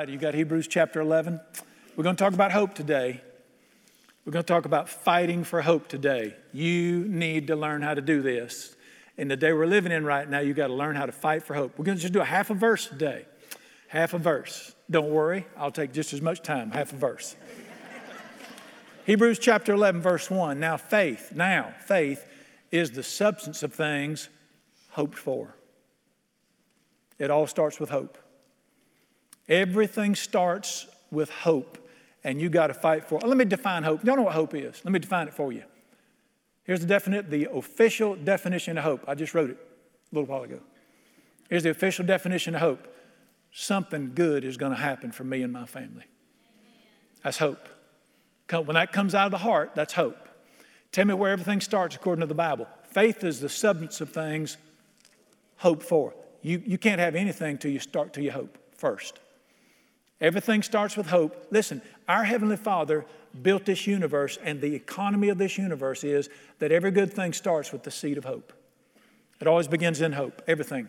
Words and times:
right, 0.00 0.08
you 0.08 0.16
got 0.16 0.32
Hebrews 0.32 0.66
chapter 0.66 0.98
11. 1.02 1.38
We're 1.94 2.04
going 2.04 2.16
to 2.16 2.24
talk 2.24 2.32
about 2.32 2.52
hope 2.52 2.72
today. 2.72 3.20
We're 4.24 4.32
going 4.32 4.42
to 4.42 4.50
talk 4.50 4.64
about 4.64 4.88
fighting 4.88 5.44
for 5.44 5.60
hope 5.60 5.88
today. 5.88 6.34
You 6.54 7.04
need 7.06 7.48
to 7.48 7.56
learn 7.56 7.82
how 7.82 7.92
to 7.92 8.00
do 8.00 8.22
this. 8.22 8.74
In 9.18 9.28
the 9.28 9.36
day 9.36 9.52
we're 9.52 9.66
living 9.66 9.92
in 9.92 10.06
right 10.06 10.26
now, 10.26 10.38
you 10.40 10.54
got 10.54 10.68
to 10.68 10.72
learn 10.72 10.96
how 10.96 11.04
to 11.04 11.12
fight 11.12 11.42
for 11.42 11.52
hope. 11.52 11.78
We're 11.78 11.84
going 11.84 11.98
to 11.98 12.00
just 12.00 12.14
do 12.14 12.22
a 12.22 12.24
half 12.24 12.48
a 12.48 12.54
verse 12.54 12.86
today. 12.86 13.26
Half 13.88 14.14
a 14.14 14.18
verse. 14.18 14.74
Don't 14.90 15.10
worry, 15.10 15.46
I'll 15.54 15.70
take 15.70 15.92
just 15.92 16.14
as 16.14 16.22
much 16.22 16.40
time, 16.40 16.70
half 16.70 16.94
a 16.94 16.96
verse. 16.96 17.36
Hebrews 19.04 19.38
chapter 19.38 19.74
11, 19.74 20.00
verse 20.00 20.30
1. 20.30 20.58
Now, 20.58 20.78
faith, 20.78 21.32
now, 21.34 21.74
faith 21.84 22.24
is 22.70 22.92
the 22.92 23.02
substance 23.02 23.62
of 23.62 23.74
things 23.74 24.30
hoped 24.92 25.18
for. 25.18 25.54
It 27.18 27.30
all 27.30 27.46
starts 27.46 27.78
with 27.78 27.90
hope. 27.90 28.16
Everything 29.50 30.14
starts 30.14 30.86
with 31.10 31.28
hope, 31.28 31.76
and 32.22 32.40
you 32.40 32.48
got 32.48 32.68
to 32.68 32.74
fight 32.74 33.04
for 33.04 33.16
it. 33.16 33.26
Let 33.26 33.36
me 33.36 33.44
define 33.44 33.82
hope. 33.82 34.02
Don't 34.04 34.16
know 34.16 34.22
what 34.22 34.34
hope 34.34 34.54
is. 34.54 34.80
Let 34.84 34.92
me 34.92 35.00
define 35.00 35.26
it 35.26 35.34
for 35.34 35.52
you. 35.52 35.64
Here's 36.62 36.80
the 36.80 36.86
definite, 36.86 37.30
the 37.30 37.48
official 37.52 38.14
definition 38.14 38.78
of 38.78 38.84
hope. 38.84 39.02
I 39.08 39.16
just 39.16 39.34
wrote 39.34 39.50
it 39.50 39.56
a 39.56 40.14
little 40.14 40.32
while 40.32 40.44
ago. 40.44 40.60
Here's 41.48 41.64
the 41.64 41.70
official 41.70 42.06
definition 42.06 42.54
of 42.54 42.60
hope. 42.60 42.86
Something 43.50 44.12
good 44.14 44.44
is 44.44 44.56
going 44.56 44.70
to 44.70 44.78
happen 44.78 45.10
for 45.10 45.24
me 45.24 45.42
and 45.42 45.52
my 45.52 45.66
family. 45.66 46.04
That's 47.24 47.38
hope. 47.38 47.68
When 48.48 48.74
that 48.74 48.92
comes 48.92 49.16
out 49.16 49.26
of 49.26 49.32
the 49.32 49.38
heart, 49.38 49.72
that's 49.74 49.94
hope. 49.94 50.28
Tell 50.92 51.04
me 51.04 51.14
where 51.14 51.32
everything 51.32 51.60
starts 51.60 51.96
according 51.96 52.20
to 52.20 52.26
the 52.26 52.34
Bible. 52.34 52.68
Faith 52.84 53.24
is 53.24 53.40
the 53.40 53.48
substance 53.48 54.00
of 54.00 54.10
things 54.10 54.56
hoped 55.56 55.82
for. 55.82 56.14
You, 56.42 56.62
you 56.64 56.78
can't 56.78 57.00
have 57.00 57.16
anything 57.16 57.58
till 57.58 57.72
you 57.72 57.80
start 57.80 58.12
till 58.12 58.22
you 58.22 58.30
hope 58.30 58.56
first. 58.76 59.18
Everything 60.20 60.62
starts 60.62 60.96
with 60.96 61.06
hope. 61.06 61.46
Listen, 61.50 61.80
our 62.06 62.24
Heavenly 62.24 62.56
Father 62.56 63.06
built 63.42 63.64
this 63.64 63.86
universe, 63.86 64.38
and 64.42 64.60
the 64.60 64.74
economy 64.74 65.28
of 65.28 65.38
this 65.38 65.56
universe 65.56 66.04
is 66.04 66.28
that 66.58 66.72
every 66.72 66.90
good 66.90 67.12
thing 67.12 67.32
starts 67.32 67.72
with 67.72 67.84
the 67.84 67.90
seed 67.90 68.18
of 68.18 68.24
hope. 68.24 68.52
It 69.40 69.46
always 69.46 69.68
begins 69.68 70.00
in 70.00 70.12
hope, 70.12 70.42
everything. 70.46 70.88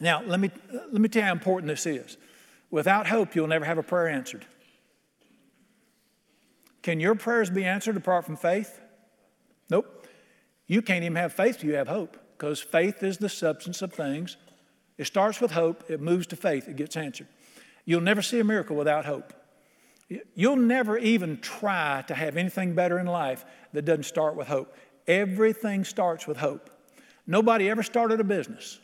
Now, 0.00 0.22
let 0.24 0.40
me, 0.40 0.50
let 0.72 1.00
me 1.00 1.08
tell 1.08 1.22
you 1.22 1.26
how 1.26 1.32
important 1.32 1.68
this 1.68 1.86
is. 1.86 2.18
Without 2.70 3.06
hope, 3.06 3.34
you'll 3.34 3.46
never 3.46 3.64
have 3.64 3.78
a 3.78 3.82
prayer 3.82 4.08
answered. 4.08 4.44
Can 6.82 7.00
your 7.00 7.14
prayers 7.14 7.48
be 7.48 7.64
answered 7.64 7.96
apart 7.96 8.26
from 8.26 8.36
faith? 8.36 8.80
Nope. 9.70 10.06
You 10.66 10.82
can't 10.82 11.04
even 11.04 11.16
have 11.16 11.32
faith 11.32 11.58
till 11.58 11.70
you 11.70 11.76
have 11.76 11.88
hope, 11.88 12.18
because 12.36 12.60
faith 12.60 13.02
is 13.02 13.16
the 13.16 13.28
substance 13.28 13.80
of 13.80 13.92
things. 13.92 14.36
It 14.98 15.06
starts 15.06 15.40
with 15.40 15.52
hope, 15.52 15.84
it 15.88 16.00
moves 16.00 16.26
to 16.28 16.36
faith, 16.36 16.68
it 16.68 16.76
gets 16.76 16.96
answered. 16.96 17.28
You'll 17.84 18.00
never 18.00 18.22
see 18.22 18.40
a 18.40 18.44
miracle 18.44 18.76
without 18.76 19.04
hope. 19.04 19.32
You'll 20.34 20.56
never 20.56 20.98
even 20.98 21.38
try 21.40 22.04
to 22.08 22.14
have 22.14 22.36
anything 22.36 22.74
better 22.74 22.98
in 22.98 23.06
life 23.06 23.44
that 23.72 23.84
doesn't 23.84 24.04
start 24.04 24.36
with 24.36 24.48
hope. 24.48 24.74
Everything 25.06 25.84
starts 25.84 26.26
with 26.26 26.36
hope. 26.36 26.70
Nobody 27.26 27.70
ever 27.70 27.82
started 27.82 28.20
a 28.20 28.24
business 28.24 28.78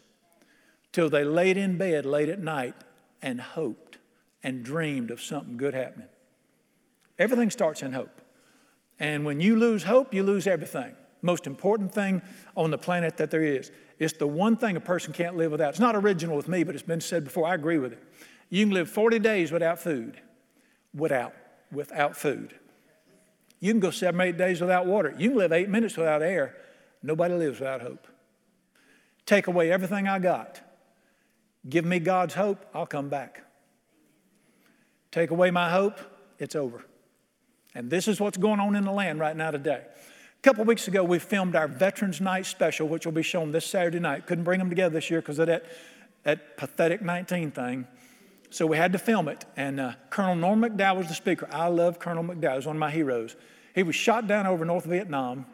till 0.93 1.11
they 1.11 1.25
laid 1.25 1.56
in 1.56 1.78
bed 1.78 2.06
late 2.06 2.28
at 2.28 2.41
night 2.41 2.75
and 3.23 3.41
hoped 3.41 3.98
and 4.43 4.65
dreamed 4.65 5.11
of 5.11 5.21
something 5.21 5.56
good 5.56 5.75
happening. 5.75 6.09
Everything 7.19 7.51
starts 7.51 7.83
in 7.83 7.93
hope. 7.93 8.21
And 8.98 9.25
when 9.25 9.41
you 9.41 9.56
lose 9.56 9.83
hope, 9.83 10.15
you 10.15 10.23
lose 10.23 10.47
everything. 10.47 10.95
Most 11.23 11.47
important 11.47 11.93
thing 11.93 12.23
on 12.56 12.71
the 12.71 12.78
planet 12.78 13.19
that 13.19 13.31
there 13.31 13.43
is. 13.43 13.71
It's 13.98 14.15
the 14.15 14.27
one 14.27 14.56
thing 14.56 14.77
a 14.77 14.81
person 14.81 15.12
can't 15.12 15.37
live 15.37 15.53
without. 15.53 15.71
It's 15.71 15.78
not 15.81 15.95
original 15.95 16.37
with 16.37 16.48
me, 16.48 16.65
but 16.65 16.75
it's 16.75 16.83
been 16.83 17.01
said 17.01 17.25
before. 17.25 17.47
I 17.47 17.55
agree 17.55 17.78
with 17.78 17.93
it. 17.93 18.03
You 18.51 18.67
can 18.67 18.75
live 18.75 18.91
40 18.91 19.20
days 19.20 19.53
without 19.53 19.79
food, 19.79 20.20
without, 20.93 21.34
without 21.73 22.17
food. 22.17 22.55
You 23.61 23.73
can 23.73 23.81
go 23.81 23.91
seven, 23.91 24.20
eight 24.20 24.37
days 24.37 24.61
without 24.61 24.87
water. 24.87 25.15
You 25.17 25.31
can 25.31 25.39
live 25.39 25.53
eight 25.53 25.69
minutes 25.69 25.97
without 25.97 26.23
air. 26.23 26.56
Nobody 27.03 27.34
lives 27.34 27.60
without 27.60 27.81
hope. 27.81 28.06
Take 29.25 29.47
away 29.47 29.71
everything 29.71 30.09
I 30.09 30.19
got. 30.19 30.60
Give 31.69 31.84
me 31.84 31.99
God's 31.99 32.34
hope, 32.34 32.66
I'll 32.75 32.87
come 32.87 33.09
back. 33.09 33.44
Take 35.12 35.31
away 35.31 35.50
my 35.50 35.71
hope, 35.71 35.99
it's 36.39 36.56
over. 36.56 36.84
And 37.75 37.91
this 37.91 38.09
is 38.09 38.19
what's 38.19 38.39
going 38.39 38.60
on 38.60 38.75
in 38.75 38.84
the 38.84 38.93
land 38.93 39.21
right 39.21 39.37
now 39.37 39.50
today. 39.50 39.83
A 39.84 40.43
couple 40.43 40.65
weeks 40.65 40.89
ago, 40.89 41.05
we 41.05 41.19
filmed 41.19 41.55
our 41.55 41.69
Veterans 41.69 42.21
Night 42.21 42.47
special, 42.47 42.89
which 42.89 43.05
will 43.05 43.12
be 43.12 43.22
shown 43.22 43.53
this 43.53 43.66
Saturday 43.66 44.00
night. 44.00 44.27
Couldn't 44.27 44.44
bring 44.44 44.59
them 44.59 44.71
together 44.71 44.94
this 44.94 45.10
year 45.10 45.21
because 45.21 45.39
of 45.39 45.49
that, 45.49 45.65
that 46.22 46.56
pathetic 46.56 47.03
19 47.03 47.50
thing. 47.50 47.87
So 48.50 48.66
we 48.66 48.77
had 48.77 48.93
to 48.93 48.99
film 48.99 49.28
it. 49.28 49.44
And 49.56 49.81
uh, 49.81 49.93
Colonel 50.11 50.34
Norm 50.34 50.61
McDaniel 50.61 50.99
was 50.99 51.09
the 51.09 51.15
speaker. 51.15 51.49
I 51.53 51.69
love 51.69 51.99
Colonel 51.99 52.25
McDaniel. 52.25 52.56
He's 52.56 52.66
one 52.66 52.77
of 52.77 52.81
my 52.81 52.91
heroes. 52.91 53.37
He 53.75 53.84
was 53.84 53.94
shot 53.94 54.27
down 54.27 54.47
over 54.47 54.65
North 54.65 54.84
Vietnam. 54.84 55.47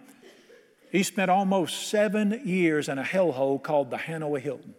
He 0.91 1.03
spent 1.03 1.31
almost 1.31 1.89
seven 1.89 2.41
years 2.45 2.89
in 2.89 2.99
a 2.99 3.03
hellhole 3.03 3.63
called 3.63 3.91
the 3.91 3.99
Hanoi 3.99 4.41
Hilton. 4.41 4.75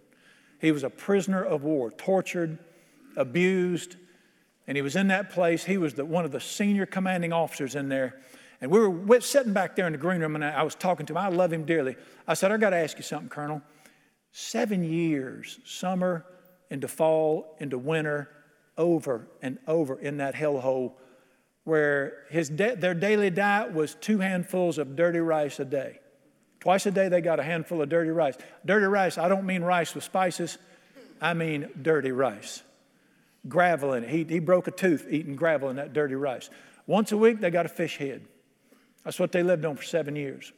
He 0.60 0.72
was 0.72 0.84
a 0.84 0.90
prisoner 0.90 1.44
of 1.44 1.64
war, 1.64 1.92
tortured, 1.92 2.58
abused, 3.16 3.96
and 4.66 4.76
he 4.76 4.82
was 4.82 4.96
in 4.96 5.10
that 5.10 5.30
place. 5.30 5.64
He 5.64 5.78
was 5.78 5.94
the, 5.94 6.04
one 6.04 6.26
of 6.26 6.32
the 6.32 6.40
senior 6.40 6.88
commanding 6.88 7.32
officers 7.32 7.76
in 7.76 7.90
there. 7.90 8.20
And 8.60 8.72
we 8.72 8.88
were 8.88 9.22
sitting 9.22 9.54
back 9.54 9.76
there 9.76 9.86
in 9.86 9.92
the 9.92 10.00
green 10.00 10.22
room, 10.22 10.34
and 10.34 10.44
I 10.44 10.64
was 10.64 10.74
talking 10.74 11.06
to 11.06 11.14
him. 11.14 11.18
I 11.18 11.28
love 11.28 11.54
him 11.54 11.66
dearly. 11.66 11.96
I 12.28 12.34
said, 12.34 12.52
I 12.52 12.58
got 12.58 12.72
to 12.72 12.78
ask 12.78 12.98
you 12.98 13.04
something, 13.04 13.30
Colonel. 13.30 13.62
Seven 14.32 14.84
years, 14.84 15.60
summer, 15.64 16.26
into 16.70 16.88
fall, 16.88 17.56
into 17.60 17.78
winter, 17.78 18.30
over 18.78 19.28
and 19.42 19.58
over 19.68 20.00
in 20.00 20.18
that 20.18 20.36
hellhole 20.36 20.94
where 21.68 22.24
his 22.30 22.48
de- 22.48 22.78
their 22.78 22.94
daily 22.94 23.30
diet 23.30 23.74
was 23.74 23.96
two 23.96 24.20
handfuls 24.20 24.78
of 24.78 24.96
dirty 24.96 25.20
rice 25.20 25.60
a 25.60 25.66
day. 25.66 26.00
Twice 26.62 26.86
a 26.86 26.92
day 26.92 27.10
they 27.10 27.20
got 27.20 27.42
a 27.42 27.44
handful 27.44 27.82
of 27.82 27.90
dirty 27.90 28.10
rice. 28.10 28.36
Dirty 28.66 28.86
rice, 28.86 29.18
I 29.18 29.28
don't 29.28 29.46
mean 29.46 29.64
rice 29.64 29.94
with 29.94 30.06
spices, 30.06 30.58
I 31.20 31.34
mean 31.34 31.68
dirty 31.82 32.14
rice. 32.14 32.64
Gravel 33.50 33.94
in 33.94 34.06
it. 34.06 34.10
He, 34.10 34.24
he 34.24 34.40
broke 34.40 34.70
a 34.70 34.72
tooth 34.72 35.08
eating 35.10 35.36
gravel 35.36 35.70
in 35.70 35.76
that 35.76 35.92
dirty 35.92 36.16
rice. 36.16 36.50
Once 36.86 37.12
a 37.12 37.18
week 37.18 37.42
they 37.42 37.50
got 37.50 37.66
a 37.66 37.70
fish 37.70 37.98
head. 37.98 38.26
That's 39.04 39.20
what 39.20 39.34
they 39.34 39.44
lived 39.44 39.66
on 39.66 39.76
for 39.76 39.84
seven 39.84 40.16
years. 40.16 40.54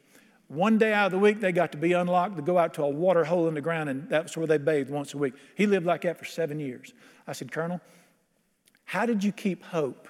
One 0.49 0.79
day 0.79 0.93
out 0.93 1.05
of 1.05 1.11
the 1.11 1.19
week, 1.19 1.39
they 1.39 1.51
got 1.51 1.71
to 1.73 1.77
be 1.77 1.93
unlocked 1.93 2.35
to 2.37 2.41
go 2.41 2.57
out 2.57 2.73
to 2.73 2.83
a 2.83 2.89
water 2.89 3.23
hole 3.23 3.47
in 3.47 3.53
the 3.53 3.61
ground, 3.61 3.87
and 3.87 4.09
that's 4.09 4.35
where 4.35 4.47
they 4.47 4.57
bathed 4.57 4.89
once 4.89 5.13
a 5.13 5.17
week. 5.17 5.35
He 5.55 5.67
lived 5.67 5.85
like 5.85 6.01
that 6.01 6.17
for 6.17 6.25
seven 6.25 6.59
years. 6.59 6.91
I 7.27 7.33
said, 7.33 7.51
Colonel, 7.51 7.79
how 8.85 9.05
did 9.05 9.23
you 9.23 9.31
keep 9.31 9.63
hope? 9.63 10.07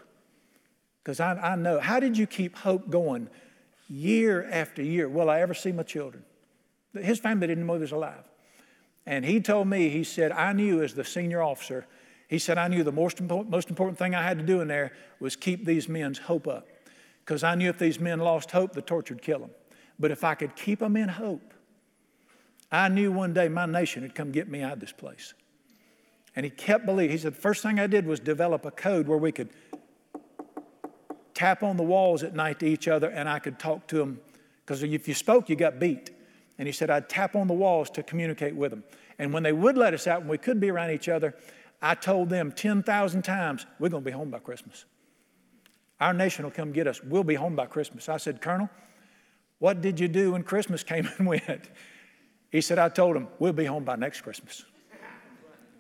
Because 1.04 1.20
I, 1.20 1.34
I 1.34 1.56
know, 1.58 1.82
how 1.82 2.00
did 2.00 2.18
you 2.18 2.26
keep 2.26 2.56
hope 2.56 2.90
going 2.90 3.30
year 3.90 4.48
after 4.50 4.82
year? 4.82 5.10
Will 5.10 5.30
I 5.30 5.42
ever 5.42 5.54
see 5.54 5.74
my 5.74 5.84
children? 5.84 6.24
His 6.94 7.20
family 7.20 7.48
didn't 7.48 7.68
know 7.68 7.74
he 7.74 7.80
was 7.82 7.92
alive. 7.92 8.24
And 9.06 9.26
he 9.26 9.42
told 9.42 9.68
me, 9.68 9.90
he 9.90 10.06
said, 10.06 10.32
I 10.32 10.54
knew 10.54 10.82
as 10.82 10.94
the 10.94 11.04
senior 11.04 11.42
officer, 11.42 11.86
he 12.30 12.40
said, 12.40 12.58
I 12.58 12.70
knew 12.70 12.84
the 12.84 12.94
most, 12.94 13.20
most 13.20 13.70
important 13.70 13.98
thing 13.98 14.16
I 14.16 14.24
had 14.24 14.38
to 14.38 14.46
do 14.46 14.62
in 14.62 14.70
there 14.70 14.94
was 15.20 15.36
keep 15.36 15.66
these 15.66 15.90
men's 15.90 16.20
hope 16.20 16.48
up. 16.48 16.68
Because 17.26 17.44
I 17.44 17.56
knew 17.56 17.70
if 17.70 17.78
these 17.78 18.00
men 18.00 18.20
lost 18.20 18.52
hope, 18.52 18.72
the 18.72 18.82
torture 18.82 19.16
would 19.16 19.24
kill 19.24 19.40
them. 19.40 19.50
But 20.00 20.12
if 20.12 20.24
I 20.24 20.36
could 20.36 20.56
keep 20.56 20.80
them 20.80 20.96
in 20.96 21.10
hope, 21.10 21.54
I 22.72 22.88
knew 22.88 23.12
one 23.12 23.34
day 23.34 23.50
my 23.50 23.66
nation 23.66 24.04
would 24.04 24.16
come 24.16 24.32
get 24.32 24.48
me 24.48 24.62
out 24.62 24.74
of 24.74 24.80
this 24.80 24.92
place. 24.92 25.34
And 26.36 26.46
he 26.46 26.50
kept 26.50 26.86
believing. 26.86 27.12
He 27.12 27.18
said, 27.18 27.34
the 27.34 27.42
first 27.42 27.64
thing 27.64 27.80
I 27.80 27.88
did 27.88 28.06
was 28.06 28.20
develop 28.20 28.66
a 28.66 28.72
code 28.72 29.08
where 29.08 29.18
we 29.18 29.32
could 29.32 29.50
tap 31.34 31.64
on 31.64 31.78
the 31.78 31.84
walls 31.84 32.24
at 32.24 32.36
night 32.36 32.60
to 32.60 32.68
each 32.68 32.88
other 32.88 33.10
and 33.10 33.28
I 33.28 33.40
could 33.40 33.60
talk 33.60 33.88
to 33.88 33.98
them. 33.98 34.22
Because 34.66 34.84
if 34.84 35.08
you 35.08 35.14
spoke, 35.14 35.50
you 35.50 35.56
got 35.56 35.80
beat. 35.80 36.12
And 36.58 36.68
he 36.68 36.72
said, 36.72 36.90
I'd 36.90 37.10
tap 37.10 37.36
on 37.36 37.48
the 37.48 37.54
walls 37.54 37.90
to 37.92 38.04
communicate 38.04 38.56
with 38.56 38.72
them. 38.72 38.84
And 39.18 39.34
when 39.34 39.44
they 39.44 39.54
would 39.54 39.78
let 39.78 39.94
us 39.94 40.06
out, 40.06 40.22
when 40.22 40.30
we 40.30 40.38
could 40.38 40.60
be 40.60 40.70
around 40.70 40.92
each 40.92 41.10
other, 41.10 41.34
I 41.82 41.96
told 41.96 42.30
them 42.30 42.52
10,000 42.52 43.22
times, 43.22 43.66
we're 43.80 43.90
going 43.90 44.04
to 44.04 44.06
be 44.06 44.12
home 44.12 44.30
by 44.30 44.40
Christmas. 44.40 44.86
Our 46.00 46.14
nation 46.14 46.44
will 46.44 46.52
come 46.52 46.72
get 46.72 46.88
us. 46.88 47.02
We'll 47.04 47.24
be 47.24 47.36
home 47.36 47.56
by 47.56 47.66
Christmas. 47.66 48.10
I 48.10 48.18
said, 48.18 48.42
Colonel, 48.42 48.70
what 49.60 49.82
did 49.82 50.00
you 50.00 50.08
do 50.08 50.32
when 50.32 50.44
Christmas 50.44 50.84
came 50.84 51.08
and 51.18 51.28
went? 51.28 51.70
He 52.52 52.62
said, 52.62 52.80
I 52.80 52.90
told 52.90 53.16
them, 53.16 53.28
we'll 53.38 53.54
be 53.54 53.66
home 53.66 53.84
by 53.84 53.96
next 53.96 54.22
Christmas. 54.22 54.64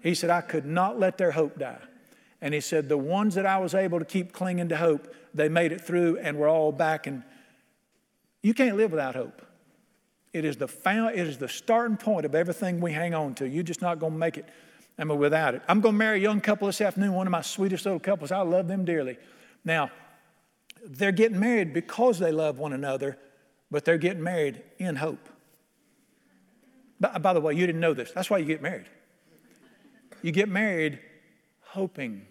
He 0.02 0.14
said, 0.14 0.30
I 0.30 0.42
could 0.42 0.66
not 0.66 1.00
let 1.00 1.18
their 1.18 1.32
hope 1.32 1.58
die. 1.58 1.80
And 2.42 2.54
he 2.54 2.62
said, 2.62 2.88
the 2.88 2.98
ones 2.98 3.36
that 3.36 3.46
I 3.46 3.58
was 3.58 3.74
able 3.74 4.00
to 4.00 4.06
keep 4.06 4.32
clinging 4.32 4.70
to 4.70 4.78
hope, 4.78 5.14
they 5.34 5.50
made 5.50 5.72
it 5.72 5.82
through 5.82 6.20
and 6.20 6.38
we're 6.38 6.50
all 6.50 6.72
back. 6.72 7.08
And 7.08 7.24
you 8.42 8.54
can't 8.54 8.78
live 8.78 8.92
without 8.92 9.16
hope. 9.16 9.42
It 10.32 10.46
is 10.46 10.58
the 10.58 10.68
found, 10.68 11.16
it 11.16 11.28
is 11.28 11.38
the 11.38 11.50
starting 11.50 11.98
point 11.98 12.26
of 12.26 12.36
everything 12.36 12.80
we 12.80 12.94
hang 12.94 13.14
on 13.14 13.34
to. 13.36 13.48
You're 13.48 13.64
just 13.64 13.82
not 13.82 14.00
going 14.00 14.14
to 14.14 14.20
make 14.20 14.38
it 14.38 14.46
I 15.00 15.06
mean, 15.06 15.18
without 15.18 15.56
it. 15.56 15.62
I'm 15.68 15.80
going 15.80 15.96
to 15.96 15.98
marry 15.98 16.20
a 16.20 16.22
young 16.22 16.42
couple 16.42 16.68
this 16.68 16.82
afternoon, 16.82 17.14
one 17.14 17.26
of 17.26 17.32
my 17.32 17.42
sweetest 17.42 17.86
little 17.86 18.02
couples. 18.02 18.32
I 18.32 18.42
love 18.42 18.68
them 18.68 18.84
dearly. 18.84 19.18
Now, 19.64 19.92
they're 20.86 21.14
getting 21.14 21.40
married 21.40 21.74
because 21.74 22.20
they 22.20 22.32
love 22.32 22.60
one 22.60 22.74
another, 22.74 23.18
but 23.72 23.86
they're 23.86 23.98
getting 23.98 24.24
married 24.24 24.62
in 24.78 24.96
hope. 24.96 25.30
By, 27.00 27.18
by 27.18 27.34
the 27.34 27.42
way, 27.42 27.54
you 27.54 27.66
didn't 27.66 27.82
know 27.82 27.94
this. 27.94 28.12
That's 28.12 28.30
why 28.30 28.40
you 28.40 28.46
get 28.46 28.62
married. 28.62 28.88
You 30.22 30.32
get 30.32 30.50
married 30.50 31.00
hoping 31.62 32.26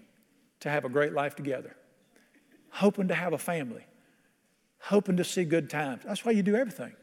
to 0.60 0.70
have 0.70 0.84
a 0.84 0.88
great 0.88 1.12
life 1.12 1.36
together, 1.36 1.74
hoping 2.70 3.08
to 3.08 3.14
have 3.14 3.32
a 3.32 3.38
family, 3.38 3.86
hoping 4.80 5.16
to 5.16 5.24
see 5.24 5.44
good 5.44 5.70
times. 5.70 6.02
That's 6.04 6.24
why 6.24 6.32
you 6.32 6.42
do 6.42 6.56
everything. 6.56 6.94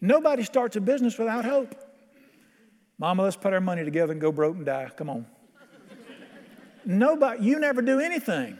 Nobody 0.00 0.42
starts 0.42 0.76
a 0.76 0.80
business 0.80 1.18
without 1.18 1.44
hope. 1.44 1.74
Mama, 2.98 3.24
let's 3.24 3.36
put 3.36 3.52
our 3.52 3.60
money 3.60 3.84
together 3.84 4.12
and 4.12 4.20
go 4.20 4.30
broke 4.30 4.56
and 4.56 4.64
die. 4.64 4.90
Come 4.96 5.10
on. 5.10 5.26
Nobody, 6.84 7.42
you 7.42 7.58
never 7.58 7.82
do 7.82 7.98
anything 7.98 8.58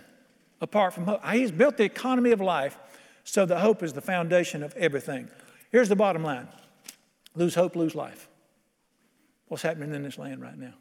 apart 0.60 0.94
from 0.94 1.04
hope. 1.04 1.24
He's 1.26 1.52
built 1.52 1.76
the 1.76 1.84
economy 1.84 2.32
of 2.32 2.40
life 2.40 2.78
so 3.24 3.46
the 3.46 3.58
hope 3.58 3.82
is 3.82 3.94
the 3.94 4.00
foundation 4.00 4.62
of 4.62 4.74
everything. 4.76 5.28
Here's 5.70 5.88
the 5.88 5.96
bottom 5.96 6.22
line 6.22 6.48
lose 7.34 7.54
hope, 7.54 7.74
lose 7.74 7.94
life. 7.94 8.28
What's 9.48 9.62
happening 9.62 9.94
in 9.94 10.02
this 10.02 10.18
land 10.18 10.40
right 10.40 10.56
now? 10.56 10.74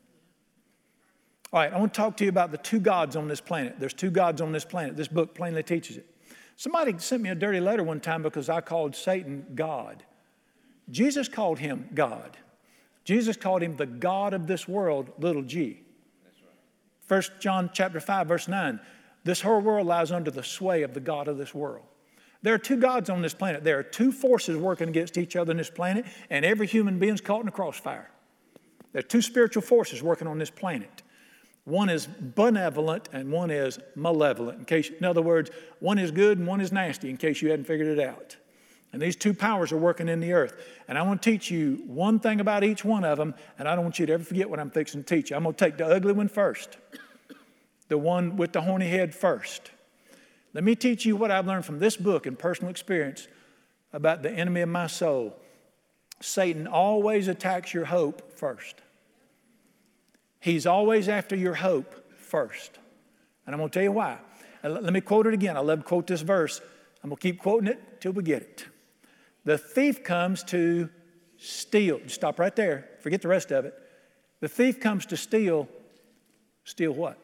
All 1.52 1.60
right, 1.60 1.72
I 1.72 1.78
want 1.78 1.94
to 1.94 1.98
talk 1.98 2.18
to 2.18 2.24
you 2.24 2.30
about 2.30 2.52
the 2.52 2.58
two 2.58 2.80
gods 2.80 3.16
on 3.16 3.28
this 3.28 3.42
planet. 3.42 3.76
There's 3.80 3.94
two 3.94 4.10
gods 4.10 4.42
on 4.42 4.52
this 4.52 4.66
planet. 4.66 4.98
This 4.98 5.08
book 5.08 5.36
plainly 5.36 5.64
teaches 5.64 5.98
it. 5.98 6.08
Somebody 6.56 6.96
sent 6.98 7.22
me 7.22 7.30
a 7.30 7.36
dirty 7.36 7.60
letter 7.60 7.84
one 7.84 8.00
time 8.00 8.24
because 8.24 8.50
I 8.50 8.62
called 8.62 8.96
Satan 8.96 9.46
God. 9.56 10.04
Jesus 10.90 11.28
called 11.28 11.60
him 11.60 11.90
God. 11.94 12.38
Jesus 13.04 13.38
called 13.38 13.62
him 13.62 13.76
the 13.76 13.86
God 13.86 14.34
of 14.34 14.48
this 14.48 14.68
world, 14.68 15.12
little 15.20 15.42
g. 15.42 15.82
First 17.02 17.34
John 17.40 17.70
chapter 17.74 18.00
5, 18.00 18.28
verse 18.28 18.48
9. 18.48 18.80
This 19.24 19.42
whole 19.42 19.62
world 19.62 19.88
lies 19.88 20.12
under 20.12 20.32
the 20.32 20.44
sway 20.44 20.84
of 20.84 20.94
the 20.94 21.00
God 21.00 21.28
of 21.28 21.38
this 21.38 21.54
world. 21.54 21.86
There 22.44 22.54
are 22.54 22.60
two 22.60 22.78
gods 22.78 23.10
on 23.10 23.22
this 23.22 23.34
planet. 23.34 23.64
There 23.64 23.80
are 23.80 23.84
two 23.84 24.12
forces 24.12 24.58
working 24.58 24.90
against 24.90 25.18
each 25.18 25.36
other 25.36 25.52
on 25.52 25.58
this 25.58 25.70
planet, 25.70 26.06
and 26.30 26.46
every 26.46 26.68
human 26.68 27.00
being's 27.00 27.22
caught 27.22 27.42
in 27.42 27.48
a 27.48 27.52
crossfire. 27.52 28.12
There 28.92 29.00
are 29.00 29.04
two 29.04 29.22
spiritual 29.22 29.64
forces 29.64 30.04
working 30.04 30.28
on 30.28 30.38
this 30.38 30.52
planet. 30.52 31.02
One 31.66 31.90
is 31.90 32.06
benevolent 32.06 33.08
and 33.14 33.32
one 33.32 33.50
is 33.50 33.80
malevolent. 33.96 34.60
In 34.60 34.66
case, 34.66 34.90
in 34.90 35.06
other 35.06 35.22
words, 35.22 35.50
one 35.80 35.98
is 35.98 36.12
good 36.12 36.38
and 36.38 36.46
one 36.46 36.60
is 36.60 36.74
nasty, 36.74 37.10
in 37.10 37.18
case 37.18 37.42
you 37.42 37.50
hadn't 37.50 37.66
figured 37.66 37.88
it 37.88 38.06
out. 38.06 38.36
And 38.92 39.02
these 39.02 39.16
two 39.16 39.34
powers 39.34 39.72
are 39.72 39.78
working 39.78 40.10
in 40.10 40.20
the 40.20 40.34
earth. 40.34 40.62
And 40.88 40.98
I 40.98 41.02
want 41.02 41.22
to 41.22 41.32
teach 41.32 41.50
you 41.50 41.82
one 41.88 42.20
thing 42.20 42.42
about 42.42 42.64
each 42.64 42.84
one 42.86 43.06
of 43.06 43.18
them, 43.18 43.34
and 43.58 43.68
I 43.68 43.76
don't 43.76 43.86
want 43.86 43.98
you 43.98 44.06
to 44.06 44.14
ever 44.14 44.24
forget 44.24 44.50
what 44.50 44.60
I'm 44.60 44.70
fixing 44.70 45.04
to 45.04 45.16
teach 45.16 45.32
you. 45.32 45.38
I'm 45.38 45.44
going 45.44 45.56
to 45.56 45.66
take 45.66 45.78
the 45.78 45.88
ugly 45.88 46.14
one 46.14 46.28
first, 46.28 46.78
the 47.88 47.98
one 47.98 48.36
with 48.36 48.52
the 48.52 48.62
horny 48.62 48.90
head 48.90 49.16
first. 49.16 49.72
Let 50.54 50.64
me 50.64 50.76
teach 50.76 51.06
you 51.06 51.16
what 51.16 51.32
I've 51.32 51.48
learned 51.48 51.66
from 51.66 51.80
this 51.80 51.98
book 51.98 52.26
and 52.26 52.38
personal 52.38 52.70
experience 52.70 53.28
about 53.92 54.22
the 54.22 54.32
enemy 54.32 54.62
of 54.62 54.70
my 54.70 54.88
soul. 54.88 55.36
Satan 56.22 56.68
always 56.68 57.28
attacks 57.28 57.74
your 57.74 57.86
hope 57.86 58.38
first. 58.38 58.76
He's 60.40 60.66
always 60.66 61.10
after 61.10 61.36
your 61.36 61.56
hope 61.56 61.96
first. 62.18 62.78
And 63.46 63.54
I'm 63.54 63.60
going 63.60 63.70
to 63.70 63.74
tell 63.74 63.84
you 63.84 63.92
why. 63.92 64.20
Let 64.64 64.94
me 64.94 65.02
quote 65.02 65.28
it 65.28 65.34
again. 65.34 65.58
I 65.58 65.60
love 65.60 65.80
to 65.80 65.86
quote 65.86 66.08
this 66.08 66.22
verse. 66.22 66.62
I'm 67.04 67.10
going 67.10 67.18
to 67.18 67.22
keep 67.22 67.42
quoting 67.42 67.68
it 67.68 68.00
till 68.00 68.14
we 68.14 68.24
get 68.24 68.42
it. 68.44 68.66
The 69.46 69.58
thief 69.58 70.04
comes 70.04 70.44
to 70.46 70.90
steal. 71.38 72.00
Stop 72.08 72.40
right 72.40 72.56
there. 72.56 72.90
Forget 73.02 73.22
the 73.22 73.28
rest 73.28 73.52
of 73.52 73.66
it. 73.66 73.74
The 74.40 74.48
thief 74.48 74.80
comes 74.80 75.06
to 75.08 75.18
steal. 75.18 75.68
Steal 76.64 76.94
what? 76.94 77.18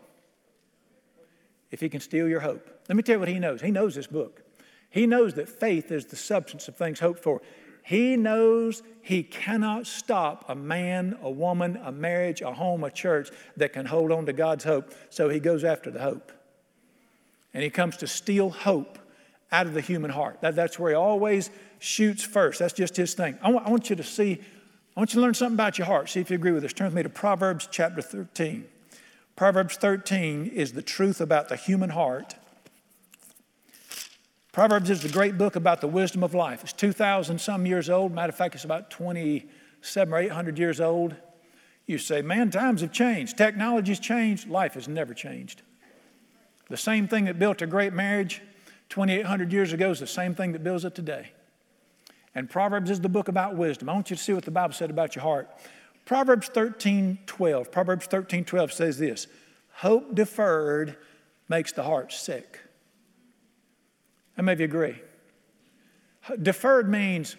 If 1.71 1.79
he 1.81 1.89
can 1.89 1.99
steal 1.99 2.27
your 2.27 2.39
hope. 2.39 2.67
Let 2.87 2.95
me 2.95 3.03
tell 3.03 3.15
you 3.15 3.19
what 3.19 3.27
he 3.27 3.39
knows. 3.39 3.61
He 3.61 3.71
knows 3.71 3.95
this 3.95 4.07
book. 4.07 4.41
He 4.89 5.05
knows 5.05 5.35
that 5.35 5.47
faith 5.47 5.91
is 5.91 6.05
the 6.05 6.15
substance 6.15 6.67
of 6.67 6.75
things 6.75 6.99
hoped 6.99 7.21
for. 7.21 7.41
He 7.83 8.17
knows 8.17 8.83
he 9.01 9.23
cannot 9.23 9.87
stop 9.87 10.45
a 10.47 10.55
man, 10.55 11.17
a 11.21 11.29
woman, 11.29 11.79
a 11.83 11.91
marriage, 11.91 12.41
a 12.41 12.53
home, 12.53 12.83
a 12.83 12.91
church 12.91 13.29
that 13.57 13.73
can 13.73 13.85
hold 13.85 14.11
on 14.11 14.25
to 14.25 14.33
God's 14.33 14.63
hope. 14.63 14.93
So 15.09 15.29
he 15.29 15.39
goes 15.39 15.63
after 15.63 15.89
the 15.89 15.99
hope. 15.99 16.31
And 17.53 17.63
he 17.63 17.69
comes 17.69 17.97
to 17.97 18.07
steal 18.07 18.49
hope 18.49 18.99
out 19.51 19.65
of 19.65 19.73
the 19.73 19.81
human 19.81 20.11
heart. 20.11 20.41
That, 20.41 20.55
that's 20.55 20.77
where 20.77 20.91
he 20.91 20.95
always 20.95 21.49
shoots 21.79 22.23
first. 22.23 22.59
That's 22.59 22.73
just 22.73 22.95
his 22.95 23.13
thing. 23.13 23.37
I 23.41 23.51
want, 23.51 23.67
want 23.67 23.89
you 23.89 23.95
to 23.95 24.03
see, 24.03 24.39
I 24.95 24.99
want 24.99 25.13
you 25.13 25.19
to 25.19 25.21
learn 25.21 25.33
something 25.33 25.55
about 25.55 25.77
your 25.77 25.87
heart. 25.87 26.09
See 26.09 26.19
if 26.19 26.29
you 26.29 26.35
agree 26.35 26.51
with 26.51 26.61
this. 26.61 26.73
Turn 26.73 26.85
with 26.85 26.93
me 26.95 27.03
to 27.03 27.09
Proverbs 27.09 27.67
chapter 27.71 28.01
13. 28.01 28.67
Proverbs 29.39 29.77
13 29.77 30.47
is 30.47 30.73
the 30.73 30.81
truth 30.81 31.21
about 31.21 31.47
the 31.47 31.55
human 31.55 31.91
heart. 31.91 32.35
Proverbs 34.51 34.89
is 34.89 35.01
the 35.01 35.07
great 35.07 35.37
book 35.37 35.55
about 35.55 35.79
the 35.79 35.87
wisdom 35.87 36.25
of 36.25 36.33
life. 36.33 36.61
It's 36.61 36.73
2,000 36.73 37.39
some 37.39 37.65
years 37.65 37.89
old. 37.89 38.13
Matter 38.13 38.31
of 38.31 38.35
fact, 38.35 38.55
it's 38.55 38.65
about 38.65 38.91
27 38.91 40.13
or 40.13 40.17
800 40.17 40.59
years 40.59 40.81
old. 40.81 41.15
You 41.85 41.97
say, 41.99 42.21
man, 42.21 42.51
times 42.51 42.81
have 42.81 42.91
changed. 42.91 43.37
Technology's 43.37 44.01
changed. 44.01 44.49
Life 44.49 44.73
has 44.73 44.89
never 44.89 45.13
changed. 45.13 45.61
The 46.67 46.75
same 46.75 47.07
thing 47.07 47.23
that 47.23 47.39
built 47.39 47.61
a 47.61 47.65
great 47.65 47.93
marriage 47.93 48.41
2,800 48.89 49.53
years 49.53 49.71
ago 49.71 49.89
is 49.91 50.01
the 50.01 50.05
same 50.05 50.35
thing 50.35 50.51
that 50.51 50.65
builds 50.65 50.83
it 50.83 50.95
today. 50.95 51.31
And 52.35 52.49
Proverbs 52.49 52.91
is 52.91 52.99
the 52.99 53.07
book 53.07 53.29
about 53.29 53.55
wisdom. 53.55 53.87
I 53.87 53.93
want 53.93 54.09
you 54.09 54.17
to 54.17 54.21
see 54.21 54.33
what 54.33 54.43
the 54.43 54.51
Bible 54.51 54.73
said 54.73 54.89
about 54.89 55.15
your 55.15 55.23
heart. 55.23 55.49
Proverbs 56.09 56.47
13, 56.47 57.19
12. 57.27 57.71
Proverbs 57.71 58.07
13, 58.07 58.43
12 58.43 58.73
says 58.73 58.97
this 58.97 59.27
Hope 59.73 60.15
deferred 60.15 60.97
makes 61.47 61.71
the 61.71 61.83
heart 61.83 62.11
sick. 62.11 62.59
How 64.35 64.41
many 64.41 64.53
of 64.53 64.59
you 64.59 64.65
agree? 64.65 64.95
Deferred 66.41 66.89
means 66.89 67.35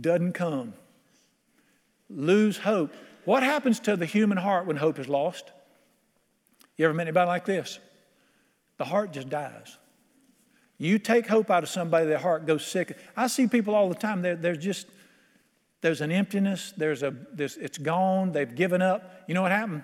doesn't 0.00 0.32
come. 0.32 0.72
Lose 2.08 2.56
hope. 2.56 2.94
What 3.26 3.42
happens 3.42 3.80
to 3.80 3.96
the 3.96 4.06
human 4.06 4.38
heart 4.38 4.64
when 4.64 4.76
hope 4.76 4.98
is 4.98 5.06
lost? 5.06 5.52
You 6.78 6.86
ever 6.86 6.94
met 6.94 7.06
anybody 7.06 7.28
like 7.28 7.44
this? 7.44 7.80
The 8.78 8.86
heart 8.86 9.12
just 9.12 9.28
dies. 9.28 9.76
You 10.78 10.98
take 10.98 11.26
hope 11.26 11.50
out 11.50 11.62
of 11.62 11.68
somebody, 11.68 12.06
their 12.06 12.16
heart 12.16 12.46
goes 12.46 12.64
sick. 12.64 12.96
I 13.14 13.26
see 13.26 13.46
people 13.46 13.74
all 13.74 13.90
the 13.90 13.94
time, 13.94 14.22
they're, 14.22 14.36
they're 14.36 14.56
just, 14.56 14.86
there's 15.84 16.00
an 16.00 16.10
emptiness, 16.10 16.72
there's 16.78 17.02
a, 17.02 17.14
there's, 17.34 17.58
it's 17.58 17.76
gone, 17.76 18.32
they've 18.32 18.54
given 18.54 18.80
up. 18.80 19.22
You 19.28 19.34
know 19.34 19.42
what 19.42 19.52
happened? 19.52 19.82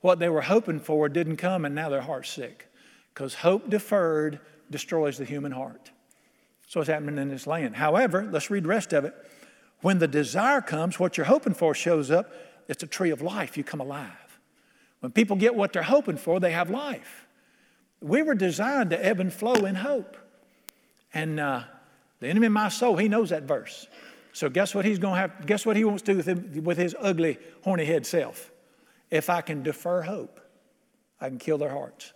What 0.00 0.18
they 0.18 0.30
were 0.30 0.40
hoping 0.40 0.80
for 0.80 1.06
didn't 1.10 1.36
come, 1.36 1.66
and 1.66 1.74
now 1.74 1.90
their 1.90 2.00
heart's 2.00 2.30
sick. 2.30 2.66
Because 3.12 3.34
hope 3.34 3.68
deferred 3.68 4.40
destroys 4.70 5.18
the 5.18 5.26
human 5.26 5.52
heart. 5.52 5.90
So 6.66 6.80
what's 6.80 6.88
happening 6.88 7.18
in 7.18 7.28
this 7.28 7.46
land. 7.46 7.76
However, 7.76 8.26
let's 8.32 8.48
read 8.48 8.64
the 8.64 8.68
rest 8.68 8.94
of 8.94 9.04
it. 9.04 9.14
When 9.82 9.98
the 9.98 10.08
desire 10.08 10.62
comes, 10.62 10.98
what 10.98 11.18
you're 11.18 11.26
hoping 11.26 11.52
for 11.52 11.74
shows 11.74 12.10
up, 12.10 12.32
it's 12.66 12.82
a 12.82 12.86
tree 12.86 13.10
of 13.10 13.20
life. 13.20 13.58
You 13.58 13.64
come 13.64 13.80
alive. 13.80 14.40
When 15.00 15.12
people 15.12 15.36
get 15.36 15.54
what 15.54 15.74
they're 15.74 15.82
hoping 15.82 16.16
for, 16.16 16.40
they 16.40 16.52
have 16.52 16.70
life. 16.70 17.26
We 18.00 18.22
were 18.22 18.34
designed 18.34 18.88
to 18.90 19.04
ebb 19.04 19.20
and 19.20 19.30
flow 19.30 19.66
in 19.66 19.74
hope. 19.74 20.16
And 21.12 21.38
uh, 21.38 21.64
the 22.20 22.28
enemy 22.28 22.46
of 22.46 22.52
my 22.52 22.70
soul, 22.70 22.96
he 22.96 23.08
knows 23.08 23.28
that 23.28 23.42
verse. 23.42 23.88
So 24.34 24.50
guess 24.50 24.74
what 24.74 24.84
he's 24.84 24.98
going 24.98 25.14
to 25.14 25.20
have? 25.20 25.46
Guess 25.46 25.64
what 25.64 25.76
he 25.76 25.84
wants 25.84 26.02
to 26.02 26.12
do 26.12 26.16
with, 26.16 26.26
him, 26.26 26.64
with 26.64 26.76
his 26.76 26.94
ugly, 27.00 27.38
horny 27.62 27.84
head 27.84 28.04
self? 28.04 28.50
If 29.08 29.30
I 29.30 29.40
can 29.40 29.62
defer 29.62 30.02
hope, 30.02 30.40
I 31.20 31.28
can 31.28 31.38
kill 31.38 31.56
their 31.56 31.70
hearts. 31.70 32.12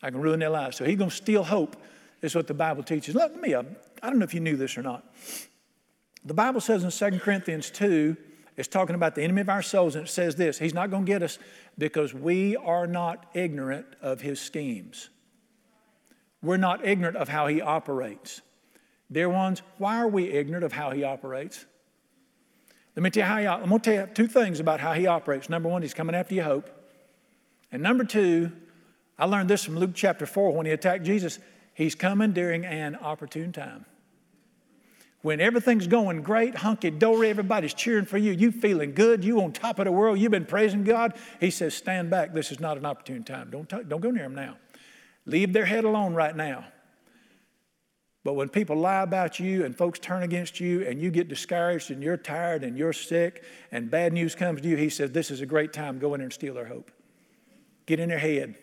I 0.00 0.10
can 0.10 0.20
ruin 0.20 0.38
their 0.38 0.50
lives. 0.50 0.76
So 0.76 0.84
he's 0.84 0.96
going 0.96 1.10
to 1.10 1.16
steal 1.16 1.42
hope, 1.42 1.76
is 2.22 2.36
what 2.36 2.46
the 2.46 2.54
Bible 2.54 2.84
teaches. 2.84 3.16
Let 3.16 3.40
me, 3.40 3.54
uh, 3.54 3.64
I 4.00 4.08
don't 4.08 4.20
know 4.20 4.24
if 4.24 4.34
you 4.34 4.40
knew 4.40 4.56
this 4.56 4.78
or 4.78 4.82
not. 4.82 5.04
The 6.24 6.32
Bible 6.32 6.60
says 6.60 6.84
in 6.84 7.10
2 7.10 7.18
Corinthians 7.18 7.70
2, 7.70 8.16
it's 8.56 8.68
talking 8.68 8.94
about 8.94 9.16
the 9.16 9.22
enemy 9.22 9.40
of 9.40 9.48
our 9.48 9.62
souls, 9.62 9.96
and 9.96 10.06
it 10.06 10.10
says 10.10 10.36
this 10.36 10.60
He's 10.60 10.74
not 10.74 10.90
going 10.90 11.04
to 11.04 11.10
get 11.10 11.24
us 11.24 11.40
because 11.76 12.14
we 12.14 12.54
are 12.56 12.86
not 12.86 13.26
ignorant 13.34 13.86
of 14.00 14.20
his 14.20 14.40
schemes. 14.40 15.10
We're 16.40 16.56
not 16.56 16.86
ignorant 16.86 17.16
of 17.16 17.28
how 17.28 17.48
he 17.48 17.60
operates. 17.60 18.42
Dear 19.12 19.28
ones, 19.28 19.62
why 19.78 19.98
are 19.98 20.08
we 20.08 20.30
ignorant 20.30 20.64
of 20.64 20.72
how 20.72 20.90
he 20.90 21.04
operates? 21.04 21.66
Let 22.96 23.02
me 23.02 23.10
tell 23.10 23.22
you 23.22 23.26
how 23.26 23.38
he, 23.38 23.46
I'm 23.46 23.68
going 23.68 23.80
to 23.80 23.90
tell 23.90 24.06
you 24.06 24.14
two 24.14 24.26
things 24.26 24.58
about 24.58 24.80
how 24.80 24.94
he 24.94 25.06
operates. 25.06 25.48
Number 25.48 25.68
one, 25.68 25.82
he's 25.82 25.94
coming 25.94 26.14
after 26.14 26.34
your 26.34 26.44
hope. 26.44 26.70
And 27.70 27.82
number 27.82 28.04
two, 28.04 28.52
I 29.18 29.26
learned 29.26 29.50
this 29.50 29.64
from 29.64 29.78
Luke 29.78 29.92
chapter 29.94 30.26
4 30.26 30.52
when 30.52 30.66
he 30.66 30.72
attacked 30.72 31.04
Jesus. 31.04 31.38
He's 31.74 31.94
coming 31.94 32.32
during 32.32 32.64
an 32.64 32.96
opportune 32.96 33.52
time. 33.52 33.86
When 35.22 35.40
everything's 35.40 35.86
going 35.86 36.22
great, 36.22 36.56
hunky 36.56 36.90
dory, 36.90 37.30
everybody's 37.30 37.74
cheering 37.74 38.04
for 38.04 38.18
you, 38.18 38.32
you 38.32 38.50
feeling 38.50 38.92
good, 38.92 39.24
you 39.24 39.40
on 39.40 39.52
top 39.52 39.78
of 39.78 39.84
the 39.84 39.92
world, 39.92 40.18
you've 40.18 40.32
been 40.32 40.44
praising 40.44 40.82
God. 40.82 41.14
He 41.38 41.50
says, 41.50 41.74
Stand 41.74 42.10
back, 42.10 42.32
this 42.32 42.50
is 42.50 42.58
not 42.58 42.76
an 42.76 42.84
opportune 42.84 43.22
time. 43.22 43.50
Don't, 43.50 43.68
don't 43.68 44.00
go 44.00 44.10
near 44.10 44.24
him 44.24 44.34
now. 44.34 44.56
Leave 45.24 45.52
their 45.52 45.64
head 45.64 45.84
alone 45.84 46.14
right 46.14 46.34
now. 46.34 46.64
But 48.24 48.34
when 48.34 48.48
people 48.48 48.76
lie 48.76 49.02
about 49.02 49.40
you 49.40 49.64
and 49.64 49.76
folks 49.76 49.98
turn 49.98 50.22
against 50.22 50.60
you 50.60 50.86
and 50.86 51.00
you 51.00 51.10
get 51.10 51.28
discouraged 51.28 51.90
and 51.90 52.02
you're 52.02 52.16
tired 52.16 52.62
and 52.62 52.78
you're 52.78 52.92
sick 52.92 53.42
and 53.72 53.90
bad 53.90 54.12
news 54.12 54.34
comes 54.34 54.60
to 54.60 54.68
you, 54.68 54.76
he 54.76 54.90
says, 54.90 55.10
This 55.10 55.30
is 55.30 55.40
a 55.40 55.46
great 55.46 55.72
time. 55.72 55.98
Go 55.98 56.14
in 56.14 56.20
there 56.20 56.26
and 56.26 56.32
steal 56.32 56.54
their 56.54 56.66
hope. 56.66 56.92
Get 57.86 57.98
in 57.98 58.08
their 58.08 58.18
head. 58.18 58.54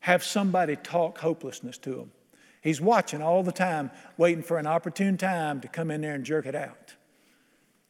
Have 0.00 0.24
somebody 0.24 0.76
talk 0.76 1.18
hopelessness 1.18 1.78
to 1.78 1.90
them. 1.90 2.12
He's 2.60 2.80
watching 2.80 3.22
all 3.22 3.44
the 3.44 3.52
time, 3.52 3.92
waiting 4.16 4.42
for 4.42 4.58
an 4.58 4.66
opportune 4.66 5.16
time 5.16 5.60
to 5.60 5.68
come 5.68 5.90
in 5.90 6.00
there 6.00 6.14
and 6.14 6.24
jerk 6.24 6.46
it 6.46 6.56
out. 6.56 6.94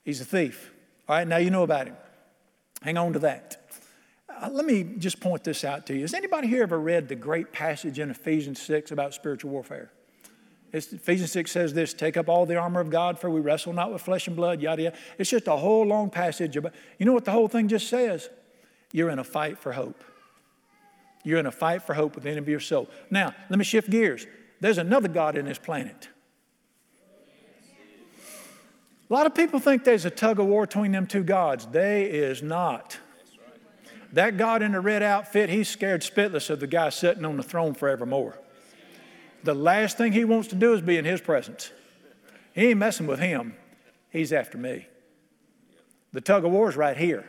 He's 0.05 0.21
a 0.21 0.25
thief. 0.25 0.71
All 1.09 1.17
right, 1.17 1.27
now 1.27 1.39
you 1.39 1.51
know 1.51 1.63
about 1.63 1.87
him. 1.87 1.97
Hang 2.83 2.99
on 2.99 3.15
to 3.15 3.19
that. 3.21 3.71
uh, 4.29 4.51
let 4.53 4.67
me 4.67 4.85
just 4.99 5.19
point 5.19 5.45
this 5.45 5.65
out 5.65 5.87
to 5.87 5.95
you. 5.95 6.03
Has 6.03 6.13
anybody 6.13 6.47
here 6.47 6.63
ever 6.63 6.79
read 6.79 7.09
the 7.09 7.17
great 7.17 7.53
passage 7.53 7.99
in 7.99 8.11
Ephesians 8.11 8.61
6 8.61 8.91
about 8.91 9.15
spiritual 9.15 9.51
warfare? 9.51 9.91
It's, 10.73 10.93
Ephesians 10.93 11.33
6 11.33 11.51
says 11.51 11.75
this 11.75 11.95
take 11.95 12.17
up 12.17 12.29
all 12.29 12.47
the 12.47 12.57
armor 12.57 12.81
of 12.81 12.91
God, 12.91 13.19
for 13.19 13.31
we 13.31 13.41
wrestle 13.41 13.73
not 13.73 13.93
with 13.93 14.03
flesh 14.03 14.27
and 14.27 14.37
blood, 14.37 14.61
yada, 14.61 14.83
yada. 14.83 14.97
It's 15.19 15.31
just 15.31 15.47
a 15.49 15.57
whole 15.57 15.87
long 15.87 16.11
passage 16.11 16.57
about, 16.57 16.73
you 16.99 17.07
know 17.07 17.13
what 17.13 17.25
the 17.25 17.33
whole 17.33 17.49
thing 17.49 17.69
just 17.69 17.89
says? 17.89 18.29
You're 18.93 19.11
in 19.11 19.19
a 19.19 19.25
fight 19.25 19.59
for 19.59 19.73
hope. 19.73 20.03
You're 21.25 21.39
in 21.39 21.47
a 21.47 21.53
fight 21.53 21.83
for 21.83 21.95
hope 21.95 22.15
with 22.15 22.25
within 22.25 22.39
of 22.39 22.49
your 22.49 22.61
soul. 22.61 22.89
Now, 23.11 23.35
let 23.51 23.59
me 23.59 23.65
shift 23.65 23.91
gears. 23.91 24.27
There's 24.61 24.79
another 24.79 25.09
God 25.09 25.37
in 25.37 25.45
this 25.45 25.59
planet. 25.59 26.09
A 29.09 29.13
lot 29.13 29.27
of 29.27 29.35
people 29.35 29.61
think 29.61 29.85
there's 29.85 30.05
a 30.05 30.11
tug 30.11 30.41
of 30.41 30.47
war 30.47 30.67
between 30.67 30.93
them 30.93 31.07
two 31.07 31.23
gods. 31.23 31.67
There 31.67 31.99
is 31.99 32.43
not. 32.43 32.99
That 34.13 34.37
God 34.37 34.63
in 34.63 34.73
the 34.73 34.81
red 34.81 35.03
outfit, 35.03 35.49
he's 35.49 35.69
scared 35.69 36.03
spitless 36.03 36.49
of 36.51 36.61
the 36.61 36.67
guy 36.67 36.89
sitting 36.89 37.25
on 37.25 37.37
the 37.37 37.43
throne 37.43 37.75
forevermore. 37.75 38.39
The 39.47 39.55
last 39.55 39.97
thing 39.97 40.11
he 40.11 40.25
wants 40.25 40.49
to 40.49 40.57
do 40.57 40.75
is 40.75 40.81
be 40.81 40.99
in 40.99 41.05
his 41.05 41.21
presence. 41.21 41.71
He 42.53 42.67
ain't 42.67 42.79
messing 42.79 43.07
with 43.07 43.21
him, 43.21 43.55
he's 44.11 44.33
after 44.33 44.59
me. 44.59 44.89
The 46.13 46.21
tug 46.21 46.45
of 46.45 46.51
war 46.51 46.69
is 46.69 46.77
right 46.77 46.97
here. 46.97 47.25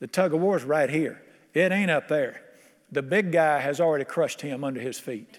The 0.00 0.08
tug 0.08 0.34
of 0.34 0.40
war 0.40 0.56
is 0.56 0.64
right 0.64 0.90
here. 0.90 1.22
It 1.52 1.70
ain't 1.70 1.92
up 1.92 2.08
there. 2.08 2.42
The 2.90 3.02
big 3.02 3.30
guy 3.30 3.60
has 3.60 3.80
already 3.80 4.04
crushed 4.04 4.40
him 4.40 4.64
under 4.64 4.80
his 4.80 4.98
feet. 4.98 5.38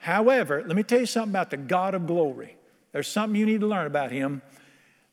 However, 0.00 0.64
let 0.66 0.74
me 0.74 0.82
tell 0.82 0.98
you 0.98 1.06
something 1.06 1.30
about 1.30 1.50
the 1.50 1.58
God 1.58 1.94
of 1.94 2.08
glory. 2.08 2.56
There's 2.90 3.06
something 3.06 3.38
you 3.38 3.46
need 3.46 3.60
to 3.60 3.68
learn 3.68 3.86
about 3.86 4.10
him. 4.10 4.42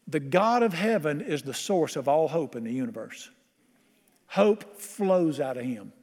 The 0.08 0.20
God 0.20 0.64
of 0.64 0.74
heaven 0.74 1.22
is 1.22 1.44
the 1.44 1.54
source 1.54 1.96
of 1.96 2.08
all 2.08 2.28
hope 2.28 2.56
in 2.56 2.64
the 2.64 2.74
universe. 2.74 3.30
Hope 4.26 4.80
flows 4.82 5.40
out 5.40 5.58
of 5.58 5.64
him. 5.64 5.94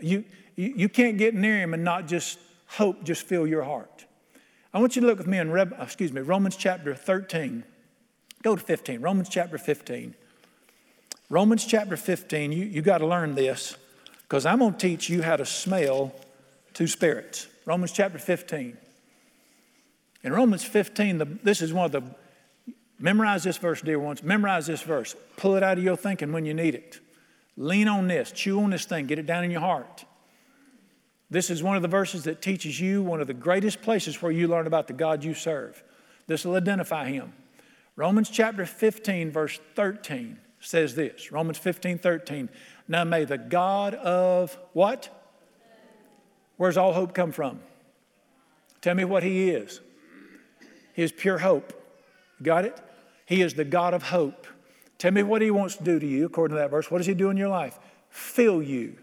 You, 0.00 0.24
you, 0.56 0.74
you 0.76 0.88
can't 0.88 1.16
get 1.16 1.34
near 1.34 1.58
him 1.60 1.74
and 1.74 1.84
not 1.84 2.08
just 2.08 2.40
hope 2.66 3.04
just 3.04 3.22
fill 3.22 3.46
your 3.46 3.62
heart. 3.62 4.06
I 4.72 4.78
want 4.78 4.96
you 4.96 5.02
to 5.02 5.06
look 5.06 5.18
with 5.18 5.26
me 5.26 5.38
in 5.38 5.50
excuse 5.80 6.12
me, 6.12 6.20
Romans 6.20 6.56
chapter 6.56 6.94
13. 6.94 7.64
Go 8.42 8.56
to 8.56 8.62
15. 8.62 9.00
Romans 9.00 9.28
chapter 9.28 9.58
15. 9.58 10.14
Romans 11.28 11.64
chapter 11.64 11.96
15, 11.96 12.52
you, 12.52 12.64
you 12.66 12.82
got 12.82 12.98
to 12.98 13.06
learn 13.06 13.34
this 13.34 13.76
because 14.22 14.46
I'm 14.46 14.60
going 14.60 14.74
to 14.74 14.78
teach 14.78 15.08
you 15.08 15.22
how 15.22 15.36
to 15.36 15.44
smell 15.44 16.12
two 16.72 16.86
spirits. 16.86 17.48
Romans 17.64 17.90
chapter 17.90 18.18
15. 18.18 18.76
In 20.22 20.32
Romans 20.32 20.62
15, 20.62 21.18
the, 21.18 21.24
this 21.24 21.62
is 21.62 21.72
one 21.72 21.86
of 21.86 21.92
the, 21.92 22.02
memorize 22.98 23.42
this 23.42 23.56
verse, 23.56 23.80
dear 23.80 23.98
ones. 23.98 24.22
Memorize 24.22 24.66
this 24.66 24.82
verse. 24.82 25.16
Pull 25.36 25.56
it 25.56 25.62
out 25.62 25.78
of 25.78 25.84
your 25.84 25.96
thinking 25.96 26.32
when 26.32 26.44
you 26.44 26.54
need 26.54 26.76
it. 26.76 27.00
Lean 27.56 27.88
on 27.88 28.06
this, 28.06 28.30
chew 28.30 28.60
on 28.60 28.70
this 28.70 28.84
thing, 28.84 29.06
get 29.06 29.18
it 29.18 29.26
down 29.26 29.42
in 29.42 29.50
your 29.50 29.60
heart. 29.60 30.04
This 31.28 31.50
is 31.50 31.62
one 31.62 31.76
of 31.76 31.82
the 31.82 31.88
verses 31.88 32.24
that 32.24 32.40
teaches 32.40 32.80
you 32.80 33.02
one 33.02 33.20
of 33.20 33.26
the 33.26 33.34
greatest 33.34 33.82
places 33.82 34.20
where 34.22 34.30
you 34.30 34.46
learn 34.46 34.66
about 34.66 34.86
the 34.86 34.92
God 34.92 35.24
you 35.24 35.34
serve. 35.34 35.82
This 36.26 36.44
will 36.44 36.54
identify 36.54 37.08
him. 37.08 37.32
Romans 37.96 38.30
chapter 38.30 38.64
15, 38.66 39.30
verse 39.32 39.58
13 39.74 40.38
says 40.60 40.94
this 40.94 41.32
Romans 41.32 41.58
15, 41.58 41.98
13. 41.98 42.48
Now 42.88 43.04
may 43.04 43.24
the 43.24 43.38
God 43.38 43.94
of 43.94 44.56
what? 44.72 45.08
Where's 46.56 46.76
all 46.76 46.92
hope 46.92 47.14
come 47.14 47.32
from? 47.32 47.60
Tell 48.80 48.94
me 48.94 49.04
what 49.04 49.22
he 49.22 49.50
is. 49.50 49.80
He 50.94 51.02
is 51.02 51.12
pure 51.12 51.38
hope. 51.38 51.72
Got 52.42 52.64
it? 52.64 52.80
He 53.26 53.42
is 53.42 53.54
the 53.54 53.64
God 53.64 53.92
of 53.94 54.04
hope. 54.04 54.46
Tell 54.98 55.10
me 55.10 55.22
what 55.22 55.42
he 55.42 55.50
wants 55.50 55.76
to 55.76 55.84
do 55.84 55.98
to 55.98 56.06
you, 56.06 56.26
according 56.26 56.56
to 56.56 56.60
that 56.60 56.70
verse. 56.70 56.90
What 56.90 56.98
does 56.98 57.06
he 57.06 57.14
do 57.14 57.28
in 57.30 57.36
your 57.36 57.48
life? 57.48 57.78
Fill 58.08 58.62
you 58.62 58.96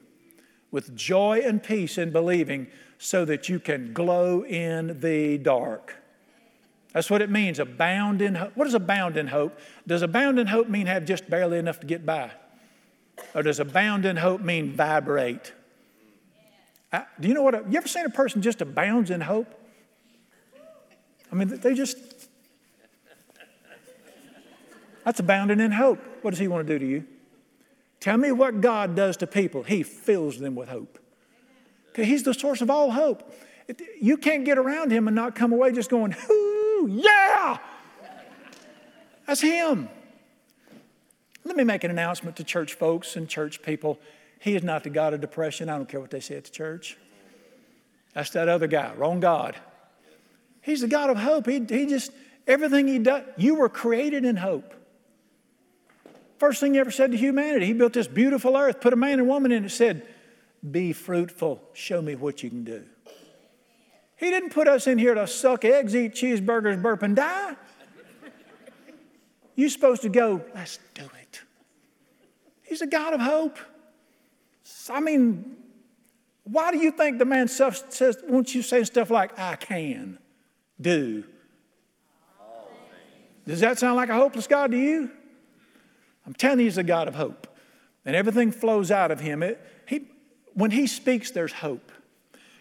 with 0.73 0.95
joy 0.95 1.39
and 1.45 1.61
peace 1.61 1.99
in 1.99 2.11
believing 2.11 2.67
so 2.97 3.23
that 3.25 3.47
you 3.47 3.59
can 3.59 3.93
glow 3.93 4.43
in 4.43 4.99
the 4.99 5.37
dark. 5.37 5.95
That's 6.93 7.11
what 7.11 7.21
it 7.21 7.29
means, 7.29 7.59
abound 7.59 8.23
in 8.23 8.35
hope. 8.35 8.51
What 8.55 8.65
does 8.65 8.73
abound 8.73 9.15
in 9.15 9.27
hope? 9.27 9.57
Does 9.85 10.01
abound 10.01 10.39
in 10.39 10.47
hope 10.47 10.67
mean 10.67 10.87
have 10.87 11.05
just 11.05 11.29
barely 11.29 11.59
enough 11.59 11.79
to 11.81 11.87
get 11.87 12.05
by? 12.07 12.31
Or 13.35 13.43
does 13.43 13.59
abound 13.59 14.05
in 14.05 14.17
hope 14.17 14.41
mean 14.41 14.73
vibrate? 14.73 15.53
I, 16.91 17.05
do 17.19 17.27
you 17.27 17.35
know 17.35 17.43
what? 17.43 17.71
You 17.71 17.77
ever 17.77 17.87
seen 17.87 18.05
a 18.05 18.09
person 18.09 18.41
just 18.41 18.59
abounds 18.61 19.11
in 19.11 19.21
hope? 19.21 19.53
I 21.31 21.35
mean, 21.35 21.49
they 21.49 21.75
just, 21.75 21.97
that's 25.05 25.19
abounding 25.19 25.59
in 25.59 25.71
hope. 25.71 25.99
What 26.23 26.31
does 26.31 26.39
he 26.39 26.47
want 26.47 26.65
to 26.65 26.73
do 26.73 26.79
to 26.79 26.89
you? 26.89 27.05
Tell 28.03 28.17
me 28.17 28.33
what 28.33 28.59
God 28.59 28.97
does 28.97 29.15
to 29.17 29.27
people. 29.27 29.63
He 29.63 29.81
fills 29.81 30.37
them 30.37 30.55
with 30.55 30.67
hope. 30.67 30.99
Okay, 31.91 32.03
he's 32.03 32.23
the 32.23 32.33
source 32.33 32.59
of 32.59 32.69
all 32.69 32.91
hope. 32.91 33.33
You 33.97 34.17
can't 34.17 34.43
get 34.43 34.57
around 34.57 34.91
him 34.91 35.07
and 35.07 35.15
not 35.15 35.35
come 35.35 35.53
away 35.53 35.71
just 35.71 35.89
going, 35.89 36.13
Ooh, 36.29 36.89
yeah! 36.91 37.59
That's 39.25 39.39
him. 39.39 39.87
Let 41.45 41.55
me 41.55 41.63
make 41.63 41.85
an 41.85 41.91
announcement 41.91 42.35
to 42.35 42.43
church 42.43 42.73
folks 42.73 43.15
and 43.15 43.29
church 43.29 43.61
people. 43.61 44.01
He 44.41 44.53
is 44.57 44.63
not 44.63 44.83
the 44.83 44.89
God 44.89 45.13
of 45.13 45.21
depression. 45.21 45.69
I 45.69 45.77
don't 45.77 45.87
care 45.87 46.01
what 46.01 46.11
they 46.11 46.19
say 46.19 46.35
at 46.35 46.43
the 46.43 46.51
church. 46.51 46.97
That's 48.13 48.31
that 48.31 48.49
other 48.49 48.67
guy, 48.67 48.93
wrong 48.95 49.21
God. 49.21 49.55
He's 50.61 50.81
the 50.81 50.89
God 50.89 51.09
of 51.09 51.15
hope. 51.15 51.47
He, 51.47 51.59
he 51.69 51.85
just, 51.85 52.11
everything 52.47 52.89
he 52.89 52.99
does, 52.99 53.23
you 53.37 53.55
were 53.55 53.69
created 53.69 54.25
in 54.25 54.35
hope. 54.35 54.73
First 56.43 56.59
thing 56.59 56.73
he 56.73 56.79
ever 56.81 56.91
said 56.91 57.11
to 57.11 57.17
humanity, 57.17 57.67
he 57.67 57.71
built 57.71 57.93
this 57.93 58.05
beautiful 58.05 58.57
earth, 58.57 58.81
put 58.81 58.91
a 58.91 58.97
man 58.97 59.17
and 59.17 59.29
woman 59.29 59.53
in 59.53 59.63
it, 59.63 59.69
said, 59.69 60.05
Be 60.69 60.91
fruitful, 60.91 61.63
show 61.71 62.01
me 62.01 62.15
what 62.15 62.43
you 62.43 62.49
can 62.49 62.65
do. 62.65 62.83
He 64.17 64.29
didn't 64.29 64.49
put 64.49 64.67
us 64.67 64.85
in 64.85 64.97
here 64.97 65.13
to 65.13 65.25
suck 65.25 65.63
eggs, 65.63 65.95
eat 65.95 66.15
cheeseburgers, 66.15 66.81
burp, 66.81 67.01
and 67.01 67.15
die. 67.15 67.55
You're 69.55 69.69
supposed 69.69 70.01
to 70.01 70.09
go, 70.09 70.43
let's 70.53 70.79
do 70.93 71.05
it. 71.21 71.41
He's 72.63 72.81
a 72.81 72.87
God 72.87 73.13
of 73.13 73.21
hope. 73.21 73.57
I 74.89 74.99
mean, 74.99 75.55
why 76.43 76.73
do 76.73 76.77
you 76.77 76.91
think 76.91 77.19
the 77.19 77.25
man 77.25 77.47
says, 77.47 78.17
won't 78.27 78.53
you 78.53 78.63
say 78.63 78.83
stuff 78.83 79.09
like, 79.09 79.39
I 79.39 79.55
can 79.55 80.19
do? 80.81 81.23
Does 83.47 83.61
that 83.61 83.79
sound 83.79 83.95
like 83.95 84.09
a 84.09 84.15
hopeless 84.15 84.45
God 84.45 84.71
to 84.71 84.77
you? 84.77 85.09
I'm 86.25 86.33
telling 86.33 86.59
you, 86.59 86.65
he's 86.65 86.77
a 86.77 86.83
God 86.83 87.07
of 87.07 87.15
hope. 87.15 87.47
And 88.05 88.15
everything 88.15 88.51
flows 88.51 88.91
out 88.91 89.11
of 89.11 89.19
him. 89.19 89.43
It, 89.43 89.59
he, 89.87 90.07
when 90.53 90.71
he 90.71 90.87
speaks, 90.87 91.31
there's 91.31 91.53
hope. 91.53 91.91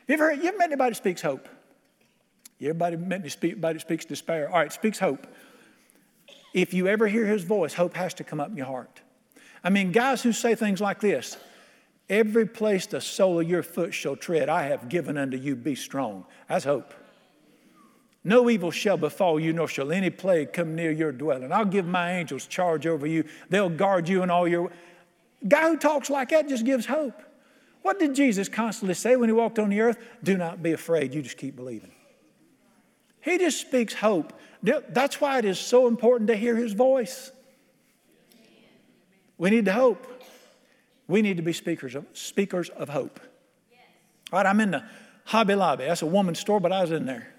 You 0.09 0.15
ever, 0.15 0.33
you 0.33 0.49
ever 0.49 0.59
met 0.59 0.69
anybody 0.69 0.91
who 0.91 0.95
speaks 0.95 1.23
hope? 1.23 1.49
You 2.59 2.69
everybody 2.69 2.97
met 2.97 3.25
anybody 3.43 3.79
speaks 3.79 4.05
despair? 4.05 4.49
All 4.49 4.55
right, 4.55 4.73
speaks 4.73 4.99
hope. 4.99 5.27
If 6.55 6.75
you 6.75 6.87
ever 6.87 7.09
hear 7.09 7.27
his 7.27 7.45
voice, 7.45 7.75
hope 7.75 7.95
has 7.95 8.15
to 8.15 8.25
come 8.25 8.41
up 8.41 8.51
in 8.51 8.57
your 8.57 8.67
heart. 8.67 9.01
I 9.65 9.71
mean, 9.71 9.91
guys 9.91 10.23
who 10.23 10.33
say 10.33 10.55
things 10.55 10.81
like 10.81 11.01
this 11.01 11.37
Every 12.09 12.47
place 12.47 12.87
the 12.87 13.01
sole 13.01 13.41
of 13.41 13.49
your 13.49 13.63
foot 13.63 13.95
shall 13.95 14.17
tread, 14.17 14.49
I 14.49 14.65
have 14.65 14.89
given 14.89 15.17
unto 15.17 15.37
you, 15.37 15.57
be 15.57 15.75
strong. 15.75 16.27
That's 16.49 16.65
hope. 16.65 16.93
No 18.25 18.49
evil 18.49 18.71
shall 18.71 18.97
befall 18.97 19.41
you, 19.41 19.53
nor 19.53 19.67
shall 19.67 19.91
any 19.91 20.11
plague 20.11 20.53
come 20.53 20.75
near 20.77 20.93
your 20.93 21.11
dwelling. 21.11 21.53
I'll 21.53 21.65
give 21.65 21.87
my 21.87 22.13
angels 22.19 22.47
charge 22.47 22.87
over 22.87 23.07
you. 23.07 23.25
They'll 23.49 23.69
guard 23.69 24.09
you 24.09 24.23
in 24.23 24.31
all 24.31 24.47
your. 24.47 24.71
Guy 25.47 25.71
who 25.71 25.77
talks 25.77 26.09
like 26.09 26.29
that 26.29 26.49
just 26.49 26.65
gives 26.65 26.87
hope. 26.87 27.21
What 27.83 27.99
did 27.99 28.15
Jesus 28.15 28.49
constantly 28.49 28.95
say 28.95 29.17
when 29.17 29.29
he 29.29 29.33
walked 29.33 29.59
on 29.59 29.71
the 29.71 29.81
earth? 29.81 29.99
Do 30.23 30.37
not 30.37 30.63
be 30.63 30.71
afraid, 30.71 31.13
you 31.13 31.21
just 31.21 31.37
keep 31.37 31.57
believing. 31.57 31.91
He 33.21 33.39
just 33.39 33.61
speaks 33.61 33.93
hope. 33.93 34.33
That's 34.63 35.21
why 35.21 35.39
it 35.39 35.45
is 35.45 35.59
so 35.59 35.89
important 35.89 36.29
to 36.29 36.37
hear 36.37 36.55
his 36.55 36.75
voice. 36.75 37.33
We 39.37 39.51
need 39.51 39.65
to 39.65 39.73
hope. 39.73 40.07
We 41.09 41.23
need 41.23 41.39
to 41.39 41.43
be 41.43 41.53
speakers 41.53 41.97
of, 41.97 42.07
speakers 42.13 42.69
of 42.69 42.89
hope. 42.89 43.19
All 44.33 44.39
right, 44.39 44.47
I'm 44.47 44.61
in 44.61 44.71
the 44.71 44.85
Hobby 45.25 45.57
Lobby. 45.57 45.85
That's 45.85 46.03
a 46.03 46.07
woman's 46.07 46.39
store, 46.39 46.61
but 46.61 46.71
I 46.71 46.83
was 46.83 46.93
in 46.93 47.07
there. 47.07 47.32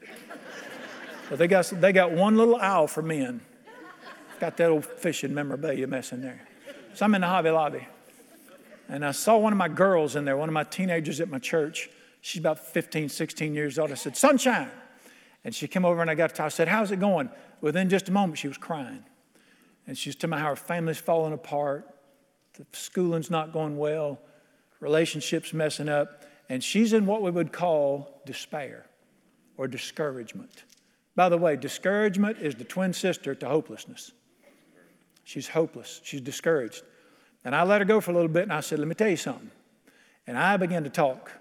But 1.34 1.40
they 1.40 1.48
got, 1.48 1.66
they 1.82 1.92
got 1.92 2.12
one 2.12 2.38
little 2.38 2.58
aisle 2.58 2.86
for 2.86 3.02
men. 3.02 3.42
Got 4.40 4.56
that 4.58 4.70
old 4.70 4.86
fishing 4.86 5.34
memorabilia 5.34 5.88
mess 5.88 6.12
in 6.12 6.22
there. 6.22 6.48
So 6.94 7.06
I'm 7.06 7.16
in 7.16 7.22
the 7.22 7.28
Hobby 7.28 7.50
Lobby. 7.50 7.88
And 8.88 9.04
I 9.04 9.13
saw 9.13 9.40
one 9.40 9.52
of 9.52 9.58
my 9.58 9.68
girls 9.68 10.16
in 10.16 10.25
there, 10.25 10.38
one 10.38 10.48
of 10.48 10.54
my 10.54 10.63
teenagers 10.63 11.20
at 11.20 11.32
my 11.32 11.40
church. 11.40 11.90
She's 12.22 12.40
about 12.40 12.60
15, 12.60 13.10
16 13.10 13.56
years 13.56 13.80
old. 13.80 13.92
I 13.92 13.96
said, 13.96 14.16
Sunshine. 14.16 14.70
And 15.44 15.56
she 15.56 15.68
came 15.68 15.86
over 15.86 16.02
and 16.02 16.12
I 16.12 16.13
got 16.13 16.36
to, 16.36 16.44
I 16.44 16.50
said, 16.50 16.68
How's 16.68 16.92
it 16.92 17.00
going? 17.00 17.32
Within 17.62 17.90
just 17.90 18.10
a 18.10 18.12
moment, 18.12 18.38
she 18.38 18.48
was 18.48 18.60
crying. 18.60 19.04
And 19.88 19.98
she 19.98 20.10
was 20.10 20.16
telling 20.16 20.36
me 20.36 20.40
how 20.40 20.50
her 20.50 20.56
family's 20.56 21.00
falling 21.00 21.34
apart, 21.34 21.90
the 22.54 22.66
schooling's 22.74 23.32
not 23.32 23.52
going 23.52 23.80
well, 23.80 24.20
relationships 24.80 25.52
messing 25.52 25.90
up. 25.90 26.25
And 26.48 26.63
she's 26.63 26.94
in 26.94 27.08
what 27.08 27.24
we 27.24 27.32
would 27.32 27.52
call 27.52 28.22
despair 28.24 28.86
or 29.58 29.68
discouragement. 29.68 30.63
By 31.15 31.29
the 31.29 31.38
way, 31.38 31.55
discouragement 31.55 32.39
is 32.39 32.55
the 32.55 32.63
twin 32.63 32.93
sister 32.93 33.36
to 33.36 33.48
hopelessness. 33.48 34.12
She's 35.24 35.48
hopeless, 35.48 36.01
she's 36.03 36.22
discouraged. 36.22 36.84
And 37.46 37.55
I 37.55 37.63
let 37.63 37.82
her 37.82 37.86
go 37.86 38.01
for 38.01 38.12
a 38.12 38.13
little 38.13 38.29
bit 38.29 38.43
and 38.43 38.53
I 38.53 38.62
said, 38.62 38.79
Let 38.79 38.88
me 38.88 38.96
tell 38.96 39.10
you 39.10 39.17
something. 39.17 39.51
And 40.27 40.38
I 40.38 40.58
began 40.58 40.84
to 40.84 40.89
talk. 40.89 41.32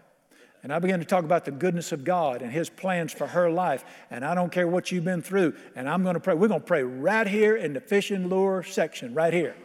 And 0.63 0.73
I 0.73 0.79
began 0.79 1.01
to 1.01 1.05
talk 1.05 1.25
about 1.25 1.45
the 1.45 1.51
goodness 1.51 1.91
of 1.91 2.05
God 2.05 2.41
and 2.41 2.53
His 2.53 2.71
plans 2.71 3.13
for 3.13 3.27
her 3.27 3.51
life. 3.51 3.85
And 4.11 4.25
I 4.25 4.35
don't 4.35 4.53
care 4.53 4.69
what 4.69 4.93
you've 4.93 5.05
been 5.05 5.23
through. 5.23 5.55
And 5.75 5.89
I'm 5.89 6.05
going 6.05 6.15
to 6.15 6.21
pray. 6.21 6.35
We're 6.35 6.49
going 6.49 6.61
to 6.61 6.67
pray 6.67 6.85
right 6.85 7.27
here 7.27 7.57
in 7.57 7.73
the 7.73 7.81
fishing 7.81 8.29
lure 8.29 8.63
section, 8.63 9.13
right 9.13 9.33
here. 9.33 9.57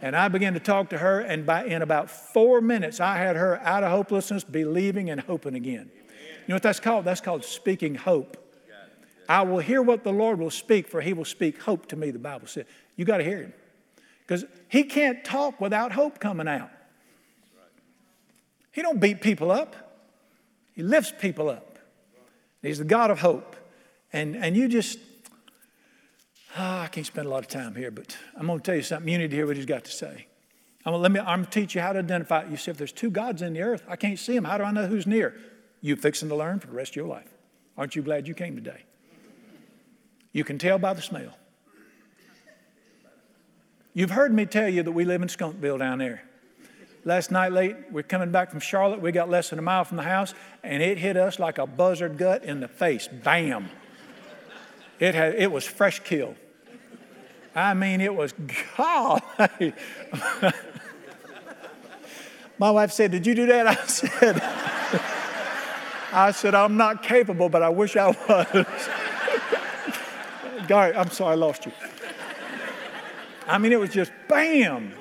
And 0.00 0.16
I 0.16 0.28
began 0.28 0.54
to 0.54 0.60
talk 0.60 0.88
to 0.90 0.98
her. 0.98 1.20
And 1.20 1.44
by, 1.44 1.66
in 1.66 1.82
about 1.82 2.10
four 2.10 2.62
minutes, 2.62 2.98
I 2.98 3.18
had 3.18 3.36
her 3.36 3.60
out 3.60 3.84
of 3.84 3.90
hopelessness, 3.90 4.42
believing 4.42 5.10
and 5.10 5.20
hoping 5.20 5.54
again. 5.54 5.90
You 5.92 6.48
know 6.48 6.54
what 6.54 6.62
that's 6.62 6.80
called? 6.80 7.04
That's 7.04 7.20
called 7.20 7.44
speaking 7.44 7.94
hope. 7.94 8.38
I 9.32 9.40
will 9.40 9.60
hear 9.60 9.80
what 9.80 10.04
the 10.04 10.12
Lord 10.12 10.38
will 10.38 10.50
speak, 10.50 10.86
for 10.86 11.00
He 11.00 11.14
will 11.14 11.24
speak 11.24 11.62
hope 11.62 11.86
to 11.86 11.96
me, 11.96 12.10
the 12.10 12.18
Bible 12.18 12.46
said. 12.46 12.66
You 12.96 13.06
got 13.06 13.16
to 13.16 13.24
hear 13.24 13.38
Him. 13.38 13.54
Because 14.20 14.44
He 14.68 14.84
can't 14.84 15.24
talk 15.24 15.58
without 15.58 15.90
hope 15.90 16.20
coming 16.20 16.46
out. 16.46 16.68
He 18.72 18.82
don't 18.82 19.00
beat 19.00 19.22
people 19.22 19.50
up. 19.50 19.74
He 20.74 20.82
lifts 20.82 21.14
people 21.18 21.48
up. 21.48 21.78
He's 22.60 22.76
the 22.76 22.84
God 22.84 23.10
of 23.10 23.20
hope. 23.20 23.56
And, 24.12 24.36
and 24.36 24.54
you 24.54 24.68
just, 24.68 24.98
oh, 26.58 26.80
I 26.80 26.88
can't 26.88 27.06
spend 27.06 27.26
a 27.26 27.30
lot 27.30 27.38
of 27.38 27.48
time 27.48 27.74
here, 27.74 27.90
but 27.90 28.14
I'm 28.36 28.46
going 28.46 28.58
to 28.58 28.62
tell 28.62 28.76
you 28.76 28.82
something. 28.82 29.10
You 29.10 29.16
need 29.16 29.30
to 29.30 29.36
hear 29.36 29.46
what 29.46 29.56
he's 29.56 29.64
got 29.64 29.84
to 29.84 29.90
say. 29.90 30.26
I'm 30.84 30.92
going, 30.92 30.98
to, 30.98 31.02
let 31.02 31.10
me, 31.10 31.20
I'm 31.20 31.38
going 31.40 31.44
to 31.46 31.50
teach 31.50 31.74
you 31.74 31.80
how 31.80 31.94
to 31.94 32.00
identify. 32.00 32.44
You 32.50 32.58
see, 32.58 32.70
if 32.70 32.76
there's 32.76 32.92
two 32.92 33.10
gods 33.10 33.40
in 33.40 33.54
the 33.54 33.62
earth, 33.62 33.82
I 33.88 33.96
can't 33.96 34.18
see 34.18 34.34
them. 34.34 34.44
How 34.44 34.58
do 34.58 34.64
I 34.64 34.72
know 34.72 34.86
who's 34.88 35.06
near? 35.06 35.34
You 35.80 35.96
fixing 35.96 36.28
to 36.28 36.36
learn 36.36 36.60
for 36.60 36.66
the 36.66 36.74
rest 36.74 36.92
of 36.92 36.96
your 36.96 37.06
life. 37.06 37.32
Aren't 37.78 37.96
you 37.96 38.02
glad 38.02 38.28
you 38.28 38.34
came 38.34 38.56
today? 38.56 38.84
You 40.32 40.44
can 40.44 40.58
tell 40.58 40.78
by 40.78 40.94
the 40.94 41.02
smell. 41.02 41.36
You've 43.94 44.10
heard 44.10 44.32
me 44.32 44.46
tell 44.46 44.68
you 44.68 44.82
that 44.82 44.92
we 44.92 45.04
live 45.04 45.20
in 45.20 45.28
Skunkville 45.28 45.78
down 45.78 45.98
there. 45.98 46.22
Last 47.04 47.30
night 47.30 47.52
late, 47.52 47.76
we're 47.90 48.02
coming 48.02 48.30
back 48.30 48.50
from 48.50 48.60
Charlotte. 48.60 49.02
We 49.02 49.12
got 49.12 49.28
less 49.28 49.50
than 49.50 49.58
a 49.58 49.62
mile 49.62 49.84
from 49.84 49.98
the 49.98 50.04
house, 50.04 50.34
and 50.62 50.82
it 50.82 50.98
hit 50.98 51.16
us 51.16 51.38
like 51.38 51.58
a 51.58 51.66
buzzard 51.66 52.16
gut 52.16 52.44
in 52.44 52.60
the 52.60 52.68
face. 52.68 53.08
Bam! 53.08 53.68
It, 54.98 55.14
had, 55.14 55.34
it 55.34 55.50
was 55.50 55.66
fresh 55.66 56.00
kill. 56.00 56.36
I 57.54 57.74
mean, 57.74 58.00
it 58.00 58.14
was 58.14 58.32
God. 58.76 59.20
My 62.58 62.70
wife 62.70 62.92
said, 62.92 63.10
Did 63.10 63.26
you 63.26 63.34
do 63.34 63.46
that? 63.46 63.66
I 63.66 63.74
said, 63.86 64.40
I 66.12 66.30
said, 66.30 66.54
I'm 66.54 66.76
not 66.76 67.02
capable, 67.02 67.48
but 67.48 67.62
I 67.62 67.68
wish 67.68 67.96
I 67.96 68.10
was. 68.10 68.66
Gary, 70.68 70.94
I'm 70.94 71.10
sorry 71.10 71.32
I 71.32 71.34
lost 71.34 71.66
you. 71.66 71.72
I 73.46 73.58
mean, 73.58 73.72
it 73.72 73.80
was 73.80 73.90
just 73.90 74.12
bam. 74.28 74.92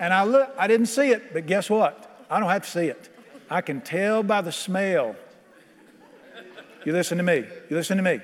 And 0.00 0.14
I 0.14 0.24
look, 0.24 0.54
I 0.58 0.66
didn't 0.66 0.86
see 0.86 1.10
it, 1.10 1.32
but 1.32 1.46
guess 1.46 1.68
what? 1.70 2.26
I 2.30 2.38
don't 2.40 2.50
have 2.50 2.62
to 2.62 2.70
see 2.70 2.86
it. 2.86 3.08
I 3.50 3.60
can 3.60 3.80
tell 3.80 4.22
by 4.22 4.40
the 4.40 4.52
smell. 4.52 5.16
You 6.84 6.92
listen 6.92 7.18
to 7.18 7.24
me. 7.24 7.44
You 7.68 7.76
listen 7.76 7.96
to 7.96 8.02
me. 8.02 8.20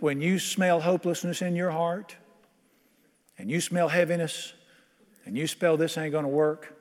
When 0.00 0.20
you 0.20 0.38
smell 0.38 0.80
hopelessness 0.80 1.42
in 1.42 1.56
your 1.56 1.70
heart, 1.70 2.16
and 3.38 3.50
you 3.50 3.60
smell 3.60 3.88
heaviness, 3.88 4.54
and 5.24 5.36
you 5.36 5.46
smell 5.46 5.76
this 5.76 5.98
ain't 5.98 6.12
gonna 6.12 6.28
work, 6.28 6.74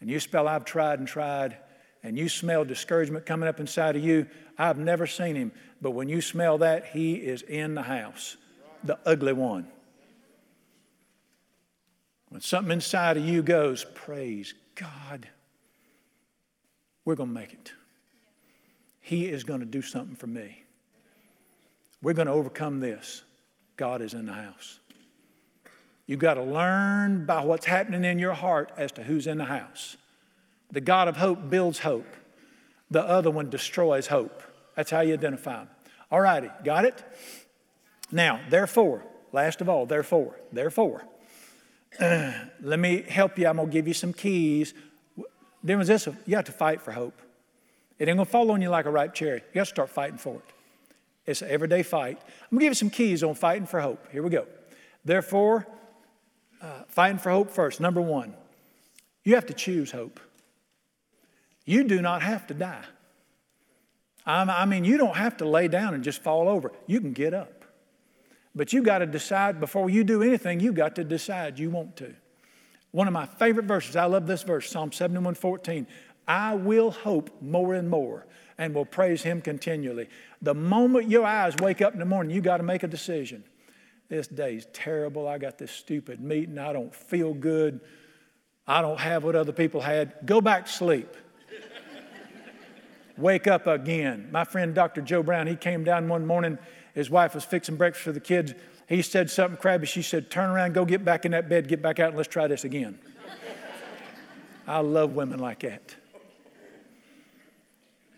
and 0.00 0.10
you 0.10 0.20
smell 0.20 0.46
I've 0.46 0.64
tried 0.64 0.98
and 0.98 1.08
tried, 1.08 1.56
and 2.02 2.18
you 2.18 2.28
smell 2.28 2.64
discouragement 2.64 3.26
coming 3.26 3.48
up 3.48 3.60
inside 3.60 3.96
of 3.96 4.04
you, 4.04 4.26
I've 4.60 4.76
never 4.76 5.06
seen 5.06 5.36
him, 5.36 5.52
but 5.80 5.92
when 5.92 6.10
you 6.10 6.20
smell 6.20 6.58
that, 6.58 6.84
he 6.88 7.14
is 7.14 7.40
in 7.40 7.74
the 7.74 7.82
house, 7.82 8.36
the 8.84 8.98
ugly 9.06 9.32
one. 9.32 9.66
When 12.28 12.42
something 12.42 12.70
inside 12.70 13.16
of 13.16 13.24
you 13.24 13.42
goes, 13.42 13.86
praise 13.94 14.52
God, 14.74 15.26
we're 17.06 17.14
going 17.14 17.30
to 17.30 17.34
make 17.34 17.54
it. 17.54 17.72
He 19.00 19.28
is 19.28 19.44
going 19.44 19.60
to 19.60 19.66
do 19.66 19.80
something 19.80 20.14
for 20.14 20.26
me. 20.26 20.62
We're 22.02 22.12
going 22.12 22.28
to 22.28 22.34
overcome 22.34 22.80
this. 22.80 23.22
God 23.78 24.02
is 24.02 24.12
in 24.12 24.26
the 24.26 24.34
house. 24.34 24.78
You've 26.06 26.20
got 26.20 26.34
to 26.34 26.42
learn 26.42 27.24
by 27.24 27.42
what's 27.46 27.64
happening 27.64 28.04
in 28.04 28.18
your 28.18 28.34
heart 28.34 28.72
as 28.76 28.92
to 28.92 29.02
who's 29.02 29.26
in 29.26 29.38
the 29.38 29.46
house. 29.46 29.96
The 30.70 30.82
God 30.82 31.08
of 31.08 31.16
hope 31.16 31.48
builds 31.48 31.78
hope, 31.78 32.14
the 32.90 33.02
other 33.02 33.30
one 33.30 33.48
destroys 33.48 34.06
hope. 34.06 34.42
That's 34.76 34.90
how 34.90 35.00
you 35.00 35.14
identify 35.14 35.58
them. 35.58 35.68
All 36.10 36.20
righty, 36.20 36.50
got 36.64 36.84
it? 36.84 37.02
Now, 38.10 38.40
therefore, 38.48 39.04
last 39.32 39.60
of 39.60 39.68
all, 39.68 39.86
therefore, 39.86 40.38
therefore, 40.52 41.04
let 42.00 42.78
me 42.78 43.02
help 43.02 43.38
you. 43.38 43.46
I'm 43.46 43.56
going 43.56 43.68
to 43.68 43.72
give 43.72 43.86
you 43.86 43.94
some 43.94 44.12
keys. 44.12 44.74
Then 45.62 45.80
is 45.80 45.88
this 45.88 46.08
you 46.26 46.36
have 46.36 46.46
to 46.46 46.52
fight 46.52 46.80
for 46.80 46.92
hope. 46.92 47.20
It 47.98 48.08
ain't 48.08 48.16
going 48.16 48.26
to 48.26 48.30
fall 48.30 48.50
on 48.50 48.62
you 48.62 48.70
like 48.70 48.86
a 48.86 48.90
ripe 48.90 49.14
cherry. 49.14 49.42
You 49.48 49.54
got 49.54 49.64
to 49.64 49.66
start 49.66 49.90
fighting 49.90 50.18
for 50.18 50.36
it. 50.36 50.44
It's 51.26 51.42
an 51.42 51.50
everyday 51.50 51.82
fight. 51.82 52.18
I'm 52.18 52.56
going 52.56 52.60
to 52.60 52.64
give 52.64 52.70
you 52.70 52.74
some 52.74 52.90
keys 52.90 53.22
on 53.22 53.34
fighting 53.34 53.66
for 53.66 53.80
hope. 53.80 54.10
Here 54.10 54.22
we 54.22 54.30
go. 54.30 54.46
Therefore, 55.04 55.66
uh, 56.62 56.84
fighting 56.88 57.18
for 57.18 57.30
hope 57.30 57.50
first. 57.50 57.80
Number 57.80 58.00
one, 58.00 58.34
you 59.22 59.34
have 59.34 59.46
to 59.46 59.54
choose 59.54 59.90
hope. 59.90 60.18
You 61.64 61.84
do 61.84 62.00
not 62.00 62.22
have 62.22 62.46
to 62.48 62.54
die. 62.54 62.84
I 64.30 64.64
mean, 64.64 64.84
you 64.84 64.96
don't 64.96 65.16
have 65.16 65.36
to 65.38 65.44
lay 65.44 65.68
down 65.68 65.94
and 65.94 66.04
just 66.04 66.22
fall 66.22 66.48
over. 66.48 66.72
You 66.86 67.00
can 67.00 67.12
get 67.12 67.34
up. 67.34 67.64
But 68.54 68.72
you 68.72 68.82
got 68.82 68.98
to 68.98 69.06
decide 69.06 69.60
before 69.60 69.88
you 69.88 70.04
do 70.04 70.22
anything, 70.22 70.60
you 70.60 70.72
got 70.72 70.96
to 70.96 71.04
decide 71.04 71.58
you 71.58 71.70
want 71.70 71.96
to. 71.96 72.14
One 72.90 73.06
of 73.06 73.12
my 73.12 73.26
favorite 73.26 73.66
verses, 73.66 73.94
I 73.94 74.06
love 74.06 74.26
this 74.26 74.42
verse, 74.42 74.68
Psalm 74.68 74.90
71 74.92 75.34
14. 75.34 75.86
I 76.26 76.54
will 76.54 76.90
hope 76.90 77.30
more 77.40 77.74
and 77.74 77.88
more 77.88 78.26
and 78.58 78.74
will 78.74 78.84
praise 78.84 79.22
him 79.22 79.40
continually. 79.40 80.08
The 80.42 80.54
moment 80.54 81.08
your 81.08 81.24
eyes 81.24 81.54
wake 81.56 81.80
up 81.80 81.92
in 81.92 81.98
the 81.98 82.04
morning, 82.04 82.34
you 82.34 82.40
got 82.40 82.58
to 82.58 82.62
make 82.62 82.82
a 82.82 82.88
decision. 82.88 83.44
This 84.08 84.26
day's 84.26 84.66
terrible. 84.72 85.28
I 85.28 85.38
got 85.38 85.56
this 85.56 85.70
stupid 85.70 86.20
meeting. 86.20 86.58
I 86.58 86.72
don't 86.72 86.94
feel 86.94 87.32
good. 87.32 87.80
I 88.66 88.82
don't 88.82 89.00
have 89.00 89.24
what 89.24 89.36
other 89.36 89.52
people 89.52 89.80
had. 89.80 90.14
Go 90.26 90.40
back 90.40 90.66
to 90.66 90.72
sleep. 90.72 91.16
Wake 93.20 93.46
up 93.46 93.66
again. 93.66 94.28
My 94.32 94.44
friend 94.44 94.74
Dr. 94.74 95.02
Joe 95.02 95.22
Brown, 95.22 95.46
he 95.46 95.56
came 95.56 95.84
down 95.84 96.08
one 96.08 96.26
morning 96.26 96.58
his 96.94 97.10
wife 97.10 97.34
was 97.34 97.44
fixing 97.44 97.76
breakfast 97.76 98.04
for 98.04 98.12
the 98.12 98.20
kids. 98.20 98.54
He 98.88 99.02
said 99.02 99.30
something 99.30 99.60
crabby. 99.60 99.86
She 99.86 100.02
said, 100.02 100.30
Turn 100.30 100.50
around, 100.50 100.74
go 100.74 100.84
get 100.84 101.04
back 101.04 101.24
in 101.24 101.32
that 101.32 101.48
bed, 101.48 101.68
get 101.68 101.80
back 101.80 102.00
out, 102.00 102.08
and 102.08 102.16
let's 102.16 102.28
try 102.28 102.46
this 102.46 102.64
again. 102.64 102.98
I 104.66 104.80
love 104.80 105.14
women 105.14 105.38
like 105.38 105.60
that. 105.60 105.96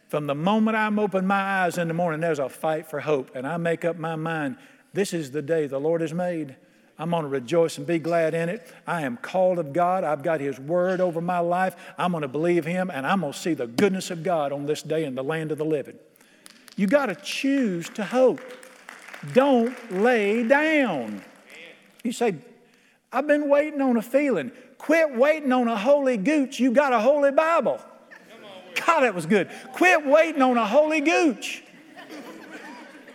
From 0.08 0.26
the 0.26 0.34
moment 0.34 0.76
I'm 0.76 0.98
open 0.98 1.26
my 1.26 1.64
eyes 1.64 1.78
in 1.78 1.88
the 1.88 1.94
morning, 1.94 2.20
there's 2.20 2.38
a 2.38 2.48
fight 2.48 2.86
for 2.86 3.00
hope, 3.00 3.30
and 3.34 3.46
I 3.46 3.56
make 3.56 3.84
up 3.84 3.98
my 3.98 4.16
mind 4.16 4.56
this 4.92 5.14
is 5.14 5.30
the 5.30 5.40
day 5.40 5.66
the 5.66 5.80
Lord 5.80 6.02
has 6.02 6.12
made. 6.12 6.56
I'm 7.02 7.10
going 7.10 7.24
to 7.24 7.28
rejoice 7.28 7.78
and 7.78 7.86
be 7.86 7.98
glad 7.98 8.32
in 8.32 8.48
it. 8.48 8.64
I 8.86 9.02
am 9.02 9.16
called 9.16 9.58
of 9.58 9.72
God. 9.72 10.04
I've 10.04 10.22
got 10.22 10.38
His 10.38 10.60
word 10.60 11.00
over 11.00 11.20
my 11.20 11.40
life. 11.40 11.74
I'm 11.98 12.12
going 12.12 12.22
to 12.22 12.28
believe 12.28 12.64
Him, 12.64 12.92
and 12.94 13.04
I'm 13.04 13.22
going 13.22 13.32
to 13.32 13.38
see 13.38 13.54
the 13.54 13.66
goodness 13.66 14.12
of 14.12 14.22
God 14.22 14.52
on 14.52 14.66
this 14.66 14.82
day 14.82 15.04
in 15.04 15.16
the 15.16 15.24
land 15.24 15.50
of 15.50 15.58
the 15.58 15.64
living. 15.64 15.96
You 16.76 16.86
got 16.86 17.06
to 17.06 17.16
choose 17.16 17.88
to 17.94 18.04
hope. 18.04 18.40
Don't 19.32 20.00
lay 20.00 20.44
down. 20.44 21.24
You 22.04 22.12
say, 22.12 22.36
I've 23.12 23.26
been 23.26 23.48
waiting 23.48 23.80
on 23.80 23.96
a 23.96 24.02
feeling. 24.02 24.52
Quit 24.78 25.16
waiting 25.16 25.50
on 25.50 25.66
a 25.66 25.76
holy 25.76 26.16
gooch. 26.16 26.60
You 26.60 26.70
got 26.70 26.92
a 26.92 27.00
holy 27.00 27.32
Bible. 27.32 27.80
God, 28.86 29.00
that 29.00 29.12
was 29.12 29.26
good. 29.26 29.50
Quit 29.72 30.06
waiting 30.06 30.40
on 30.40 30.56
a 30.56 30.64
holy 30.64 31.00
gooch. 31.00 31.64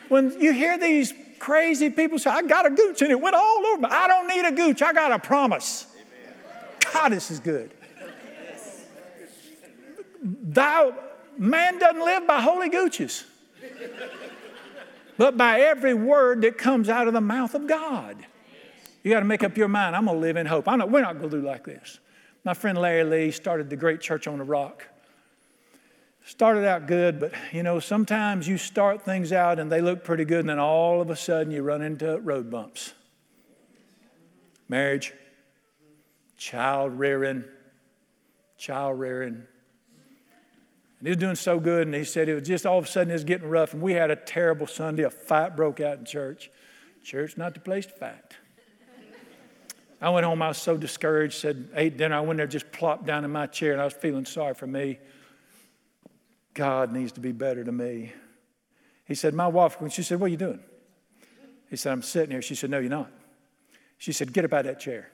When 0.10 0.38
you 0.42 0.52
hear 0.52 0.78
these 0.78 1.14
crazy 1.40 1.90
people 1.90 2.20
say, 2.20 2.30
I 2.30 2.42
got 2.42 2.66
a 2.66 2.70
gooch 2.70 3.02
and 3.02 3.12
it 3.12 3.20
went 3.20 3.36
all 3.36 3.66
over 3.66 3.82
me. 3.82 3.88
I 3.90 4.08
don't 4.08 4.28
need 4.28 4.46
a 4.46 4.52
gooch. 4.52 4.82
I 4.82 4.94
got 4.94 5.12
a 5.12 5.20
promise. 5.20 5.88
God, 6.94 7.10
this 7.10 7.32
is 7.32 7.40
good. 7.40 7.74
Thou, 10.22 10.96
man 11.38 11.78
doesn't 11.80 12.04
live 12.04 12.26
by 12.28 12.42
holy 12.42 12.70
gooches 12.70 13.26
but 15.18 15.36
by 15.36 15.62
every 15.62 15.94
word 15.94 16.42
that 16.44 16.58
comes 16.58 16.90
out 16.90 17.08
of 17.08 17.14
the 17.14 17.22
mouth 17.22 17.56
of 17.56 17.68
God. 17.68 18.18
You 19.04 19.12
got 19.12 19.20
to 19.20 19.26
make 19.26 19.44
up 19.44 19.58
your 19.58 19.68
mind. 19.68 19.96
I'm 19.96 20.06
going 20.06 20.18
to 20.18 20.22
live 20.22 20.38
in 20.38 20.46
hope. 20.46 20.68
Not, 20.68 20.92
we're 20.92 21.02
not 21.02 21.18
going 21.18 21.32
to 21.32 21.42
do 21.42 21.46
like 21.46 21.64
this. 21.64 22.00
My 22.44 22.54
friend 22.54 22.78
Larry 22.78 23.04
Lea 23.04 23.32
started 23.32 23.70
the 23.70 23.76
Great 23.76 24.00
Church 24.00 24.28
on 24.28 24.38
the 24.38 24.44
Rock. 24.44 24.88
Started 26.28 26.68
out 26.68 26.88
good, 26.88 27.22
but 27.22 27.32
you 27.54 27.64
know, 27.64 27.80
sometimes 27.80 28.50
you 28.50 28.58
start 28.58 29.02
things 29.02 29.32
out 29.32 29.60
and 29.60 29.72
they 29.72 29.80
look 29.80 30.04
pretty 30.04 30.26
good, 30.26 30.42
and 30.42 30.50
then 30.50 30.60
all 30.60 31.00
of 31.00 31.10
a 31.10 31.16
sudden 31.16 31.54
you 31.54 31.64
run 31.64 31.82
into 31.82 32.20
road 32.20 32.52
bumps. 32.52 32.94
Marriage, 34.68 35.14
child 36.36 37.00
rearing, 37.00 37.46
child 38.58 39.00
rearing, 39.00 39.36
and 41.00 41.08
he 41.08 41.08
was 41.08 41.18
doing 41.18 41.36
so 41.36 41.62
good, 41.62 41.88
and 41.88 41.96
he 41.96 42.04
said 42.04 42.28
it 42.28 42.36
was 42.36 42.46
just 42.46 42.66
all 42.66 42.78
of 42.78 42.84
a 42.84 42.88
sudden 42.90 43.10
it 43.10 43.14
was 43.14 43.24
getting 43.24 43.48
rough, 43.48 43.72
and 43.72 43.82
we 43.82 43.94
had 43.94 44.12
a 44.12 44.18
terrible 44.18 44.68
Sunday. 44.68 45.04
A 45.04 45.10
fight 45.10 45.56
broke 45.56 45.80
out 45.80 45.98
in 45.98 46.04
church. 46.04 46.52
Church, 47.06 47.38
not 47.38 47.54
the 47.54 47.62
place 47.62 47.86
to 47.86 47.94
fight. 47.94 48.36
I 50.02 50.10
went 50.10 50.26
home, 50.26 50.42
I 50.42 50.50
was 50.50 50.58
so 50.58 50.76
discouraged, 50.76 51.36
said, 51.36 51.70
ate 51.74 51.96
dinner. 51.96 52.18
I 52.18 52.20
went 52.20 52.36
there, 52.36 52.48
just 52.48 52.70
plopped 52.74 53.06
down 53.06 53.24
in 53.24 53.32
my 53.32 53.48
chair, 53.48 53.72
and 53.72 53.80
I 53.80 53.86
was 53.86 53.94
feeling 53.94 54.26
sorry 54.26 54.56
for 54.56 54.68
me. 54.68 55.00
God 56.58 56.92
needs 56.92 57.12
to 57.12 57.20
be 57.20 57.32
better 57.32 57.64
to 57.64 57.72
me. 57.72 58.12
He 59.06 59.14
said, 59.14 59.36
My 59.36 59.48
wife, 59.48 59.80
when 59.80 59.92
she 59.92 60.02
said, 60.02 60.20
What 60.20 60.26
are 60.26 60.30
you 60.30 60.38
doing? 60.38 60.60
He 61.70 61.76
said, 61.76 61.92
I'm 61.92 62.02
sitting 62.02 62.32
here. 62.32 62.42
She 62.42 62.56
said, 62.56 62.72
No, 62.72 62.80
you're 62.80 62.90
not. 62.90 63.12
She 64.00 64.12
said, 64.12 64.34
Get 64.34 64.44
up 64.44 64.54
out 64.54 64.62
of 64.62 64.66
that 64.66 64.80
chair. 64.80 65.12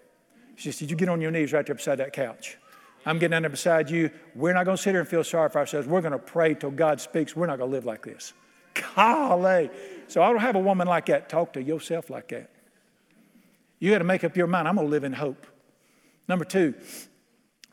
She 0.55 0.71
said, 0.71 0.89
You 0.89 0.95
get 0.95 1.09
on 1.09 1.19
your 1.19 1.31
knees 1.31 1.51
right 1.51 1.65
there 1.65 1.75
beside 1.75 1.97
that 1.97 2.13
couch. 2.13 2.57
I'm 3.05 3.19
getting 3.19 3.31
down 3.31 3.41
there 3.41 3.49
beside 3.49 3.89
you. 3.89 4.09
We're 4.33 4.53
not 4.53 4.63
going 4.63 4.77
to 4.77 4.81
sit 4.81 4.91
here 4.91 5.01
and 5.01 5.09
feel 5.09 5.25
sorry 5.25 5.49
for 5.49 5.59
ourselves. 5.59 5.85
We're 5.85 5.99
going 5.99 6.13
to 6.13 6.17
pray 6.17 6.53
till 6.53 6.71
God 6.71 7.01
speaks. 7.01 7.35
We're 7.35 7.47
not 7.47 7.57
going 7.57 7.69
to 7.69 7.75
live 7.75 7.83
like 7.83 8.05
this. 8.05 8.31
Golly. 8.95 9.69
So 10.07 10.23
I 10.23 10.29
don't 10.29 10.39
have 10.39 10.55
a 10.55 10.61
woman 10.61 10.87
like 10.87 11.07
that. 11.07 11.27
Talk 11.27 11.51
to 11.53 11.61
yourself 11.61 12.09
like 12.09 12.29
that. 12.29 12.49
You 13.79 13.91
got 13.91 13.97
to 13.97 14.05
make 14.05 14.23
up 14.23 14.37
your 14.37 14.47
mind. 14.47 14.69
I'm 14.69 14.75
going 14.75 14.87
to 14.87 14.91
live 14.91 15.03
in 15.03 15.11
hope. 15.11 15.45
Number 16.29 16.45
two, 16.45 16.73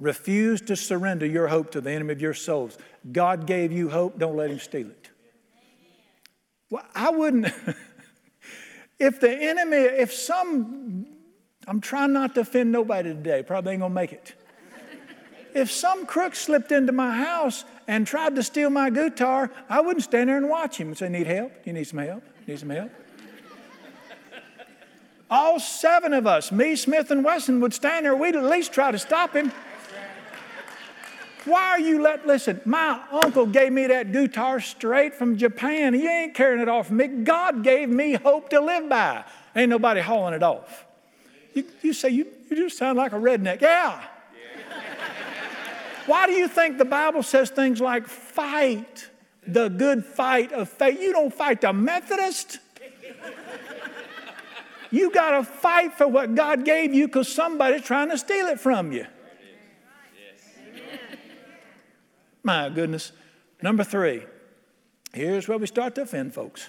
refuse 0.00 0.60
to 0.62 0.76
surrender 0.76 1.26
your 1.26 1.46
hope 1.46 1.70
to 1.72 1.80
the 1.80 1.90
enemy 1.90 2.12
of 2.12 2.20
your 2.20 2.34
souls. 2.34 2.78
God 3.12 3.46
gave 3.46 3.70
you 3.70 3.88
hope. 3.90 4.18
Don't 4.18 4.36
let 4.36 4.50
him 4.50 4.58
steal 4.58 4.88
it. 4.88 5.10
Well, 6.70 6.84
I 6.94 7.10
wouldn't. 7.10 7.52
if 8.98 9.20
the 9.20 9.30
enemy, 9.30 9.76
if 9.76 10.12
some, 10.12 11.06
I'm 11.66 11.80
trying 11.80 12.12
not 12.12 12.34
to 12.36 12.40
offend 12.40 12.72
nobody 12.72 13.10
today, 13.10 13.42
probably 13.42 13.74
ain't 13.74 13.82
to 13.82 13.88
make 13.90 14.12
it. 14.12 14.34
if 15.54 15.70
some 15.70 16.06
crook 16.06 16.34
slipped 16.34 16.72
into 16.72 16.92
my 16.92 17.12
house 17.12 17.64
and 17.86 18.06
tried 18.06 18.36
to 18.36 18.42
steal 18.42 18.70
my 18.70 18.88
guitar, 18.88 19.50
I 19.68 19.80
wouldn't 19.80 20.04
stand 20.04 20.30
there 20.30 20.36
and 20.36 20.48
watch 20.48 20.78
him 20.78 20.88
and 20.88 20.98
say, 20.98 21.08
Need 21.08 21.26
help? 21.26 21.52
You 21.64 21.72
need 21.72 21.84
some 21.84 21.98
help? 21.98 22.22
Need 22.46 22.58
some 22.58 22.70
help? 22.70 22.90
All 25.30 25.60
seven 25.60 26.12
of 26.12 26.26
us, 26.26 26.50
me, 26.50 26.74
Smith, 26.74 27.12
and 27.12 27.24
Wesson, 27.24 27.60
would 27.60 27.72
stand 27.72 28.04
there. 28.04 28.16
We'd 28.16 28.34
at 28.34 28.44
least 28.44 28.72
try 28.72 28.90
to 28.90 28.98
stop 28.98 29.34
him. 29.34 29.52
Why 31.44 31.70
are 31.70 31.81
you 31.81 32.03
let, 32.03 32.26
listen, 32.26 32.61
my 32.64 33.03
uncle 33.11 33.46
gave 33.46 33.72
me 33.72 33.87
that 33.87 34.12
guitar 34.12 34.61
straight 34.61 35.14
from 35.14 35.38
Japan. 35.38 35.94
He 35.94 36.07
ain't 36.07 36.35
carrying 36.35 36.61
it 36.61 36.68
off 36.68 36.90
me. 36.90 37.07
God 37.07 37.62
gave 37.62 37.88
me 37.88 38.14
hope 38.14 38.50
to 38.50 38.61
live 38.61 38.88
by. 38.88 39.24
Ain't 39.57 39.70
nobody 39.70 40.00
hauling 40.00 40.35
it 40.35 40.42
off. 40.42 40.87
You, 41.55 41.64
you 41.83 41.92
say, 41.92 42.11
you, 42.11 42.26
you 42.50 42.57
just 42.57 42.76
sound 42.76 42.98
like 42.98 43.12
a 43.12 43.16
redneck. 43.16 43.61
Yeah. 43.61 44.03
Why 46.07 46.26
do 46.26 46.33
you 46.33 46.48
think 46.48 46.79
the 46.79 46.85
Bible 46.85 47.22
says 47.22 47.50
things 47.50 47.81
like 47.81 48.07
fight 48.07 49.09
the 49.46 49.68
good 49.68 50.05
fight 50.05 50.53
of 50.53 50.68
faith? 50.68 51.00
You 51.00 51.12
don't 51.12 51.33
fight 51.33 51.61
the 51.61 51.72
Methodist. 51.72 52.59
You 54.90 55.11
got 55.12 55.31
to 55.31 55.44
fight 55.44 55.94
for 55.94 56.09
what 56.09 56.35
God 56.35 56.64
gave 56.64 56.92
you 56.92 57.07
because 57.07 57.33
somebody's 57.33 57.83
trying 57.83 58.11
to 58.11 58.18
steal 58.18 58.46
it 58.46 58.59
from 58.59 58.92
you. 58.92 59.07
My 62.42 62.68
goodness. 62.68 63.12
Number 63.62 63.85
three, 63.85 64.22
here's 65.12 65.48
where 65.48 65.59
we 65.59 65.66
start 65.66 65.94
to 65.96 66.03
offend 66.03 66.35
folks. 66.35 66.68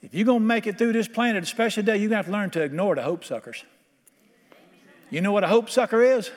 If 0.00 0.14
you're 0.14 0.24
going 0.24 0.40
to 0.40 0.46
make 0.46 0.66
it 0.66 0.78
through 0.78 0.92
this 0.92 1.08
planet, 1.08 1.42
especially 1.42 1.82
today, 1.82 1.96
you're 1.96 2.08
going 2.08 2.10
to 2.10 2.16
have 2.16 2.26
to 2.26 2.32
learn 2.32 2.50
to 2.50 2.62
ignore 2.62 2.94
the 2.94 3.02
hope 3.02 3.24
suckers. 3.24 3.64
You 5.10 5.20
know 5.20 5.32
what 5.32 5.42
a 5.42 5.48
hope 5.48 5.68
sucker 5.70 6.02
is? 6.02 6.30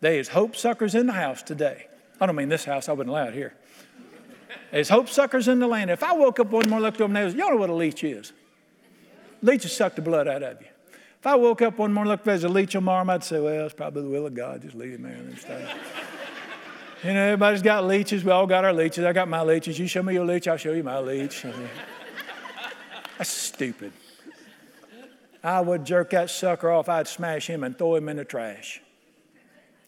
There 0.00 0.14
is 0.14 0.28
hope 0.28 0.56
suckers 0.56 0.94
in 0.94 1.06
the 1.06 1.12
house 1.12 1.42
today. 1.42 1.86
I 2.20 2.26
don't 2.26 2.36
mean 2.36 2.48
this 2.48 2.64
house, 2.64 2.88
I 2.88 2.92
wouldn't 2.92 3.10
allow 3.10 3.28
it 3.28 3.34
here. 3.34 3.54
There's 4.70 4.88
hope 4.88 5.08
suckers 5.08 5.48
in 5.48 5.60
the 5.60 5.66
land. 5.66 5.90
If 5.90 6.02
I 6.02 6.12
woke 6.12 6.40
up 6.40 6.50
one 6.50 6.68
morning, 6.68 6.84
looked 6.84 7.00
over 7.00 7.16
and 7.16 7.34
y'all 7.36 7.50
know 7.50 7.56
what 7.56 7.70
a 7.70 7.74
leech 7.74 8.04
is? 8.04 8.32
Leeches 9.42 9.74
suck 9.74 9.94
the 9.94 10.02
blood 10.02 10.28
out 10.28 10.42
of 10.42 10.60
you. 10.60 10.68
If 11.22 11.28
I 11.28 11.36
woke 11.36 11.62
up 11.62 11.78
one 11.78 11.92
morning, 11.92 12.10
looked, 12.10 12.24
there's 12.24 12.42
a 12.42 12.48
leech 12.48 12.74
on 12.74 12.82
my 12.82 12.94
arm, 12.94 13.08
I'd 13.08 13.22
say, 13.22 13.38
well, 13.38 13.66
it's 13.66 13.74
probably 13.74 14.02
the 14.02 14.08
will 14.08 14.26
of 14.26 14.34
God. 14.34 14.60
Just 14.60 14.74
leave 14.74 14.94
him 14.94 15.02
there 15.02 15.12
and 15.12 15.38
stuff. 15.38 15.62
you 17.04 17.12
know, 17.12 17.26
everybody's 17.26 17.62
got 17.62 17.86
leeches. 17.86 18.24
We 18.24 18.32
all 18.32 18.48
got 18.48 18.64
our 18.64 18.72
leeches. 18.72 19.04
I 19.04 19.12
got 19.12 19.28
my 19.28 19.40
leeches. 19.42 19.78
You 19.78 19.86
show 19.86 20.02
me 20.02 20.14
your 20.14 20.24
leech, 20.24 20.48
I'll 20.48 20.56
show 20.56 20.72
you 20.72 20.82
my 20.82 20.98
leech. 20.98 21.46
That's 23.18 23.30
stupid. 23.30 23.92
I 25.44 25.60
would 25.60 25.84
jerk 25.84 26.10
that 26.10 26.28
sucker 26.28 26.68
off. 26.72 26.88
I'd 26.88 27.06
smash 27.06 27.46
him 27.46 27.62
and 27.62 27.78
throw 27.78 27.94
him 27.94 28.08
in 28.08 28.16
the 28.16 28.24
trash. 28.24 28.80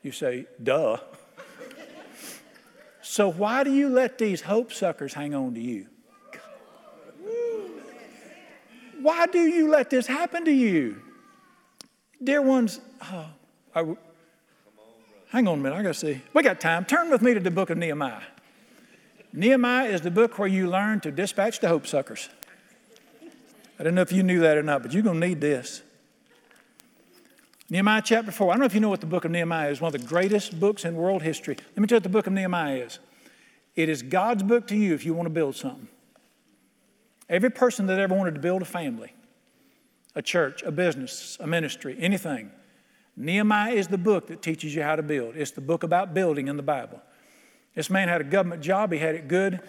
You 0.04 0.12
say, 0.12 0.46
duh. 0.62 0.98
So, 3.02 3.28
why 3.28 3.64
do 3.64 3.72
you 3.72 3.88
let 3.88 4.18
these 4.18 4.40
hope 4.40 4.72
suckers 4.72 5.14
hang 5.14 5.34
on 5.34 5.54
to 5.54 5.60
you? 5.60 5.88
Why 9.02 9.26
do 9.26 9.40
you 9.40 9.68
let 9.68 9.90
this 9.90 10.06
happen 10.06 10.44
to 10.44 10.52
you? 10.52 11.00
Dear 12.24 12.40
ones, 12.40 12.80
oh, 13.12 13.96
hang 15.28 15.46
on 15.46 15.58
a 15.58 15.62
minute, 15.62 15.76
I 15.76 15.82
gotta 15.82 15.94
see. 15.94 16.22
We 16.32 16.42
got 16.42 16.58
time. 16.58 16.86
Turn 16.86 17.10
with 17.10 17.20
me 17.20 17.34
to 17.34 17.40
the 17.40 17.50
book 17.50 17.68
of 17.68 17.76
Nehemiah. 17.76 18.22
Nehemiah 19.32 19.88
is 19.88 20.00
the 20.00 20.10
book 20.10 20.38
where 20.38 20.48
you 20.48 20.68
learn 20.68 21.00
to 21.00 21.10
dispatch 21.10 21.60
the 21.60 21.68
hope 21.68 21.86
suckers. 21.86 22.30
I 23.78 23.82
don't 23.82 23.94
know 23.94 24.00
if 24.00 24.12
you 24.12 24.22
knew 24.22 24.40
that 24.40 24.56
or 24.56 24.62
not, 24.62 24.82
but 24.82 24.92
you're 24.92 25.02
gonna 25.02 25.26
need 25.26 25.40
this. 25.40 25.82
Nehemiah 27.68 28.02
chapter 28.02 28.30
4. 28.30 28.48
I 28.48 28.52
don't 28.52 28.60
know 28.60 28.66
if 28.66 28.74
you 28.74 28.80
know 28.80 28.88
what 28.88 29.00
the 29.00 29.06
book 29.06 29.24
of 29.24 29.30
Nehemiah 29.30 29.70
is, 29.70 29.80
one 29.80 29.94
of 29.94 30.00
the 30.00 30.06
greatest 30.06 30.58
books 30.58 30.84
in 30.84 30.96
world 30.96 31.22
history. 31.22 31.56
Let 31.56 31.78
me 31.78 31.86
tell 31.86 31.96
you 31.96 31.98
what 31.98 32.02
the 32.04 32.08
book 32.08 32.26
of 32.26 32.32
Nehemiah 32.32 32.76
is. 32.76 33.00
It 33.74 33.88
is 33.88 34.02
God's 34.02 34.42
book 34.42 34.66
to 34.68 34.76
you 34.76 34.94
if 34.94 35.04
you 35.04 35.12
want 35.12 35.26
to 35.26 35.30
build 35.30 35.56
something. 35.56 35.88
Every 37.28 37.50
person 37.50 37.86
that 37.86 37.98
ever 37.98 38.14
wanted 38.14 38.34
to 38.34 38.40
build 38.40 38.62
a 38.62 38.66
family, 38.66 39.12
a 40.14 40.22
church, 40.22 40.62
a 40.62 40.70
business, 40.70 41.36
a 41.40 41.46
ministry, 41.46 41.96
anything, 41.98 42.50
Nehemiah 43.16 43.72
is 43.72 43.88
the 43.88 43.98
book 43.98 44.26
that 44.28 44.42
teaches 44.42 44.74
you 44.74 44.82
how 44.82 44.96
to 44.96 45.02
build. 45.02 45.36
It's 45.36 45.52
the 45.52 45.60
book 45.60 45.82
about 45.82 46.14
building 46.14 46.48
in 46.48 46.56
the 46.56 46.62
Bible. 46.62 47.00
This 47.74 47.90
man 47.90 48.08
had 48.08 48.20
a 48.20 48.24
government 48.24 48.62
job, 48.62 48.92
he 48.92 48.98
had 48.98 49.14
it 49.14 49.28
good. 49.28 49.60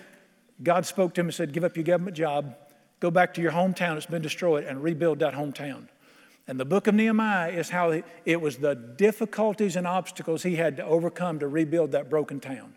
God 0.64 0.86
spoke 0.86 1.14
to 1.16 1.22
him 1.22 1.28
and 1.28 1.34
said, 1.34 1.54
Give 1.54 1.64
up 1.64 1.76
your 1.76 1.84
government 1.84 2.16
job, 2.16 2.56
go 3.00 3.12
back 3.12 3.34
to 3.36 3.42
your 3.42 3.52
hometown 3.52 3.94
that's 3.96 4.06
been 4.06 4.22
destroyed, 4.22 4.64
and 4.64 4.82
rebuild 4.82 5.20
that 5.20 5.34
hometown. 5.34 5.88
And 6.48 6.60
the 6.60 6.66
book 6.66 6.88
of 6.88 6.94
Nehemiah 6.94 7.52
is 7.52 7.70
how 7.70 8.02
it 8.26 8.42
was 8.42 8.58
the 8.58 8.76
difficulties 8.76 9.76
and 9.76 9.88
obstacles 9.88 10.44
he 10.44 10.56
had 10.56 10.78
to 10.78 10.86
overcome 10.86 11.40
to 11.40 11.48
rebuild 11.48 11.92
that 11.92 12.10
broken 12.10 12.40
town. 12.40 12.76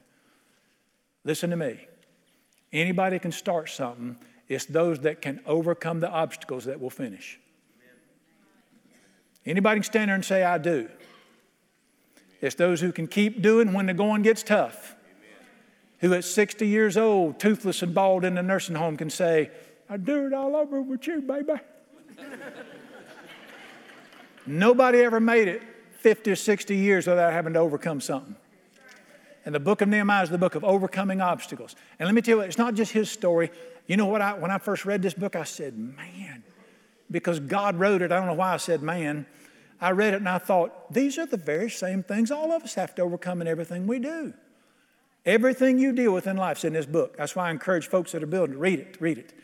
Listen 1.25 1.51
to 1.51 1.57
me. 1.57 1.87
Anybody 2.73 3.19
can 3.19 3.33
start 3.33 3.69
something, 3.69 4.17
it's 4.49 4.65
those 4.65 5.01
that 5.01 5.21
can 5.21 5.41
overcome 5.47 6.01
the 6.01 6.11
obstacles 6.11 6.65
that 6.65 6.81
will 6.81 6.91
finish. 6.91 7.39
Anybody 9.47 9.81
can 9.81 9.85
stand 9.85 10.09
there 10.09 10.15
and 10.15 10.25
say, 10.25 10.43
I 10.43 10.59
do. 10.59 10.89
It's 12.41 12.55
those 12.55 12.81
who 12.81 12.93
can 12.93 13.07
keep 13.07 13.43
doing 13.43 13.73
when 13.73 13.87
the 13.87 13.95
going 13.95 14.23
gets 14.23 14.43
tough. 14.43 14.95
Who 16.01 16.15
at 16.15 16.25
60 16.25 16.67
years 16.67 16.97
old, 16.97 17.41
toothless 17.41 17.83
and 17.83 17.95
bald 17.95 18.25
in 18.25 18.35
the 18.35 18.43
nursing 18.43 18.77
home, 18.77 18.97
can 18.97 19.11
say, 19.11 19.51
I 19.91 19.97
do 19.97 20.27
it 20.27 20.33
all 20.33 20.55
over 20.55 20.81
with 20.81 21.07
you, 21.07 21.21
baby. 21.21 21.55
Nobody 24.47 25.01
ever 25.01 25.21
made 25.21 25.49
it 25.49 25.63
50 25.99 26.31
or 26.31 26.37
60 26.37 26.77
years 26.77 27.07
without 27.07 27.33
having 27.33 27.55
to 27.55 27.59
overcome 27.59 28.01
something. 28.01 28.37
And 29.45 29.55
the 29.55 29.61
book 29.61 29.81
of 29.81 29.89
Nehemiah 29.89 30.23
is 30.23 30.31
the 30.31 30.39
book 30.39 30.55
of 30.55 30.65
overcoming 30.65 31.21
obstacles. 31.21 31.75
And 31.99 32.07
let 32.07 32.15
me 32.15 32.23
tell 32.23 32.37
you, 32.37 32.43
it's 32.43 32.59
not 32.59 32.75
just 32.75 32.93
his 32.93 33.11
story. 33.11 33.51
You 33.87 33.97
know 33.97 34.07
what? 34.07 34.21
I, 34.21 34.35
when 34.35 34.51
I 34.51 34.59
first 34.59 34.85
read 34.85 35.03
this 35.03 35.15
book, 35.15 35.35
I 35.35 35.45
said, 35.45 35.77
man, 35.77 36.45
because 37.11 37.41
God 37.41 37.77
wrote 37.77 38.03
it. 38.03 38.13
I 38.13 38.17
don't 38.19 38.27
know 38.27 38.35
why 38.35 38.55
I 38.55 38.57
said 38.59 38.83
man. 38.83 39.27
I 39.81 39.93
read 39.93 40.15
it 40.15 40.19
and 40.19 40.29
I 40.29 40.39
thought, 40.39 40.93
these 40.93 41.19
are 41.19 41.27
the 41.27 41.37
very 41.37 41.71
same 41.71 42.03
things 42.03 42.31
all 42.31 42.53
of 42.53 42.63
us 42.65 42.75
have 42.75 42.95
to 42.97 43.03
overcome 43.03 43.41
in 43.41 43.47
everything 43.47 43.87
we 43.87 43.99
do. 43.99 44.35
Everything 45.25 45.79
you 45.79 45.93
deal 45.93 46.13
with 46.13 46.27
in 46.27 46.37
life 46.37 46.59
is 46.59 46.65
in 46.65 46.73
this 46.73 46.87
book. 46.87 47.17
That's 47.17 47.37
why 47.37 47.49
I 47.49 47.51
encourage 47.51 47.87
folks 47.87 48.13
that 48.13 48.23
are 48.23 48.27
building, 48.27 48.55
to 48.55 48.59
read 48.59 48.81
it, 48.81 48.97
read 49.01 49.19
it. 49.19 49.35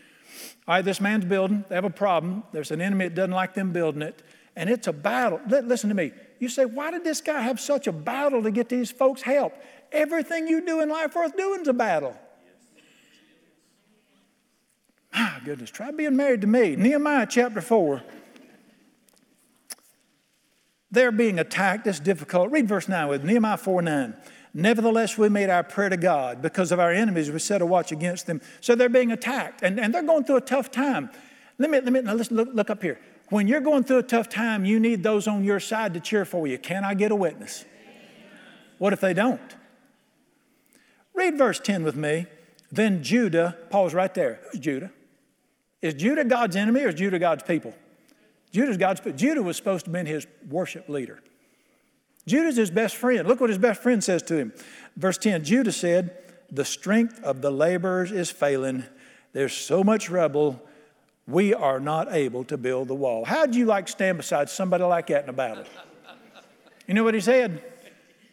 All 0.67 0.75
right, 0.77 0.85
this 0.85 1.01
man's 1.01 1.25
building, 1.25 1.65
they 1.69 1.75
have 1.75 1.85
a 1.85 1.91
problem. 1.91 2.43
There's 2.53 2.71
an 2.71 2.81
enemy 2.81 3.07
that 3.07 3.15
doesn't 3.15 3.31
like 3.31 3.55
them 3.55 3.73
building 3.73 4.03
it 4.03 4.23
and 4.57 4.71
it's 4.71 4.87
a 4.87 4.93
battle. 4.93 5.41
Listen 5.47 5.89
to 5.89 5.95
me. 5.95 6.13
You 6.39 6.49
say, 6.49 6.65
why 6.65 6.91
did 6.91 7.05
this 7.05 7.21
guy 7.21 7.41
have 7.43 7.59
such 7.59 7.87
a 7.87 7.93
battle 7.93 8.43
to 8.43 8.51
get 8.51 8.69
these 8.69 8.91
folks 8.91 9.23
help? 9.23 9.55
Everything 9.91 10.47
you 10.47 10.65
do 10.65 10.81
in 10.81 10.89
life 10.89 11.15
worth 11.15 11.37
doing 11.37 11.63
is 11.63 11.69
a 11.69 11.73
battle. 11.73 12.17
My 15.13 15.34
goodness, 15.45 15.71
try 15.71 15.91
being 15.91 16.17
married 16.17 16.41
to 16.41 16.47
me. 16.47 16.77
Nehemiah 16.77 17.27
chapter 17.29 17.61
4. 17.61 18.03
They're 20.91 21.13
being 21.13 21.39
attacked. 21.39 21.87
It's 21.87 22.01
difficult. 22.01 22.51
Read 22.51 22.69
verse 22.69 22.89
9 22.89 23.09
with 23.09 23.25
Nehemiah 23.25 23.57
4 23.57 23.83
9. 23.83 24.17
Nevertheless, 24.55 25.19
we 25.19 25.29
made 25.29 25.51
our 25.51 25.65
prayer 25.65 25.89
to 25.89 25.97
God 25.97 26.41
because 26.41 26.71
of 26.71 26.79
our 26.79 26.93
enemies. 26.93 27.31
We 27.31 27.41
set 27.41 27.61
a 27.61 27.67
watch 27.67 27.91
against 27.91 28.27
them. 28.27 28.41
So 28.61 28.77
they're 28.77 28.89
being 28.89 29.11
attacked 29.11 29.63
and, 29.63 29.81
and 29.81 29.93
they're 29.93 30.05
going 30.05 30.25
through 30.25 30.37
a 30.37 30.41
tough 30.41 30.71
time. 30.71 31.11
Let 31.59 31.71
me, 31.71 31.81
let 31.81 31.93
me 31.93 32.01
now 32.01 32.15
listen, 32.15 32.37
look, 32.37 32.49
look 32.53 32.71
up 32.71 32.81
here. 32.81 33.01
When 33.31 33.49
you're 33.49 33.61
going 33.61 33.83
through 33.83 33.99
a 33.99 34.05
tough 34.05 34.29
time, 34.29 34.65
you 34.65 34.79
need 34.79 35.03
those 35.03 35.27
on 35.27 35.43
your 35.43 35.59
side 35.59 35.95
to 35.95 36.01
cheer 36.01 36.25
for 36.25 36.47
you. 36.47 36.59
Can 36.59 36.85
I 36.85 36.95
get 36.95 37.11
a 37.11 37.17
witness? 37.17 37.65
What 38.79 38.93
if 38.93 39.01
they 39.01 39.15
don't? 39.15 39.41
Read 41.15 41.37
verse 41.37 41.59
10 41.59 41.83
with 41.83 41.97
me. 41.97 42.27
Then 42.71 43.03
Judah, 43.03 43.57
Paul's 43.71 43.95
right 43.95 44.13
there. 44.15 44.41
Who's 44.51 44.61
Judah? 44.61 44.93
Is 45.85 45.93
Judah 45.93 46.25
God's 46.25 46.57
enemy 46.57 46.81
or 46.81 46.89
is 46.89 46.95
Judah 46.95 47.19
God's 47.19 47.43
people? 47.43 47.75
Judah's 48.53 48.79
God's, 48.79 49.03
Judah 49.17 49.43
was 49.43 49.59
supposed 49.59 49.85
to 49.85 49.91
be 49.91 50.03
his 50.03 50.27
worship 50.49 50.89
leader. 50.89 51.21
Judah's 52.27 52.57
his 52.57 52.71
best 52.71 52.97
friend. 52.97 53.29
Look 53.29 53.39
what 53.39 53.51
his 53.51 53.59
best 53.59 53.83
friend 53.83 54.03
says 54.03 54.23
to 54.23 54.37
him. 54.39 54.55
Verse 54.97 55.19
10 55.19 55.45
Judah 55.45 55.73
said, 55.73 56.17
The 56.51 56.65
strength 56.65 57.23
of 57.23 57.43
the 57.43 57.51
laborers 57.51 58.13
is 58.13 58.31
failing. 58.31 58.85
There's 59.35 59.53
so 59.53 59.85
much 59.85 60.09
rubble, 60.09 60.67
we 61.27 61.53
are 61.53 61.81
not 61.81 62.11
able 62.15 62.45
to 62.45 62.57
build 62.57 62.89
the 62.89 62.95
wall. 62.95 63.27
How'd 63.27 63.55
you 63.55 63.67
like 63.67 63.87
stand 63.87 64.17
beside 64.17 64.49
somebody 64.49 64.85
like 64.85 65.09
that 65.09 65.25
in 65.25 65.29
a 65.29 65.35
battle? 65.35 65.65
You 66.89 66.95
know 66.95 67.05
what 67.05 67.13
he 67.13 67.21
said? 67.21 67.63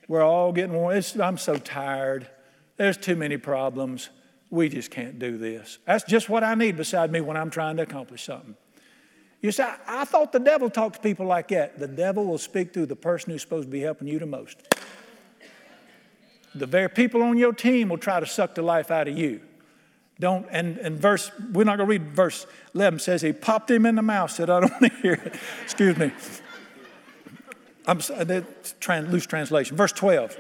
We're 0.07 0.23
all 0.23 0.53
getting 0.53 0.73
worn. 0.73 1.03
I'm 1.21 1.37
so 1.37 1.57
tired. 1.57 2.29
There's 2.77 2.95
too 2.95 3.17
many 3.17 3.35
problems. 3.35 4.09
We 4.51 4.69
just 4.69 4.91
can't 4.91 5.17
do 5.17 5.37
this. 5.37 5.79
That's 5.85 6.03
just 6.03 6.29
what 6.29 6.43
I 6.43 6.53
need 6.55 6.77
beside 6.77 7.11
me 7.11 7.21
when 7.21 7.37
I'm 7.37 7.49
trying 7.49 7.77
to 7.77 7.83
accomplish 7.83 8.25
something. 8.25 8.55
You 9.41 9.51
say, 9.51 9.67
I 9.87 10.05
thought 10.05 10.31
the 10.31 10.39
devil 10.39 10.69
talks 10.69 10.97
to 10.97 11.01
people 11.01 11.25
like 11.25 11.47
that. 11.47 11.79
The 11.79 11.87
devil 11.87 12.25
will 12.25 12.37
speak 12.37 12.73
through 12.73 12.85
the 12.87 12.95
person 12.95 13.31
who's 13.31 13.41
supposed 13.41 13.67
to 13.67 13.71
be 13.71 13.79
helping 13.79 14.07
you 14.07 14.19
the 14.19 14.27
most. 14.27 14.57
The 16.53 16.65
very 16.65 16.89
people 16.89 17.23
on 17.23 17.37
your 17.37 17.53
team 17.53 17.89
will 17.89 17.97
try 17.97 18.19
to 18.19 18.25
suck 18.25 18.53
the 18.53 18.61
life 18.61 18.91
out 18.91 19.07
of 19.07 19.17
you. 19.17 19.41
Don't, 20.19 20.45
and, 20.51 20.77
and 20.77 20.99
verse, 20.99 21.31
we're 21.51 21.63
not 21.63 21.77
going 21.77 21.87
to 21.87 21.91
read 21.91 22.11
verse 22.11 22.45
11, 22.75 22.99
says 22.99 23.21
he 23.23 23.33
popped 23.33 23.71
him 23.71 23.87
in 23.87 23.95
the 23.95 24.03
mouth, 24.03 24.29
said, 24.29 24.51
I 24.51 24.59
don't 24.59 24.71
want 24.71 24.93
to 24.93 25.01
hear 25.01 25.13
it. 25.13 25.33
Excuse 25.63 25.97
me. 25.97 26.11
I'm, 27.87 27.99
uh, 28.13 28.41
trans, 28.79 29.11
loose 29.11 29.25
translation. 29.25 29.75
Verse 29.75 29.93
12. 29.93 30.37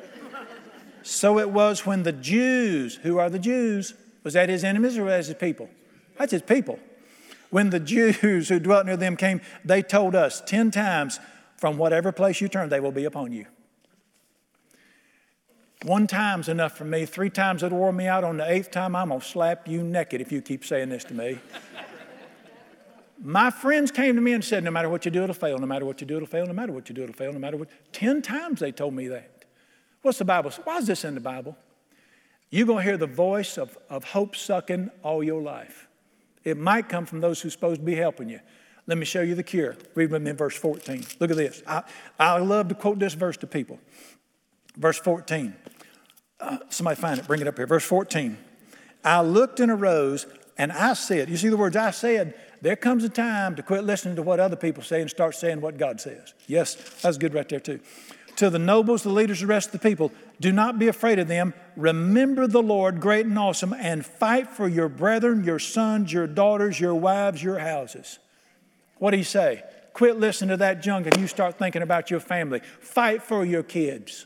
So 1.01 1.39
it 1.39 1.49
was 1.49 1.85
when 1.85 2.03
the 2.03 2.11
Jews, 2.11 2.95
who 2.95 3.17
are 3.17 3.29
the 3.29 3.39
Jews, 3.39 3.95
was 4.23 4.33
that 4.33 4.49
his 4.49 4.63
enemies 4.63 4.97
or 4.97 5.03
was 5.03 5.27
that 5.27 5.33
his 5.33 5.39
people? 5.39 5.69
That's 6.17 6.31
his 6.31 6.41
people. 6.41 6.79
When 7.49 7.69
the 7.69 7.79
Jews 7.79 8.49
who 8.49 8.59
dwelt 8.59 8.85
near 8.85 8.97
them 8.97 9.17
came, 9.17 9.41
they 9.65 9.81
told 9.81 10.15
us 10.15 10.41
10 10.45 10.71
times, 10.71 11.19
from 11.57 11.77
whatever 11.77 12.11
place 12.11 12.41
you 12.41 12.47
turn, 12.47 12.69
they 12.69 12.79
will 12.79 12.91
be 12.91 13.05
upon 13.05 13.31
you. 13.31 13.45
One 15.83 16.07
time's 16.07 16.47
enough 16.47 16.77
for 16.77 16.85
me. 16.85 17.05
Three 17.05 17.29
times 17.29 17.63
it'll 17.63 17.79
wear 17.79 17.91
me 17.91 18.07
out. 18.07 18.23
On 18.23 18.37
the 18.37 18.49
eighth 18.49 18.71
time, 18.71 18.95
I'm 18.95 19.09
going 19.09 19.19
to 19.19 19.25
slap 19.25 19.67
you 19.67 19.83
naked 19.83 20.21
if 20.21 20.31
you 20.31 20.41
keep 20.41 20.63
saying 20.63 20.89
this 20.89 21.03
to 21.05 21.13
me. 21.13 21.39
My 23.23 23.51
friends 23.51 23.91
came 23.91 24.15
to 24.15 24.21
me 24.21 24.33
and 24.33 24.43
said, 24.43 24.63
No 24.63 24.71
matter 24.71 24.89
what 24.89 25.05
you 25.05 25.11
do, 25.11 25.23
it'll 25.23 25.35
fail. 25.35 25.57
No 25.59 25.67
matter 25.67 25.85
what 25.85 26.01
you 26.01 26.07
do, 26.07 26.17
it'll 26.17 26.27
fail. 26.27 26.45
No 26.45 26.53
matter 26.53 26.71
what 26.71 26.89
you 26.89 26.95
do, 26.95 27.03
it'll 27.03 27.15
fail. 27.15 27.33
No 27.33 27.39
matter 27.39 27.57
what. 27.57 27.69
Ten 27.91 28.21
times 28.21 28.59
they 28.59 28.71
told 28.71 28.93
me 28.93 29.07
that. 29.09 29.45
What's 30.01 30.17
the 30.17 30.25
Bible? 30.25 30.51
Why 30.63 30.77
is 30.77 30.87
this 30.87 31.03
in 31.03 31.13
the 31.13 31.21
Bible? 31.21 31.55
You're 32.51 32.67
going 32.67 32.79
to 32.79 32.83
hear 32.83 32.97
the 32.97 33.07
voice 33.07 33.57
of, 33.57 33.77
of 33.89 34.03
hope 34.03 34.35
sucking 34.35 34.91
all 35.03 35.23
your 35.23 35.41
life. 35.41 35.87
It 36.43 36.57
might 36.57 36.89
come 36.89 37.05
from 37.05 37.21
those 37.21 37.41
who're 37.41 37.49
supposed 37.49 37.79
to 37.79 37.85
be 37.85 37.95
helping 37.95 38.29
you. 38.29 38.41
Let 38.87 38.97
me 38.97 39.05
show 39.05 39.21
you 39.21 39.35
the 39.35 39.43
cure. 39.43 39.77
Read 39.95 40.11
with 40.11 40.21
me 40.21 40.31
in 40.31 40.37
verse 40.37 40.57
14. 40.57 41.05
Look 41.19 41.31
at 41.31 41.37
this. 41.37 41.63
I, 41.65 41.83
I 42.19 42.39
love 42.39 42.67
to 42.67 42.75
quote 42.75 42.99
this 42.99 43.13
verse 43.13 43.37
to 43.37 43.47
people. 43.47 43.79
Verse 44.75 44.97
14. 44.99 45.55
Uh, 46.39 46.57
somebody 46.69 46.99
find 46.99 47.19
it, 47.19 47.27
bring 47.27 47.39
it 47.39 47.47
up 47.47 47.55
here. 47.55 47.67
Verse 47.67 47.85
14. 47.85 48.37
I 49.03 49.21
looked 49.21 49.59
and 49.59 49.71
arose, 49.71 50.25
and 50.57 50.71
I 50.71 50.93
said, 50.93 51.29
You 51.29 51.37
see 51.37 51.49
the 51.49 51.57
words 51.57 51.75
I 51.75 51.91
said? 51.91 52.33
There 52.61 52.75
comes 52.75 53.03
a 53.03 53.09
time 53.09 53.55
to 53.55 53.63
quit 53.63 53.83
listening 53.83 54.15
to 54.17 54.23
what 54.23 54.39
other 54.39 54.55
people 54.55 54.83
say 54.83 55.01
and 55.01 55.09
start 55.09 55.35
saying 55.35 55.61
what 55.61 55.77
God 55.77 56.01
says. 56.01 56.33
Yes, 56.47 56.75
that's 57.01 57.17
good 57.17 57.33
right 57.33 57.47
there, 57.47 57.59
too. 57.59 57.79
To 58.37 58.49
the 58.49 58.59
nobles, 58.59 59.03
the 59.03 59.09
leaders, 59.09 59.41
the 59.41 59.47
rest 59.47 59.67
of 59.67 59.73
the 59.73 59.89
people, 59.89 60.11
do 60.39 60.51
not 60.51 60.79
be 60.79 60.87
afraid 60.87 61.19
of 61.19 61.27
them. 61.27 61.53
Remember 61.75 62.47
the 62.47 62.61
Lord, 62.61 62.99
great 62.99 63.25
and 63.25 63.37
awesome, 63.37 63.73
and 63.73 64.05
fight 64.05 64.49
for 64.49 64.67
your 64.67 64.89
brethren, 64.89 65.43
your 65.43 65.59
sons, 65.59 66.11
your 66.11 66.27
daughters, 66.27 66.79
your 66.79 66.95
wives, 66.95 67.43
your 67.43 67.59
houses. 67.59 68.19
What 68.97 69.11
do 69.11 69.17
he 69.17 69.23
say? 69.23 69.63
Quit 69.93 70.19
listening 70.19 70.49
to 70.49 70.57
that 70.57 70.81
junk 70.81 71.05
and 71.07 71.17
you 71.17 71.27
start 71.27 71.59
thinking 71.59 71.81
about 71.81 72.09
your 72.09 72.19
family. 72.19 72.61
Fight 72.79 73.21
for 73.21 73.43
your 73.43 73.63
kids. 73.63 74.25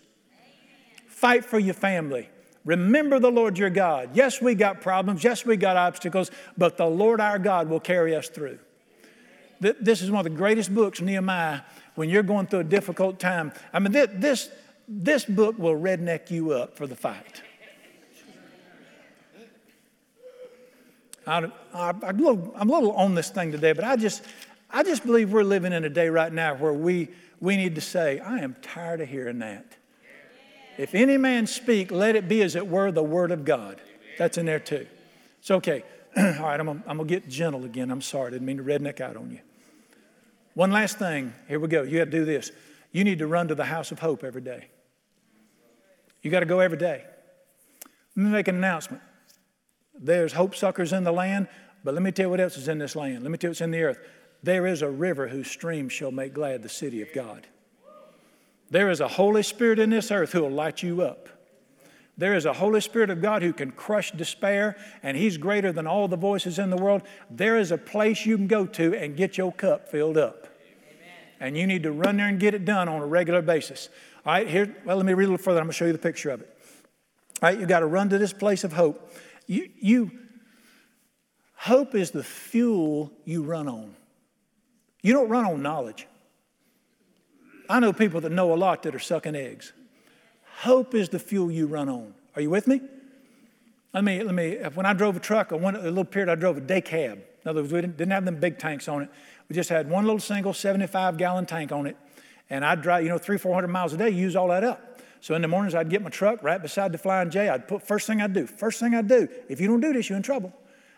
Fight 1.08 1.44
for 1.44 1.60
your 1.60 1.74
family. 1.74 2.30
Remember 2.66 3.20
the 3.20 3.32
Lord 3.32 3.58
your 3.58 3.70
God. 3.70 4.12
Yes, 4.14 4.42
we 4.42 4.56
got 4.56 4.82
problems. 4.82 5.24
Yes, 5.24 5.46
we 5.46 5.56
got 5.58 5.78
obstacles, 5.78 6.32
but 6.58 6.78
the 6.78 6.86
Lord 6.86 7.22
our 7.22 7.40
God 7.40 7.70
will 7.70 7.80
carry 7.80 8.16
us 8.16 8.28
through. 8.28 8.60
This 9.60 10.02
is 10.02 10.12
one 10.12 10.26
of 10.26 10.32
the 10.32 10.38
greatest 10.38 10.74
books, 10.74 11.00
Nehemiah, 11.00 11.62
when 11.96 12.10
you're 12.10 12.24
going 12.24 12.48
through 12.48 12.60
a 12.60 12.66
difficult 12.66 13.20
time. 13.20 13.52
I 13.74 13.80
mean, 13.80 13.92
this, 13.92 14.50
this 14.88 15.26
book 15.26 15.58
will 15.58 15.76
redneck 15.76 16.30
you 16.30 16.52
up 16.52 16.78
for 16.78 16.88
the 16.88 16.96
fight. 16.96 17.42
I, 21.28 21.38
am 21.38 21.52
a 21.74 22.14
little, 22.14 22.54
I'm 22.56 22.70
a 22.70 22.74
little 22.74 22.92
on 22.92 23.16
this 23.16 23.30
thing 23.30 23.52
today, 23.52 23.74
but 23.74 23.84
I 23.84 23.96
just, 23.96 24.24
I 24.70 24.84
just 24.84 25.04
believe 25.06 25.34
we're 25.34 25.44
living 25.44 25.74
in 25.74 25.84
a 25.84 25.90
day 25.90 26.10
right 26.10 26.32
now 26.32 26.56
where 26.56 26.74
we, 26.74 27.10
we 27.40 27.58
need 27.58 27.76
to 27.76 27.82
say, 27.82 28.20
I 28.20 28.40
am 28.40 28.56
tired 28.62 29.02
of 29.02 29.10
hearing 29.10 29.40
that. 29.40 29.66
If 30.78 30.94
any 30.94 31.18
man 31.18 31.48
speak, 31.48 31.92
let 31.92 32.16
it 32.16 32.28
be 32.28 32.44
as 32.44 32.56
it 32.56 32.68
were 32.68 32.92
the 32.92 33.04
word 33.04 33.32
of 33.32 33.46
God. 33.46 33.82
That's 34.18 34.38
in 34.38 34.46
there 34.46 34.60
too. 34.60 34.86
It's 35.40 35.50
okay. 35.50 35.84
All 36.18 36.24
right, 36.24 36.60
I'm, 36.60 36.70
I'm 36.70 36.98
going 36.98 37.08
to 37.08 37.14
get 37.14 37.28
gentle 37.28 37.66
again. 37.66 37.92
I'm 37.92 38.02
sorry. 38.02 38.28
I 38.28 38.30
didn't 38.32 38.46
mean 38.46 38.58
to 38.58 38.64
redneck 38.64 39.02
out 39.02 39.16
on 39.18 39.32
you. 39.32 39.40
One 40.56 40.72
last 40.72 40.98
thing. 40.98 41.34
Here 41.48 41.60
we 41.60 41.68
go. 41.68 41.84
You 41.84 42.00
have 42.00 42.10
to 42.10 42.18
do 42.18 42.26
this. 42.26 42.52
You 42.92 43.04
need 43.04 43.20
to 43.20 43.28
run 43.28 43.50
to 43.50 43.56
the 43.56 43.66
house 43.66 43.92
of 43.92 44.00
hope 44.00 44.24
every 44.24 44.42
day. 44.42 44.70
You 46.22 46.32
got 46.32 46.40
to 46.40 46.46
go 46.46 46.60
every 46.60 46.78
day. 46.78 47.04
Let 48.16 48.24
me 48.24 48.32
make 48.32 48.48
an 48.48 48.56
announcement. 48.56 49.04
There's 49.94 50.34
hope 50.34 50.56
suckers 50.56 50.94
in 50.94 51.04
the 51.04 51.12
land, 51.12 51.48
but 51.84 51.94
let 51.94 52.02
me 52.02 52.12
tell 52.12 52.26
you 52.26 52.30
what 52.30 52.40
else 52.40 52.58
is 52.58 52.68
in 52.68 52.80
this 52.80 52.96
land. 52.96 53.22
Let 53.22 53.32
me 53.32 53.38
tell 53.38 53.50
you 53.50 53.52
what's 53.52 53.62
in 53.62 53.72
the 53.72 53.84
earth. 53.84 54.00
There 54.44 54.66
is 54.66 54.82
a 54.82 54.90
river 54.90 55.28
whose 55.28 55.50
streams 55.50 55.92
shall 55.92 56.12
make 56.12 56.34
glad 56.34 56.64
the 56.64 56.70
city 56.70 57.02
of 57.02 57.12
God. 57.14 57.48
There 58.70 58.90
is 58.90 59.02
a 59.02 59.08
Holy 59.08 59.44
Spirit 59.44 59.78
in 59.78 59.90
this 59.90 60.10
earth 60.10 60.32
who 60.32 60.42
will 60.42 60.50
light 60.50 60.82
you 60.82 61.02
up. 61.02 61.30
There 62.18 62.34
is 62.34 62.46
a 62.46 62.54
Holy 62.54 62.80
Spirit 62.80 63.10
of 63.10 63.22
God 63.22 63.42
who 63.42 63.52
can 63.52 63.72
crush 63.72 64.12
despair, 64.12 64.78
and 65.04 65.18
He's 65.18 65.38
greater 65.38 65.72
than 65.72 65.86
all 65.86 66.08
the 66.08 66.16
voices 66.16 66.58
in 66.60 66.70
the 66.70 66.78
world. 66.78 67.02
There 67.30 67.58
is 67.58 67.72
a 67.72 67.78
place 67.78 68.26
you 68.26 68.38
can 68.38 68.48
go 68.48 68.66
to 68.66 68.96
and 68.96 69.18
get 69.18 69.38
your 69.38 69.52
cup 69.52 69.90
filled 69.90 70.18
up. 70.18 70.48
Amen. 70.48 71.14
And 71.42 71.58
you 71.58 71.68
need 71.68 71.84
to 71.84 71.92
run 71.92 72.18
there 72.18 72.28
and 72.28 72.40
get 72.40 72.54
it 72.54 72.64
done 72.64 72.88
on 72.88 73.02
a 73.02 73.06
regular 73.06 73.42
basis. 73.42 73.90
All 74.26 74.34
right, 74.34 74.48
here, 74.48 74.76
well, 74.86 74.98
let 74.98 75.06
me 75.06 75.14
read 75.14 75.26
a 75.26 75.32
little 75.32 75.44
further. 75.44 75.60
I'm 75.60 75.66
going 75.66 75.74
to 75.74 75.78
show 75.78 75.86
you 75.86 75.92
the 75.92 75.98
picture 75.98 76.30
of 76.30 76.42
it. 76.42 76.58
All 77.42 77.50
right, 77.50 77.60
you 77.60 77.66
got 77.66 77.82
to 77.82 77.86
run 77.86 78.10
to 78.10 78.18
this 78.18 78.32
place 78.32 78.64
of 78.64 78.72
hope. 78.72 79.12
You, 79.46 79.70
you, 79.80 80.12
hope 81.54 81.96
is 81.96 82.12
the 82.12 82.24
fuel 82.24 83.12
you 83.26 83.44
run 83.44 83.68
on. 83.68 83.94
You 85.04 85.14
don't 85.14 85.30
run 85.30 85.46
on 85.46 85.62
knowledge. 85.62 86.08
I 87.70 87.80
know 87.80 87.92
people 87.92 88.22
that 88.22 88.32
know 88.32 88.54
a 88.54 88.56
lot 88.56 88.84
that 88.84 88.96
are 88.96 89.00
sucking 89.00 89.36
eggs. 89.36 89.74
Hope 90.60 90.96
is 90.96 91.10
the 91.10 91.20
fuel 91.20 91.52
you 91.52 91.68
run 91.68 91.90
on. 91.90 92.14
Are 92.36 92.42
you 92.42 92.50
with 92.50 92.68
me? 92.68 92.82
Let 93.94 94.04
me, 94.04 94.24
let 94.24 94.34
me, 94.36 94.58
when 94.74 94.86
I 94.86 94.94
drove 94.94 95.16
a 95.16 95.20
truck, 95.20 95.52
a, 95.52 95.58
one, 95.58 95.76
a 95.76 95.80
little 95.80 96.06
period 96.06 96.30
I 96.30 96.36
drove 96.36 96.58
a 96.58 96.62
day 96.62 96.82
cab. 96.82 97.20
In 97.44 97.50
other 97.50 97.62
words, 97.62 97.72
we 97.72 97.82
didn't, 97.82 97.98
didn't 97.98 98.12
have 98.12 98.26
them 98.26 98.40
big 98.40 98.58
tanks 98.58 98.88
on 98.88 99.04
it. 99.04 99.10
We 99.48 99.56
just 99.56 99.70
had 99.70 99.90
one 99.90 100.06
little 100.06 100.20
single 100.20 100.54
75 100.54 101.18
gallon 101.18 101.46
tank 101.46 101.72
on 101.72 101.86
it. 101.86 101.96
And 102.50 102.66
I'd 102.66 102.82
drive, 102.82 103.04
you 103.04 103.10
know, 103.10 103.18
three, 103.18 103.38
400 103.38 103.68
miles 103.68 103.94
a 103.94 103.98
day, 103.98 104.10
use 104.10 104.36
all 104.36 104.50
that 104.50 104.64
up. 104.64 105.00
So 105.22 105.34
in 105.34 105.42
the 105.42 105.48
mornings, 105.48 105.76
I'd 105.76 105.90
get 105.90 106.02
my 106.02 106.10
truck 106.10 106.44
right 106.44 106.62
beside 106.62 106.92
the 106.92 106.98
Flying 106.98 107.30
J. 107.30 107.50
I'd 107.50 107.68
put, 107.68 107.82
first 107.82 108.08
thing 108.08 108.22
I'd 108.22 108.34
do, 108.34 108.46
first 108.46 108.80
thing 108.80 108.94
I'd 108.94 109.08
do, 109.08 109.28
if 109.50 109.60
you 109.60 109.68
don't 109.68 109.82
do 109.82 109.94
this, 109.94 110.10
you're 110.10 110.18
in 110.18 110.24
trouble. 110.24 110.54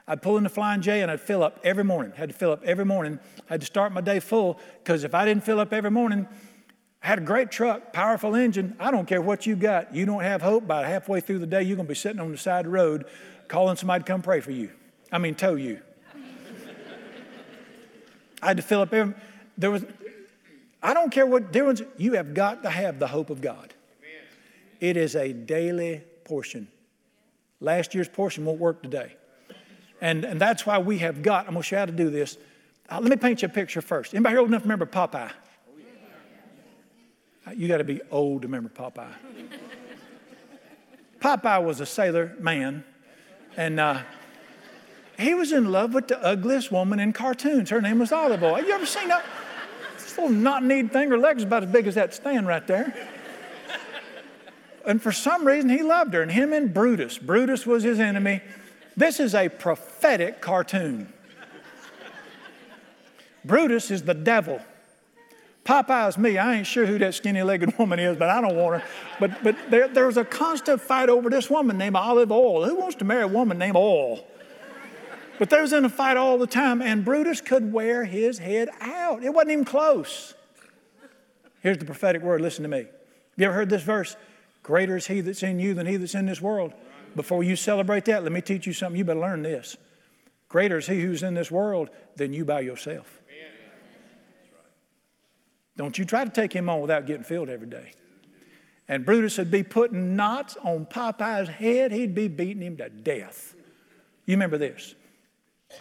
I'd 0.08 0.22
pull 0.22 0.38
in 0.38 0.44
the 0.44 0.50
Flying 0.50 0.82
J 0.82 1.02
and 1.02 1.12
I'd 1.12 1.20
fill 1.20 1.44
up 1.44 1.60
every 1.64 1.84
morning. 1.84 2.14
Had 2.16 2.30
to 2.30 2.36
fill 2.36 2.52
up 2.52 2.64
every 2.64 2.86
morning. 2.86 3.20
I 3.50 3.54
had 3.54 3.60
to 3.62 3.68
start 3.68 3.92
my 3.92 4.02
day 4.02 4.20
full 4.20 4.60
because 4.84 5.04
if 5.04 5.14
I 5.14 5.26
didn't 5.26 5.44
fill 5.44 5.60
up 5.60 5.74
every 5.74 5.92
morning, 5.92 6.28
had 7.08 7.20
a 7.20 7.22
great 7.22 7.50
truck, 7.50 7.94
powerful 7.94 8.36
engine. 8.36 8.76
I 8.82 8.92
don't 8.92 9.08
care 9.08 9.22
what 9.22 9.46
you 9.46 9.56
got. 9.56 9.96
You 9.96 10.06
don't 10.06 10.24
have 10.24 10.42
hope. 10.42 10.68
By 10.68 10.86
halfway 10.86 11.22
through 11.22 11.40
the 11.40 11.48
day, 11.48 11.64
you're 11.64 11.78
going 11.78 11.88
to 11.88 11.92
be 11.92 11.96
sitting 11.96 12.20
on 12.20 12.30
the 12.32 12.38
side 12.38 12.66
of 12.66 12.72
the 12.72 12.78
road 12.78 13.06
calling 13.48 13.78
somebody 13.78 14.04
to 14.04 14.08
come 14.08 14.22
pray 14.22 14.42
for 14.42 14.52
you. 14.52 14.72
I 15.10 15.18
mean, 15.18 15.34
tow 15.34 15.56
you. 15.56 15.80
I 18.42 18.48
had 18.48 18.58
to 18.58 18.64
fill 18.64 18.82
up 18.82 18.94
every. 18.94 19.16
There 19.58 19.72
was. 19.72 19.86
I 20.84 20.94
don't 20.94 21.10
care 21.10 21.26
what 21.26 21.54
difference. 21.54 21.82
You 21.96 22.16
have 22.16 22.34
got 22.34 22.64
to 22.64 22.70
have 22.70 23.00
the 23.00 23.08
hope 23.08 23.30
of 23.30 23.40
God. 23.40 23.74
It 24.82 24.98
is 24.98 25.16
a 25.16 25.32
daily 25.32 26.04
portion. 26.26 26.68
Last 27.62 27.96
year's 27.96 28.10
portion 28.10 28.44
won't 28.44 28.60
work 28.60 28.84
today. 28.84 29.16
And, 30.02 30.26
and 30.26 30.42
that's 30.42 30.66
why 30.66 30.78
we 30.78 30.98
have 31.00 31.24
got, 31.24 31.48
I'm 31.48 31.54
going 31.54 31.64
to 31.64 31.68
show 31.68 31.78
you 31.78 31.80
how 31.80 31.86
to 31.86 31.92
do 31.94 32.10
this. 32.10 32.38
Uh, 32.90 33.00
let 33.00 33.10
me 33.10 33.16
paint 33.16 33.42
you 33.42 33.48
a 33.48 33.50
picture 33.50 33.82
first. 33.82 34.14
Anybody 34.14 34.34
here 34.34 34.40
old 34.42 34.50
enough 34.50 34.62
to 34.62 34.66
remember 34.66 34.86
Popeye? 34.86 35.32
You 37.56 37.68
got 37.68 37.78
to 37.78 37.84
be 37.84 38.02
old 38.12 38.42
to 38.42 38.48
remember 38.48 38.70
Popeye. 38.70 39.14
Popeye 41.20 41.64
was 41.64 41.80
a 41.80 41.86
sailor 41.86 42.36
man, 42.40 42.84
and 43.56 43.80
uh, 43.80 44.02
he 45.18 45.34
was 45.34 45.52
in 45.52 45.72
love 45.72 45.94
with 45.94 46.08
the 46.08 46.22
ugliest 46.24 46.72
woman 46.72 47.00
in 47.00 47.14
cartoons. 47.14 47.70
Her 47.70 47.82
name 47.82 48.00
was 48.00 48.12
Olive 48.12 48.44
Oyl. 48.44 48.64
You 48.64 48.74
ever 48.74 48.86
seen 48.86 49.08
that? 49.08 49.26
This 49.96 50.18
little 50.18 50.32
knot-kneed 50.32 50.92
thing, 50.92 51.10
her 51.10 51.18
legs 51.18 51.44
about 51.44 51.64
as 51.64 51.72
big 51.72 51.88
as 51.88 51.96
that 51.96 52.14
stand 52.14 52.48
right 52.48 52.66
there. 52.68 52.94
And 54.86 55.02
for 55.02 55.12
some 55.12 55.46
reason, 55.46 55.70
he 55.70 55.84
loved 55.84 56.14
her, 56.14 56.22
and 56.22 56.32
him 56.32 56.54
and 56.54 56.74
Brutus. 56.74 57.18
Brutus 57.18 57.66
was 57.66 57.84
his 57.84 58.00
enemy. 58.00 58.42
This 58.96 59.20
is 59.20 59.36
a 59.36 59.50
prophetic 59.50 60.42
cartoon. 60.42 61.12
Brutus 63.44 63.92
is 63.92 64.04
the 64.04 64.14
devil. 64.14 64.62
Popeye's 65.68 66.18
me. 66.18 66.38
I 66.38 66.56
ain't 66.56 66.68
sure 66.68 66.86
who 66.86 66.98
that 67.00 67.14
skinny 67.14 67.44
legged 67.44 67.78
woman 67.80 68.00
is, 68.00 68.16
but 68.16 68.30
I 68.30 68.40
don't 68.40 68.56
want 68.56 68.82
her. 68.82 68.88
But, 69.20 69.44
but 69.44 69.58
there, 69.70 69.90
there's 69.90 70.16
a 70.16 70.24
constant 70.24 70.82
fight 70.82 71.10
over 71.10 71.30
this 71.30 71.50
woman 71.50 71.78
named 71.78 71.98
Olive 71.98 72.32
Oyl. 72.32 72.64
Who 72.64 72.76
wants 72.76 72.96
to 72.96 73.06
marry 73.06 73.24
a 73.24 73.28
woman 73.28 73.58
named 73.58 73.76
Oil? 73.76 74.26
But 75.38 75.50
they 75.50 75.62
was 75.62 75.74
in 75.74 75.84
a 75.84 75.90
fight 75.90 76.18
all 76.18 76.38
the 76.38 76.48
time, 76.48 76.82
and 76.82 77.04
Brutus 77.04 77.42
could 77.42 77.72
wear 77.72 78.06
his 78.06 78.40
head 78.40 78.70
out. 78.80 79.24
It 79.24 79.34
wasn't 79.34 79.52
even 79.52 79.66
close. 79.66 80.34
Here's 81.60 81.78
the 81.78 81.86
prophetic 81.86 82.24
word. 82.24 82.42
Listen 82.42 82.64
to 82.64 82.70
me. 82.70 82.86
You 83.36 83.46
ever 83.46 83.54
heard 83.54 83.70
this 83.70 83.84
verse? 83.84 84.16
Greater 84.64 84.96
is 84.96 85.06
he 85.08 85.22
that's 85.22 85.44
in 85.44 85.60
you 85.60 85.74
than 85.74 85.86
he 85.86 85.98
that's 85.98 86.16
in 86.16 86.26
this 86.26 86.42
world. 86.42 86.74
Before 87.16 87.44
you 87.44 87.56
celebrate 87.56 88.06
that, 88.06 88.24
let 88.24 88.32
me 88.32 88.42
teach 88.42 88.66
you 88.66 88.74
something. 88.74 88.98
You 88.98 89.04
better 89.04 89.20
learn 89.20 89.44
this. 89.44 89.76
Greater 90.50 90.78
is 90.78 90.88
he 90.88 91.02
who's 91.02 91.24
in 91.24 91.34
this 91.34 91.52
world 91.52 91.90
than 92.16 92.32
you 92.32 92.46
by 92.46 92.62
yourself. 92.62 93.17
Don't 95.78 95.98
you 95.98 96.06
try 96.06 96.26
to 96.26 96.30
take 96.30 96.52
him 96.52 96.70
on 96.70 96.82
without 96.82 97.06
getting 97.06 97.24
filled 97.24 97.50
every 97.50 97.68
day. 97.68 97.92
And 98.90 99.06
Brutus 99.06 99.38
would 99.38 99.52
be 99.52 99.64
putting 99.64 100.16
knots 100.16 100.58
on 100.64 100.86
Popeye's 100.86 101.50
head. 101.50 101.92
He'd 101.92 102.16
be 102.16 102.28
beating 102.28 102.64
him 102.64 102.78
to 102.78 102.90
death. 102.90 103.56
You 104.26 104.36
remember 104.36 104.58
this. 104.58 104.96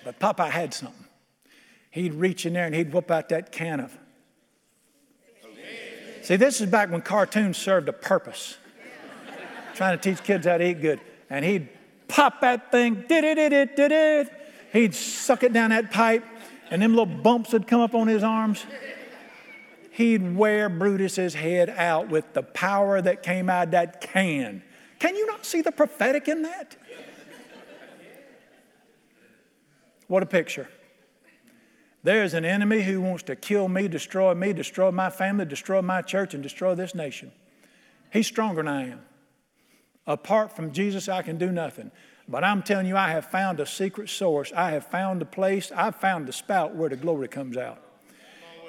But 0.04 0.18
Popeye 0.18 0.50
had 0.50 0.74
something. 0.74 1.06
He'd 1.90 2.14
reach 2.14 2.44
in 2.44 2.52
there 2.52 2.66
and 2.66 2.74
he'd 2.74 2.92
whoop 2.92 3.10
out 3.10 3.30
that 3.30 3.52
can 3.52 3.80
of. 3.80 3.96
See, 6.22 6.36
this 6.36 6.60
is 6.60 6.68
back 6.68 6.90
when 6.90 7.00
cartoons 7.02 7.56
served 7.56 7.88
a 7.88 7.92
purpose. 7.92 8.58
Trying 9.74 9.96
to 9.98 10.10
teach 10.10 10.22
kids 10.24 10.46
how 10.46 10.58
to 10.58 10.66
eat 10.68 10.82
good. 10.82 11.00
And 11.30 11.44
he'd 11.44 11.68
pop 12.08 12.40
that 12.40 12.70
thing, 12.70 13.04
did 13.08 13.24
it, 13.24 13.36
did 13.36 13.52
it, 13.52 13.76
did 13.76 13.92
it. 13.92 14.32
He'd 14.72 14.94
suck 14.94 15.42
it 15.42 15.52
down 15.52 15.70
that 15.70 15.92
pipe, 15.92 16.24
and 16.70 16.82
them 16.82 16.90
little 16.90 17.06
bumps 17.06 17.52
would 17.52 17.66
come 17.66 17.80
up 17.80 17.94
on 17.94 18.08
his 18.08 18.22
arms 18.22 18.66
he'd 19.96 20.36
wear 20.36 20.68
Brutus's 20.68 21.32
head 21.32 21.70
out 21.70 22.10
with 22.10 22.34
the 22.34 22.42
power 22.42 23.00
that 23.00 23.22
came 23.22 23.48
out 23.48 23.68
of 23.68 23.70
that 23.70 24.02
can. 24.02 24.62
Can 24.98 25.16
you 25.16 25.26
not 25.26 25.46
see 25.46 25.62
the 25.62 25.72
prophetic 25.72 26.28
in 26.28 26.42
that? 26.42 26.76
What 30.06 30.22
a 30.22 30.26
picture. 30.26 30.68
There's 32.02 32.34
an 32.34 32.44
enemy 32.44 32.82
who 32.82 33.00
wants 33.00 33.22
to 33.24 33.36
kill 33.36 33.68
me, 33.68 33.88
destroy 33.88 34.34
me, 34.34 34.52
destroy 34.52 34.90
my 34.90 35.08
family, 35.08 35.46
destroy 35.46 35.80
my 35.80 36.02
church, 36.02 36.34
and 36.34 36.42
destroy 36.42 36.74
this 36.74 36.94
nation. 36.94 37.32
He's 38.12 38.26
stronger 38.26 38.62
than 38.62 38.68
I 38.68 38.90
am. 38.90 39.00
Apart 40.06 40.54
from 40.54 40.72
Jesus, 40.72 41.08
I 41.08 41.22
can 41.22 41.38
do 41.38 41.50
nothing. 41.50 41.90
But 42.28 42.44
I'm 42.44 42.62
telling 42.62 42.86
you, 42.86 42.98
I 42.98 43.08
have 43.08 43.30
found 43.30 43.60
a 43.60 43.66
secret 43.66 44.10
source. 44.10 44.52
I 44.54 44.72
have 44.72 44.86
found 44.86 45.22
a 45.22 45.24
place, 45.24 45.72
I've 45.74 45.96
found 45.96 46.26
the 46.26 46.34
spout 46.34 46.76
where 46.76 46.90
the 46.90 46.96
glory 46.96 47.28
comes 47.28 47.56
out 47.56 47.85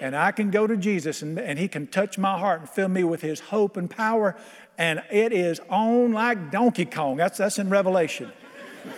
and 0.01 0.15
I 0.15 0.31
can 0.31 0.51
go 0.51 0.67
to 0.67 0.77
Jesus 0.77 1.21
and, 1.21 1.39
and 1.39 1.57
He 1.57 1.67
can 1.67 1.88
touch 1.88 2.17
my 2.17 2.38
heart 2.38 2.62
and 2.62 2.69
fill 2.69 2.89
me 2.89 3.03
with 3.03 3.21
His 3.21 3.39
hope 3.39 3.77
and 3.77 3.89
power, 3.89 4.36
and 4.77 5.01
it 5.12 5.33
is 5.33 5.60
on 5.69 6.12
like 6.12 6.51
Donkey 6.51 6.86
Kong. 6.86 7.17
That's, 7.17 7.38
that's 7.38 7.60
in 7.60 7.69
Revelation. 7.69 8.31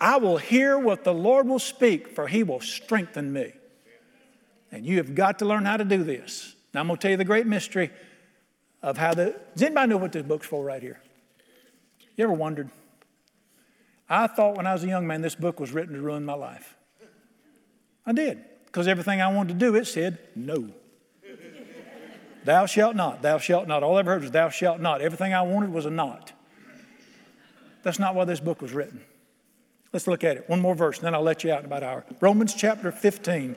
I 0.00 0.18
will 0.18 0.38
hear 0.38 0.78
what 0.78 1.04
the 1.04 1.14
Lord 1.14 1.46
will 1.46 1.58
speak, 1.58 2.08
for 2.08 2.28
He 2.28 2.42
will 2.42 2.60
strengthen 2.60 3.32
me. 3.32 3.52
And 4.72 4.86
you 4.86 4.98
have 4.98 5.14
got 5.14 5.40
to 5.40 5.44
learn 5.44 5.64
how 5.64 5.76
to 5.76 5.84
do 5.84 6.04
this. 6.04 6.54
Now, 6.72 6.80
I'm 6.80 6.86
going 6.86 6.98
to 6.98 7.02
tell 7.02 7.10
you 7.10 7.16
the 7.16 7.24
great 7.24 7.46
mystery 7.46 7.90
of 8.82 8.96
how 8.96 9.14
the. 9.14 9.36
Does 9.54 9.62
anybody 9.62 9.88
know 9.88 9.96
what 9.96 10.12
this 10.12 10.22
book's 10.22 10.46
for 10.46 10.64
right 10.64 10.82
here? 10.82 11.00
You 12.16 12.24
ever 12.24 12.32
wondered? 12.32 12.70
I 14.08 14.26
thought 14.26 14.56
when 14.56 14.66
I 14.66 14.72
was 14.72 14.84
a 14.84 14.88
young 14.88 15.06
man 15.06 15.22
this 15.22 15.34
book 15.34 15.60
was 15.60 15.72
written 15.72 15.94
to 15.94 16.00
ruin 16.00 16.24
my 16.24 16.34
life. 16.34 16.76
I 18.04 18.12
did 18.12 18.44
because 18.70 18.86
everything 18.86 19.20
I 19.20 19.32
wanted 19.32 19.54
to 19.54 19.58
do, 19.58 19.74
it 19.74 19.86
said 19.86 20.18
no. 20.36 20.68
thou 22.44 22.66
shalt 22.66 22.94
not, 22.94 23.20
thou 23.20 23.38
shalt 23.38 23.66
not. 23.66 23.82
All 23.82 23.96
I 23.96 24.00
ever 24.00 24.12
heard 24.12 24.22
was 24.22 24.30
thou 24.30 24.48
shalt 24.48 24.80
not. 24.80 25.00
Everything 25.00 25.34
I 25.34 25.42
wanted 25.42 25.72
was 25.72 25.86
a 25.86 25.90
not. 25.90 26.32
That's 27.82 27.98
not 27.98 28.14
why 28.14 28.24
this 28.26 28.40
book 28.40 28.62
was 28.62 28.72
written. 28.72 29.00
Let's 29.92 30.06
look 30.06 30.22
at 30.22 30.36
it. 30.36 30.48
One 30.48 30.60
more 30.60 30.76
verse, 30.76 30.98
and 30.98 31.06
then 31.06 31.14
I'll 31.14 31.22
let 31.22 31.42
you 31.42 31.52
out 31.52 31.60
in 31.60 31.64
about 31.64 31.82
an 31.82 31.88
hour. 31.88 32.04
Romans 32.20 32.54
chapter 32.54 32.92
15. 32.92 33.56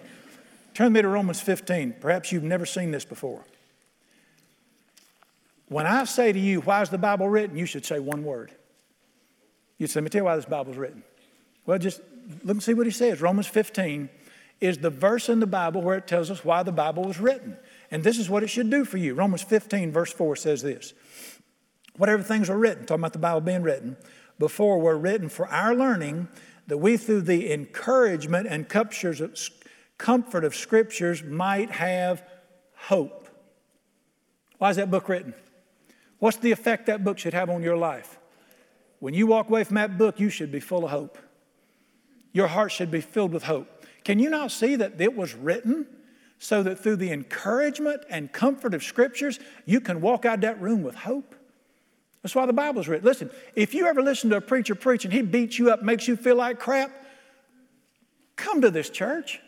Turn 0.74 0.94
me 0.94 1.02
to 1.04 1.08
Romans 1.08 1.40
15. 1.40 1.98
Perhaps 2.00 2.32
you've 2.32 2.44
never 2.44 2.66
seen 2.66 2.90
this 2.90 3.06
before. 3.06 3.46
When 5.68 5.86
I 5.86 6.06
say 6.06 6.32
to 6.32 6.40
you, 6.40 6.62
why 6.62 6.82
is 6.82 6.90
the 6.90 6.98
Bible 6.98 7.30
written? 7.30 7.56
You 7.56 7.68
should 7.68 7.86
say 7.86 8.00
one 8.00 8.24
word. 8.24 8.52
You 9.78 9.86
say, 9.86 10.00
let 10.00 10.06
me 10.06 10.10
tell 10.10 10.22
you 10.22 10.26
why 10.26 10.36
this 10.36 10.46
Bible's 10.46 10.78
written. 10.78 11.04
Well, 11.68 11.78
just 11.78 12.02
let 12.44 12.56
me 12.56 12.62
see 12.62 12.74
what 12.74 12.88
he 12.88 12.92
says. 12.92 13.22
Romans 13.22 13.48
15 13.48 14.10
is 14.64 14.78
the 14.78 14.90
verse 14.90 15.28
in 15.28 15.42
the 15.42 15.48
Bible 15.48 15.82
where 15.82 15.98
it 15.98 16.08
tells 16.08 16.32
us 16.32 16.46
why 16.46 16.64
the 16.64 16.72
Bible 16.72 17.04
was 17.04 17.20
written. 17.20 17.58
And 17.92 18.02
this 18.02 18.18
is 18.18 18.30
what 18.30 18.44
it 18.44 18.48
should 18.48 18.70
do 18.70 18.86
for 18.86 18.98
you. 18.98 19.14
Romans 19.14 19.44
15, 19.44 19.92
verse 19.92 20.14
4 20.14 20.38
says 20.38 20.62
this 20.62 20.94
Whatever 21.98 22.24
things 22.24 22.48
were 22.48 22.58
written, 22.58 22.86
talking 22.86 23.02
about 23.02 23.12
the 23.12 23.20
Bible 23.20 23.42
being 23.42 23.62
written, 23.62 23.98
before 24.40 24.80
were 24.80 24.98
written 24.98 25.28
for 25.28 25.48
our 25.50 25.76
learning, 25.76 26.30
that 26.68 26.78
we 26.78 26.96
through 26.96 27.22
the 27.22 27.52
encouragement 27.52 28.48
and 28.48 28.70
comfort 28.70 30.46
of 30.46 30.56
scriptures 30.56 31.24
might 31.24 31.70
have 31.70 32.24
hope. 32.76 33.28
Why 34.60 34.70
is 34.70 34.78
that 34.78 34.90
book 34.90 35.10
written? 35.10 35.34
What's 36.20 36.38
the 36.38 36.54
effect 36.54 36.86
that 36.86 37.04
book 37.04 37.18
should 37.20 37.34
have 37.34 37.50
on 37.50 37.64
your 37.64 37.76
life? 37.76 38.18
When 39.00 39.14
you 39.14 39.28
walk 39.28 39.50
away 39.50 39.66
from 39.66 39.76
that 39.76 39.98
book, 39.98 40.22
you 40.22 40.30
should 40.30 40.54
be 40.54 40.62
full 40.62 40.86
of 40.86 40.92
hope. 40.92 41.18
Your 42.32 42.48
heart 42.48 42.72
should 42.72 42.90
be 42.90 43.02
filled 43.02 43.34
with 43.34 43.44
hope. 43.44 43.68
Can 44.04 44.20
you 44.20 44.30
not 44.30 44.52
see 44.52 44.76
that 44.76 45.00
it 45.00 45.16
was 45.16 45.34
written 45.34 45.86
so 46.40 46.62
that 46.64 46.80
through 46.80 46.98
the 46.98 47.12
encouragement 47.12 48.04
and 48.10 48.32
comfort 48.32 48.74
of 48.74 48.84
scriptures, 48.84 49.40
you 49.66 49.80
can 49.80 50.02
walk 50.02 50.26
out 50.26 50.42
that 50.42 50.62
room 50.62 50.84
with 50.84 50.96
hope? 50.96 51.36
That's 52.22 52.36
why 52.36 52.46
the 52.46 52.54
Bible's 52.54 52.88
written. 52.88 53.06
Listen, 53.06 53.30
if 53.56 53.74
you 53.74 53.86
ever 53.86 54.02
listen 54.02 54.30
to 54.30 54.38
a 54.38 54.42
preacher 54.42 54.76
preach 54.76 55.04
and 55.04 55.14
he 55.14 55.22
beats 55.22 55.60
you 55.60 55.72
up, 55.72 55.84
makes 55.84 56.08
you 56.08 56.16
feel 56.16 56.38
like 56.38 56.60
crap, 56.60 56.92
come 58.36 58.62
to 58.62 58.72
this 58.72 58.90
church. 58.90 59.42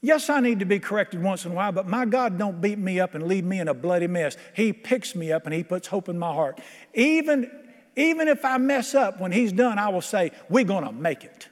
Yes, 0.00 0.30
I 0.30 0.40
need 0.40 0.60
to 0.60 0.64
be 0.64 0.78
corrected 0.78 1.22
once 1.22 1.44
in 1.44 1.52
a 1.52 1.54
while, 1.54 1.72
but 1.72 1.88
my 1.88 2.04
God 2.04 2.38
don't 2.38 2.60
beat 2.60 2.78
me 2.78 3.00
up 3.00 3.14
and 3.14 3.26
leave 3.26 3.44
me 3.44 3.58
in 3.58 3.66
a 3.66 3.74
bloody 3.74 4.06
mess. 4.06 4.36
He 4.54 4.72
picks 4.72 5.16
me 5.16 5.32
up 5.32 5.44
and 5.44 5.54
He 5.54 5.64
puts 5.64 5.88
hope 5.88 6.08
in 6.08 6.18
my 6.18 6.32
heart. 6.32 6.60
Even, 6.94 7.50
even 7.96 8.28
if 8.28 8.44
I 8.44 8.58
mess 8.58 8.94
up, 8.94 9.20
when 9.20 9.32
He's 9.32 9.52
done, 9.52 9.78
I 9.78 9.88
will 9.88 10.00
say, 10.00 10.30
We're 10.48 10.64
going 10.64 10.84
to 10.84 10.92
make 10.92 11.24
it. 11.24 11.47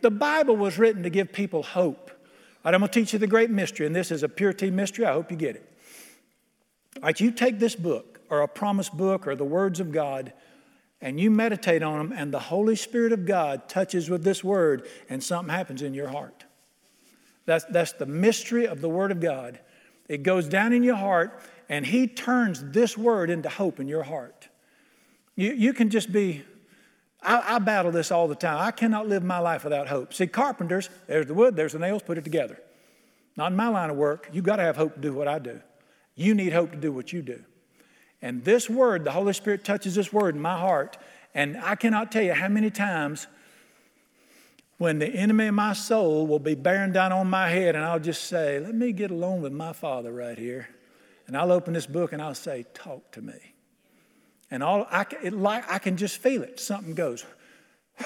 The 0.00 0.10
Bible 0.10 0.56
was 0.56 0.78
written 0.78 1.02
to 1.02 1.10
give 1.10 1.32
people 1.32 1.62
hope. 1.62 2.10
All 2.10 2.72
right, 2.72 2.74
I'm 2.74 2.80
going 2.80 2.90
to 2.90 3.00
teach 3.00 3.12
you 3.12 3.18
the 3.18 3.26
great 3.26 3.50
mystery, 3.50 3.86
and 3.86 3.94
this 3.94 4.10
is 4.10 4.22
a 4.22 4.28
purity 4.28 4.70
mystery. 4.70 5.06
I 5.06 5.12
hope 5.12 5.30
you 5.30 5.36
get 5.36 5.56
it. 5.56 5.72
Right, 7.02 7.18
you 7.18 7.30
take 7.30 7.58
this 7.58 7.76
book, 7.76 8.20
or 8.30 8.40
a 8.42 8.48
promise 8.48 8.88
book, 8.88 9.26
or 9.26 9.36
the 9.36 9.44
words 9.44 9.80
of 9.80 9.92
God, 9.92 10.32
and 11.00 11.20
you 11.20 11.30
meditate 11.30 11.82
on 11.82 11.98
them, 11.98 12.18
and 12.18 12.34
the 12.34 12.40
Holy 12.40 12.74
Spirit 12.74 13.12
of 13.12 13.24
God 13.24 13.68
touches 13.68 14.10
with 14.10 14.24
this 14.24 14.42
word, 14.42 14.88
and 15.08 15.22
something 15.22 15.54
happens 15.54 15.82
in 15.82 15.94
your 15.94 16.08
heart. 16.08 16.44
That's, 17.46 17.64
that's 17.66 17.92
the 17.92 18.06
mystery 18.06 18.66
of 18.66 18.80
the 18.80 18.88
Word 18.88 19.12
of 19.12 19.20
God. 19.20 19.60
It 20.08 20.22
goes 20.22 20.48
down 20.48 20.72
in 20.72 20.82
your 20.82 20.96
heart, 20.96 21.40
and 21.68 21.86
He 21.86 22.06
turns 22.06 22.62
this 22.72 22.98
word 22.98 23.30
into 23.30 23.48
hope 23.48 23.78
in 23.78 23.88
your 23.88 24.02
heart. 24.02 24.48
You, 25.36 25.52
you 25.52 25.72
can 25.72 25.88
just 25.88 26.10
be 26.10 26.42
I, 27.22 27.56
I, 27.56 27.58
battle 27.58 27.90
this 27.90 28.12
all 28.12 28.28
the 28.28 28.34
time. 28.34 28.58
I 28.58 28.70
cannot 28.70 29.08
live 29.08 29.24
my 29.24 29.38
life 29.38 29.64
without 29.64 29.88
hope. 29.88 30.14
See, 30.14 30.26
carpenters, 30.26 30.88
there's 31.06 31.26
the 31.26 31.34
wood, 31.34 31.56
there's 31.56 31.72
the 31.72 31.78
nails, 31.78 32.02
put 32.02 32.16
it 32.16 32.24
together. 32.24 32.60
Not 33.36 33.52
in 33.52 33.56
my 33.56 33.68
line 33.68 33.90
of 33.90 33.96
work. 33.96 34.28
You've 34.32 34.44
got 34.44 34.56
to 34.56 34.62
have 34.62 34.76
hope 34.76 34.94
to 34.94 35.00
do 35.00 35.12
what 35.12 35.26
I 35.26 35.38
do. 35.38 35.60
You 36.14 36.34
need 36.34 36.52
hope 36.52 36.70
to 36.72 36.76
do 36.76 36.92
what 36.92 37.12
you 37.12 37.22
do. 37.22 37.42
And 38.20 38.44
this 38.44 38.68
word, 38.68 39.04
the 39.04 39.12
Holy 39.12 39.32
Spirit 39.32 39.64
touches 39.64 39.94
this 39.94 40.12
word 40.12 40.34
in 40.34 40.40
my 40.40 40.58
heart. 40.58 40.96
And 41.34 41.56
I 41.58 41.74
cannot 41.74 42.10
tell 42.10 42.22
you 42.22 42.34
how 42.34 42.48
many 42.48 42.70
times 42.70 43.26
when 44.78 45.00
the 45.00 45.08
enemy 45.08 45.46
of 45.46 45.54
my 45.54 45.72
soul 45.72 46.26
will 46.26 46.38
be 46.38 46.54
bearing 46.54 46.92
down 46.92 47.12
on 47.12 47.28
my 47.28 47.48
head, 47.48 47.74
and 47.74 47.84
I'll 47.84 48.00
just 48.00 48.24
say, 48.24 48.60
Let 48.60 48.74
me 48.74 48.92
get 48.92 49.10
alone 49.10 49.42
with 49.42 49.52
my 49.52 49.72
Father 49.72 50.12
right 50.12 50.38
here. 50.38 50.68
And 51.26 51.36
I'll 51.36 51.52
open 51.52 51.74
this 51.74 51.86
book 51.86 52.12
and 52.12 52.22
I'll 52.22 52.34
say, 52.34 52.64
Talk 52.74 53.10
to 53.12 53.22
me. 53.22 53.47
And 54.50 54.62
all 54.62 54.86
I, 54.90 55.06
it, 55.22 55.32
like, 55.34 55.70
I 55.70 55.78
can 55.78 55.96
just 55.96 56.18
feel 56.18 56.42
it. 56.42 56.58
Something 56.60 56.94
goes, 56.94 57.24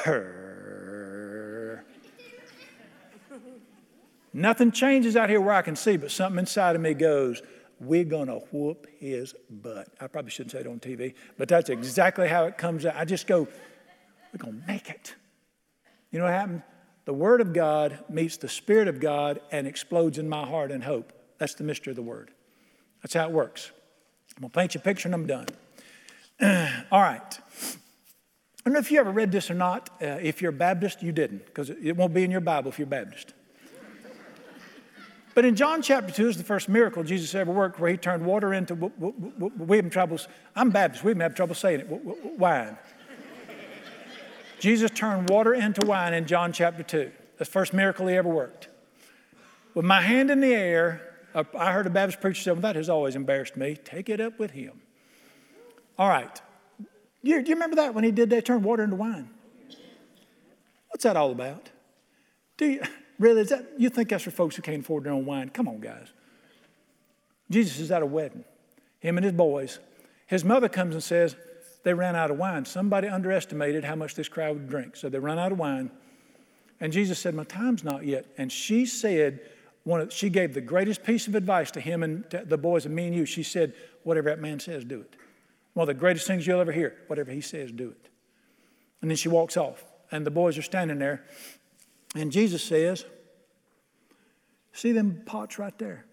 her. 0.05 1.85
Nothing 4.33 4.73
changes 4.73 5.15
out 5.15 5.29
here 5.29 5.41
where 5.41 5.55
I 5.55 5.63
can 5.63 5.77
see, 5.77 5.97
but 5.97 6.11
something 6.11 6.39
inside 6.39 6.75
of 6.75 6.83
me 6.83 6.95
goes, 6.95 7.43
we're 7.79 8.05
going 8.05 8.29
to 8.29 8.37
whoop 8.51 8.87
his 8.99 9.35
butt. 9.51 9.89
I 10.01 10.07
probably 10.07 10.31
shouldn't 10.31 10.53
say 10.53 10.61
it 10.61 10.67
on 10.67 10.81
TV, 10.81 11.15
but 11.37 11.49
that's 11.49 11.69
exactly 11.69 12.29
how 12.29 12.45
it 12.45 12.57
comes 12.57 12.87
out. 12.87 12.97
I 12.97 13.05
just 13.05 13.27
go, 13.27 13.47
we're 14.33 14.39
going 14.39 14.61
to 14.61 14.67
make 14.67 14.89
it. 14.89 15.15
You 16.11 16.19
know 16.19 16.25
what 16.25 16.35
happened? 16.35 16.63
The 17.05 17.13
Word 17.13 17.41
of 17.41 17.53
God 17.53 17.99
meets 18.09 18.37
the 18.37 18.49
Spirit 18.49 18.89
of 18.89 19.01
God 19.01 19.41
and 19.51 19.67
explodes 19.67 20.19
in 20.19 20.29
my 20.29 20.47
heart 20.47 20.71
in 20.71 20.81
hope. 20.81 21.13
That's 21.39 21.55
the 21.55 21.65
mystery 21.65 21.91
of 21.91 21.97
the 21.97 22.03
Word. 22.03 22.31
That's 23.03 23.15
how 23.15 23.27
it 23.27 23.33
works. 23.33 23.73
I'm 24.37 24.43
going 24.43 24.51
to 24.51 24.59
paint 24.59 24.75
you 24.75 24.81
a 24.81 24.83
picture 24.83 25.09
and 25.09 25.15
I'm 25.15 25.27
done. 25.27 25.47
All 26.91 27.01
right. 27.01 27.21
I 27.23 28.65
don't 28.65 28.75
know 28.75 28.81
if 28.81 28.91
you 28.91 28.99
ever 28.99 29.13
read 29.13 29.31
this 29.31 29.49
or 29.49 29.55
not. 29.55 29.91
Uh, 30.03 30.19
if 30.21 30.43
you're 30.43 30.51
Baptist, 30.51 31.01
you 31.01 31.13
didn't, 31.13 31.47
because 31.47 31.71
it 31.71 31.97
won't 31.97 32.13
be 32.13 32.25
in 32.25 32.33
your 32.33 32.41
Bible 32.41 32.69
if 32.69 32.79
you're 32.79 32.87
Baptist. 32.87 33.33
But 35.35 35.45
in 35.45 35.55
John 35.55 35.83
chapter 35.83 36.13
2 36.13 36.29
is 36.29 36.37
the 36.37 36.45
first 36.45 36.69
miracle 36.69 37.05
Jesus 37.05 37.35
ever 37.35 37.53
worked 37.53 37.79
where 37.79 37.91
he 37.91 37.97
turned 37.97 38.27
water 38.27 38.53
into, 38.53 38.75
we 38.75 39.77
have 39.77 39.91
troubles, 39.91 40.27
I'm 40.55 40.71
Baptist, 40.71 41.05
we 41.05 41.13
even 41.13 41.21
have 41.21 41.35
trouble 41.35 41.55
saying 41.55 41.81
it, 41.81 42.39
wine. 42.39 42.77
Jesus 44.59 44.91
turned 44.91 45.31
water 45.31 45.55
into 45.55 45.87
wine 45.87 46.13
in 46.13 46.27
John 46.27 46.53
chapter 46.53 46.83
2. 46.83 47.11
That's 47.39 47.49
the 47.49 47.53
first 47.53 47.73
miracle 47.73 48.09
he 48.09 48.17
ever 48.17 48.29
worked. 48.29 48.69
With 49.75 49.87
my 49.87 50.03
hand 50.03 50.31
in 50.31 50.41
the 50.41 50.53
air, 50.53 51.01
I 51.35 51.73
heard 51.73 51.87
a 51.87 51.91
Baptist 51.91 52.21
preacher 52.21 52.43
say, 52.43 52.51
well, 52.51 52.61
that 52.61 52.77
has 52.77 52.89
always 52.89 53.17
embarrassed 53.17 53.57
me. 53.57 53.77
Take 53.77 54.09
it 54.09 54.21
up 54.21 54.39
with 54.39 54.51
him. 54.51 54.83
All 56.03 56.09
right. 56.09 56.43
Do 57.23 57.31
you 57.31 57.37
remember 57.37 57.77
that 57.77 57.95
when 57.95 58.03
he 58.03 58.11
did 58.11 58.31
that, 58.31 58.45
turned 58.45 58.65
water 58.65 58.83
into 58.83 58.97
wine? 58.97 59.31
What's 60.89 61.05
that 61.05 61.17
all 61.17 61.31
about? 61.31 61.71
Do 62.57 62.67
you, 62.67 62.83
really, 63.21 63.43
is 63.43 63.51
that, 63.51 63.69
you 63.79 63.89
think 63.89 64.09
that's 64.09 64.25
for 64.25 64.33
folks 64.33 64.57
who 64.57 64.63
can't 64.63 64.81
afford 64.81 65.05
their 65.05 65.13
own 65.13 65.25
wine? 65.25 65.51
Come 65.51 65.69
on, 65.69 65.79
guys. 65.79 66.09
Jesus 67.53 67.79
is 67.79 67.93
at 67.93 68.03
a 68.03 68.07
wedding, 68.07 68.43
him 68.99 69.17
and 69.17 69.23
his 69.23 69.33
boys. 69.33 69.79
His 70.27 70.45
mother 70.45 70.69
comes 70.69 70.97
and 70.97 71.05
says, 71.05 71.37
they 71.85 71.95
ran 71.95 72.17
out 72.17 72.33
of 72.33 72.37
wine. 72.37 72.65
Somebody 72.65 73.07
underestimated 73.07 73.85
how 73.85 73.95
much 73.95 74.17
this 74.17 74.29
crowd 74.29 74.57
would 74.57 74.69
drink. 74.69 74.97
So 74.97 75.09
they 75.09 75.21
run 75.21 75.39
out 75.39 75.53
of 75.53 75.59
wine. 75.59 75.89
And 76.81 76.93
Jesus 76.93 77.21
said, 77.21 77.37
My 77.37 77.45
time's 77.45 77.85
not 77.85 78.05
yet. 78.05 78.27
And 78.39 78.51
she 78.51 78.87
said, 78.87 79.39
one 79.85 80.01
of, 80.01 80.13
she 80.13 80.31
gave 80.31 80.53
the 80.53 80.61
greatest 80.63 81.05
piece 81.05 81.29
of 81.29 81.37
advice 81.37 81.71
to 81.71 81.81
him 81.81 82.03
and 82.03 82.29
to 82.31 82.45
the 82.45 82.59
boys 82.59 82.87
and 82.87 82.95
me 82.97 83.07
and 83.07 83.15
you. 83.15 83.25
She 83.25 83.45
said, 83.45 83.75
Whatever 84.03 84.31
that 84.31 84.41
man 84.41 84.59
says, 84.59 84.85
do 84.85 85.03
it. 85.03 85.17
One 85.75 85.89
of 85.89 85.95
the 85.95 85.99
greatest 85.99 86.27
things 86.27 86.47
you'll 86.47 86.61
ever 86.61 86.73
hear. 86.73 86.97
Whatever 87.07 87.31
he 87.31 87.41
says, 87.41 87.73
do 87.73 87.91
it. 87.91 88.09
And 89.01 89.11
then 89.11 89.17
she 89.17 89.29
walks 89.29 89.57
off. 89.57 89.85
And 90.11 90.27
the 90.27 90.31
boys 90.31 90.59
are 90.59 90.63
standing 90.63 90.99
there. 90.99 91.25
And 92.15 92.31
Jesus 92.31 92.63
says, 92.63 93.05
See 94.75 94.93
them 94.93 95.23
pots 95.27 95.59
right 95.59 95.77
there? 95.79 96.07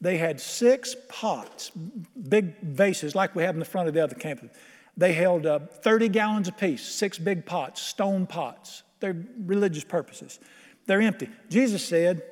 They 0.00 0.18
had 0.18 0.40
six 0.40 0.96
pots, 1.08 1.70
big 1.70 2.60
vases 2.60 3.14
like 3.14 3.34
we 3.34 3.44
have 3.44 3.54
in 3.54 3.60
the 3.60 3.64
front 3.64 3.88
of 3.88 3.94
the 3.94 4.02
other 4.02 4.14
campus. 4.14 4.50
They 4.96 5.12
held 5.12 5.46
uh, 5.46 5.60
30 5.60 6.08
gallons 6.08 6.48
apiece, 6.48 6.82
six 6.82 7.18
big 7.18 7.46
pots, 7.46 7.80
stone 7.80 8.26
pots. 8.26 8.82
They're 9.00 9.16
religious 9.38 9.84
purposes. 9.84 10.40
They're 10.86 11.00
empty. 11.00 11.30
Jesus 11.48 11.84
said, 11.84 12.22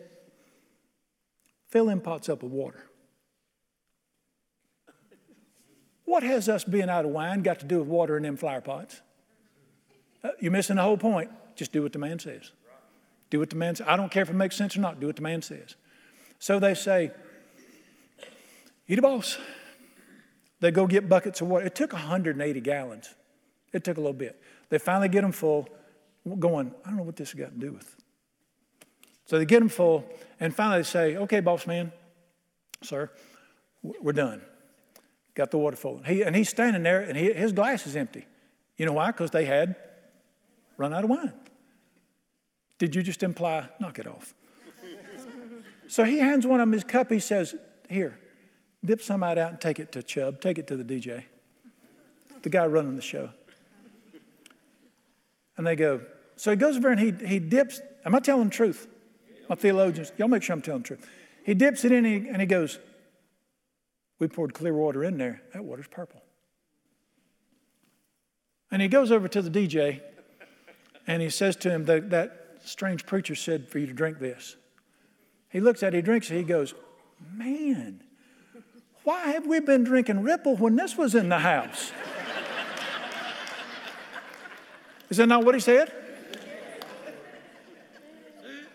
fill 1.69 1.87
them 1.87 2.01
pots 2.01 2.29
up 2.29 2.43
with 2.43 2.53
water. 2.53 2.85
What 6.11 6.25
has 6.25 6.49
us 6.49 6.65
being 6.65 6.91
out 6.91 7.05
of 7.05 7.13
wine 7.13 7.43
got 7.43 7.61
to 7.61 7.67
do 7.67 7.79
with 7.79 7.87
water 7.87 8.17
in 8.17 8.25
them 8.25 8.37
flower 8.37 8.61
pots? 8.61 9.01
Uh, 10.25 10.31
you're 10.41 10.51
missing 10.51 10.75
the 10.75 10.83
whole 10.83 10.97
point. 10.97 11.31
Just 11.55 11.71
do 11.71 11.85
what 11.85 11.93
the 11.93 12.01
man 12.01 12.19
says. 12.19 12.51
Do 13.31 13.39
what 13.39 13.49
the 13.49 13.55
man 13.55 13.77
says. 13.77 13.87
I 13.89 13.97
don't 13.97 14.11
care 14.11 14.25
if 14.25 14.29
it 14.29 14.35
makes 14.35 14.57
sense 14.57 14.77
or 14.77 14.81
not. 14.81 14.99
Do 14.99 15.07
what 15.07 15.15
the 15.15 15.23
man 15.23 15.41
says. 15.41 15.77
So 16.41 16.59
they 16.59 16.75
say, 16.75 17.13
Eat 18.89 18.99
a 18.99 19.03
boss. 19.03 19.39
They 20.59 20.73
go 20.73 20.89
get 20.89 21.09
buckets 21.09 21.43
of 21.43 21.47
water. 21.47 21.65
It 21.65 21.77
took 21.77 21.93
180 21.93 22.61
gallons. 22.61 23.15
It 23.73 23.85
took 23.85 23.97
a 23.97 24.01
little 24.01 24.13
bit. 24.13 24.43
They 24.69 24.79
finally 24.79 25.09
get 25.09 25.21
them 25.21 25.31
full, 25.31 25.69
going, 26.41 26.75
I 26.85 26.89
don't 26.89 26.97
know 26.97 27.05
what 27.05 27.15
this 27.15 27.33
got 27.35 27.53
to 27.53 27.57
do 27.57 27.71
with. 27.71 27.95
So 29.27 29.39
they 29.39 29.45
get 29.45 29.61
them 29.61 29.69
full, 29.69 30.05
and 30.41 30.53
finally 30.53 30.81
they 30.81 30.89
say, 30.89 31.17
Okay, 31.19 31.39
boss 31.39 31.69
man, 31.69 31.93
sir, 32.83 33.13
we're 33.81 34.13
done. 34.13 34.43
Got 35.35 35.51
the 35.51 35.59
water 35.59 35.77
full. 35.77 36.03
He, 36.03 36.23
and 36.23 36.35
he's 36.35 36.49
standing 36.49 36.83
there, 36.83 37.01
and 37.01 37.17
he, 37.17 37.33
his 37.33 37.53
glass 37.53 37.87
is 37.87 37.97
empty. 37.97 38.27
You 38.77 38.87
know 38.87 38.93
why? 38.93 39.09
Because 39.09 39.31
they 39.31 39.45
had 39.45 39.77
run 40.77 40.93
out 40.93 41.05
of 41.05 41.11
wine. 41.11 41.33
Did 42.79 42.95
you 42.95 43.03
just 43.03 43.23
imply, 43.23 43.69
knock 43.79 43.99
it 43.99 44.07
off? 44.07 44.35
so 45.89 46.05
he 46.05 46.19
hands 46.19 46.47
one 46.47 46.61
of 46.61 46.67
them 46.67 46.73
his 46.73 46.85
cup. 46.85 47.11
He 47.11 47.21
says, 47.21 47.55
Here, 47.89 48.19
dip 48.85 49.03
some 49.03 49.23
out 49.23 49.39
and 49.39 49.61
take 49.61 49.79
it 49.79 49.93
to 49.93 50.03
Chubb, 50.03 50.41
take 50.41 50.59
it 50.59 50.67
to 50.69 50.77
the 50.77 50.85
DJ, 50.85 51.25
the 52.43 52.49
guy 52.49 52.67
running 52.67 52.97
the 52.97 53.03
show. 53.03 53.31
And 55.57 55.67
they 55.67 55.77
go, 55.77 56.01
so 56.37 56.51
he 56.51 56.57
goes 56.57 56.79
over 56.79 56.89
and 56.89 56.99
he, 56.99 57.13
he 57.27 57.39
dips, 57.39 57.83
am 58.07 58.15
I 58.15 58.21
telling 58.21 58.45
the 58.45 58.55
truth? 58.55 58.89
My 59.51 59.57
theologians, 59.57 60.11
y'all 60.17 60.29
make 60.29 60.43
sure 60.43 60.55
I'm 60.55 60.63
telling 60.63 60.81
the 60.81 60.89
truth. 60.89 61.07
He 61.45 61.53
dips 61.53 61.85
it 61.85 61.93
in 61.93 62.07
and 62.07 62.25
he, 62.25 62.31
and 62.31 62.41
he 62.41 62.47
goes, 62.47 62.79
we 64.21 64.29
poured 64.29 64.55
clear 64.55 64.73
water 64.73 65.03
in 65.03 65.19
there. 65.19 65.43
That 65.53 65.65
water's 65.65 65.89
purple. 65.89 66.23
And 68.71 68.81
he 68.81 68.87
goes 68.87 69.11
over 69.11 69.27
to 69.27 69.43
the 69.43 69.51
DJ 69.51 70.01
and 71.07 71.21
he 71.21 71.31
says 71.31 71.57
to 71.57 71.71
him, 71.71 71.87
that, 71.87 72.11
that 72.11 72.59
strange 72.65 73.07
preacher 73.07 73.35
said 73.35 73.69
for 73.69 73.81
you 73.81 73.87
to 73.87 73.93
drink 73.93 74.21
this. 74.21 74.57
He 75.49 75.59
looks 75.59 75.83
at 75.83 75.95
it, 75.95 75.97
he 75.97 76.03
drinks 76.03 76.31
it, 76.31 76.37
he 76.37 76.45
goes, 76.45 76.75
Man, 77.33 78.05
why 79.03 79.33
have 79.33 79.47
we 79.47 79.59
been 79.59 79.83
drinking 79.83 80.23
Ripple 80.23 80.57
when 80.57 80.77
this 80.77 80.97
was 80.97 81.17
in 81.17 81.29
the 81.29 81.41
house? 81.41 81.91
Is 85.11 85.17
that 85.17 85.27
not 85.27 85.45
what 85.45 85.57
he 85.57 85.61
said? 85.61 85.93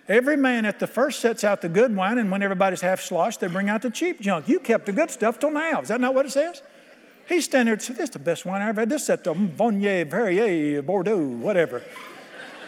Every 0.07 0.37
man 0.37 0.65
at 0.65 0.79
the 0.79 0.87
first 0.87 1.19
sets 1.19 1.43
out 1.43 1.61
the 1.61 1.69
good 1.69 1.95
wine, 1.95 2.19
and 2.19 2.29
when 2.29 2.43
everybody's 2.43 2.81
half 2.81 3.01
sloshed, 3.01 3.39
they 3.39 3.47
bring 3.47 3.69
out 3.69 3.81
the 3.81 3.89
cheap 3.89 4.21
junk. 4.21 4.47
You 4.47 4.59
kept 4.59 4.85
the 4.85 4.91
good 4.91 5.09
stuff 5.09 5.39
till 5.39 5.49
now. 5.49 5.81
Is 5.81 5.87
that 5.87 5.99
not 5.99 6.13
what 6.13 6.27
it 6.27 6.31
says? 6.31 6.61
He's 7.27 7.45
standing 7.45 7.65
there 7.65 7.73
and 7.73 7.81
says, 7.81 7.97
This 7.97 8.09
is 8.09 8.09
the 8.11 8.19
best 8.19 8.45
wine 8.45 8.61
I 8.61 8.69
ever 8.69 8.81
had. 8.81 8.89
This 8.89 9.03
is 9.03 9.09
at 9.09 9.23
the 9.23 9.33
Viognier, 9.33 10.07
Perrier, 10.09 10.83
Bordeaux, 10.83 11.17
whatever. 11.17 11.81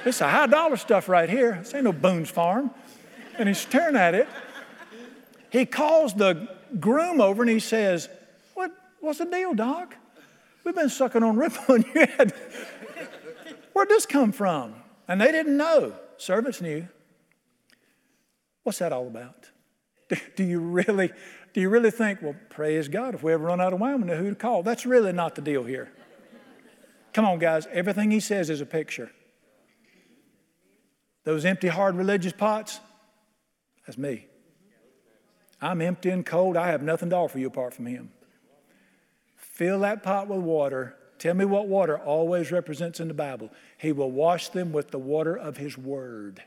This 0.04 0.16
is 0.16 0.22
a 0.22 0.30
high 0.30 0.48
dollar 0.48 0.78
stuff 0.78 1.08
right 1.08 1.30
here. 1.30 1.60
This 1.62 1.76
ain't 1.76 1.84
no 1.84 1.94
Boone's 1.94 2.30
Farm. 2.30 2.72
And 3.38 3.48
he's 3.48 3.60
staring 3.60 3.96
at 3.96 4.16
it. 4.16 4.28
He 5.52 5.66
calls 5.66 6.14
the 6.14 6.48
groom 6.80 7.22
over 7.22 7.44
and 7.44 7.52
he 7.52 7.60
says, 7.60 8.10
what, 8.56 8.72
What's 9.00 9.20
the 9.20 9.26
deal, 9.26 9.54
Doc? 9.54 9.96
We've 10.64 10.76
been 10.76 10.90
sucking 10.90 11.22
on 11.22 11.38
Ripple 11.38 11.76
and 11.76 11.86
you 11.86 12.08
had, 12.18 12.34
where'd 13.74 13.90
this 13.90 14.08
come 14.08 14.32
from? 14.32 14.74
And 15.08 15.22
they 15.22 15.32
didn't 15.32 15.56
know. 15.56 15.94
Servants 16.18 16.62
knew. 16.62 16.88
What's 18.68 18.80
that 18.80 18.91
all 18.91 19.07
about? 19.07 19.49
Do, 20.36 20.43
you 20.43 20.59
really, 20.59 21.13
do 21.53 21.61
you 21.61 21.70
really 21.70 21.89
think, 21.89 22.22
well, 22.22 22.36
praise 22.49 22.89
God, 22.89 23.15
if 23.15 23.24
we 23.24 23.32
ever 23.32 23.45
run 23.45 23.61
out 23.61 23.72
of 23.72 23.80
wine, 23.80 24.01
we 24.01 24.07
know 24.07 24.18
who 24.18 24.30
to 24.32 24.36
call? 24.36 24.61
That's 24.61 24.86
really 24.86 25.13
not 25.13 25.36
the 25.36 25.41
deal 25.41 25.63
here. 25.63 25.89
Come 27.13 27.24
on, 27.24 27.39
guys. 27.39 27.65
Everything 27.72 28.11
he 28.11 28.20
says 28.20 28.49
is 28.49 28.59
a 28.59 28.65
picture. 28.65 29.09
Those 31.24 31.45
empty, 31.45 31.70
hard 31.70 31.95
religious 31.95 32.34
pots, 32.34 32.82
that's 33.86 33.97
me. 33.97 34.28
I'm 35.61 35.82
empty 35.82 36.09
and 36.09 36.26
cold. 36.26 36.57
I 36.57 36.68
have 36.68 36.82
nothing 36.82 37.11
to 37.11 37.15
offer 37.15 37.39
you 37.39 37.47
apart 37.47 37.74
from 37.74 37.86
Him. 37.86 38.11
Fill 39.38 39.80
that 39.80 40.03
pot 40.03 40.28
with 40.28 40.41
water. 40.41 40.97
Tell 41.20 41.36
me 41.36 41.45
what 41.45 41.70
water 41.70 41.97
always 41.97 42.51
represents 42.51 42.99
in 42.99 43.07
the 43.07 43.13
Bible. 43.13 43.49
He 43.78 43.93
will 43.93 44.11
wash 44.11 44.49
them 44.49 44.74
with 44.74 44.91
the 44.91 44.99
water 44.99 45.38
of 45.38 45.55
His 45.55 45.78
Word. 45.78 46.43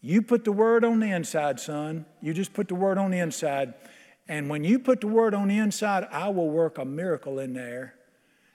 You 0.00 0.22
put 0.22 0.44
the 0.44 0.52
Word 0.52 0.84
on 0.84 1.00
the 1.00 1.10
inside, 1.10 1.58
son. 1.60 2.06
You 2.20 2.32
just 2.32 2.52
put 2.54 2.68
the 2.68 2.74
Word 2.74 2.98
on 2.98 3.10
the 3.10 3.18
inside. 3.18 3.74
And 4.28 4.48
when 4.48 4.64
you 4.64 4.78
put 4.78 5.00
the 5.00 5.08
Word 5.08 5.34
on 5.34 5.48
the 5.48 5.58
inside, 5.58 6.06
I 6.10 6.28
will 6.28 6.50
work 6.50 6.78
a 6.78 6.84
miracle 6.84 7.38
in 7.38 7.54
there 7.54 7.94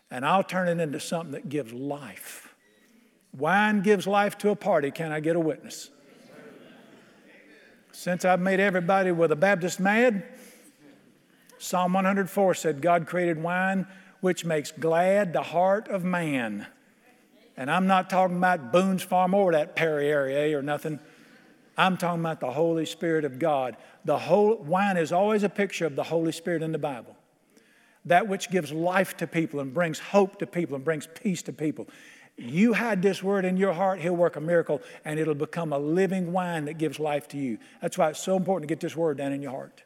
and 0.10 0.26
I'll 0.26 0.44
turn 0.44 0.68
it 0.68 0.82
into 0.82 1.00
something 1.00 1.32
that 1.32 1.50
gives 1.50 1.74
life. 1.74 2.54
Wine 3.36 3.82
gives 3.82 4.06
life 4.06 4.38
to 4.40 4.52
a 4.52 4.56
party. 4.56 4.92
Can 4.92 5.12
I 5.12 5.20
get 5.20 5.36
a 5.36 5.40
witness? 5.40 5.90
Since 7.92 8.24
I've 8.24 8.40
made 8.40 8.60
everybody 8.60 9.12
with 9.12 9.32
a 9.32 9.36
Baptist 9.36 9.80
mad, 9.80 10.24
Psalm 11.58 11.94
104 11.94 12.54
said, 12.54 12.82
God 12.82 13.08
created 13.08 13.42
wine 13.42 13.88
which 14.24 14.46
makes 14.46 14.72
glad 14.72 15.34
the 15.34 15.42
heart 15.42 15.90
of 15.90 16.02
man. 16.02 16.66
And 17.58 17.70
I'm 17.70 17.88
not 17.88 18.10
talking 18.10 18.38
about 18.38 18.72
Boone's 18.72 19.04
Farm 19.04 19.34
or 19.34 19.52
that 19.52 19.76
Perry 19.76 20.08
area 20.08 20.58
or 20.58 20.62
nothing. 20.62 20.98
I'm 21.78 21.98
talking 21.98 22.20
about 22.20 22.40
the 22.40 22.52
Holy 22.52 22.86
Spirit 22.86 23.26
of 23.26 23.40
God. 23.40 23.78
The 24.06 24.18
whole 24.18 24.58
wine 24.58 24.98
is 24.98 25.12
always 25.12 25.44
a 25.44 25.50
picture 25.50 25.86
of 25.86 25.96
the 25.96 26.04
Holy 26.04 26.32
Spirit 26.32 26.62
in 26.62 26.72
the 26.72 26.78
Bible. 26.78 27.16
That 28.06 28.28
which 28.28 28.52
gives 28.52 28.72
life 28.72 29.18
to 29.18 29.28
people 29.28 29.60
and 29.60 29.74
brings 29.74 30.00
hope 30.00 30.40
to 30.40 30.46
people 30.46 30.76
and 30.76 30.84
brings 30.84 31.08
peace 31.08 31.42
to 31.44 31.54
people. 31.54 31.88
You 32.38 32.74
hide 32.74 33.02
this 33.02 33.24
word 33.24 33.46
in 33.46 33.58
your 33.58 33.74
heart, 33.74 34.00
He'll 34.00 34.16
work 34.16 34.36
a 34.36 34.42
miracle 34.42 34.82
and 35.06 35.20
it'll 35.20 35.36
become 35.36 35.72
a 35.72 35.78
living 35.78 36.32
wine 36.32 36.66
that 36.66 36.78
gives 36.78 37.00
life 37.00 37.28
to 37.30 37.38
you. 37.38 37.60
That's 37.82 37.98
why 37.98 38.10
it's 38.10 38.20
so 38.20 38.36
important 38.36 38.68
to 38.68 38.74
get 38.74 38.80
this 38.80 38.96
word 38.96 39.18
down 39.18 39.32
in 39.32 39.42
your 39.42 39.52
heart 39.52 39.84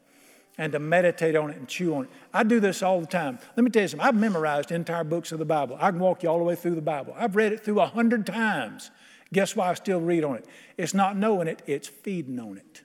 and 0.58 0.72
to 0.72 0.78
meditate 0.78 1.36
on 1.36 1.50
it 1.50 1.56
and 1.56 1.68
chew 1.68 1.94
on 1.94 2.04
it. 2.04 2.10
I 2.34 2.42
do 2.42 2.58
this 2.58 2.82
all 2.82 3.00
the 3.00 3.06
time. 3.06 3.38
Let 3.56 3.64
me 3.64 3.70
tell 3.70 3.82
you 3.82 3.88
something. 3.88 4.06
I've 4.06 4.16
memorized 4.16 4.72
entire 4.72 5.04
books 5.04 5.30
of 5.30 5.38
the 5.38 5.44
Bible. 5.44 5.78
I 5.80 5.90
can 5.90 6.00
walk 6.00 6.22
you 6.22 6.28
all 6.28 6.38
the 6.38 6.44
way 6.44 6.56
through 6.56 6.74
the 6.74 6.82
Bible. 6.82 7.14
I've 7.16 7.36
read 7.36 7.52
it 7.52 7.64
through 7.64 7.80
a 7.80 7.86
hundred 7.86 8.26
times. 8.26 8.90
Guess 9.32 9.56
why 9.56 9.70
I 9.70 9.74
still 9.74 10.00
read 10.00 10.24
on 10.24 10.36
it? 10.36 10.46
It's 10.76 10.94
not 10.94 11.16
knowing 11.16 11.48
it, 11.48 11.62
it's 11.66 11.88
feeding 11.88 12.38
on 12.38 12.56
it. 12.56 12.82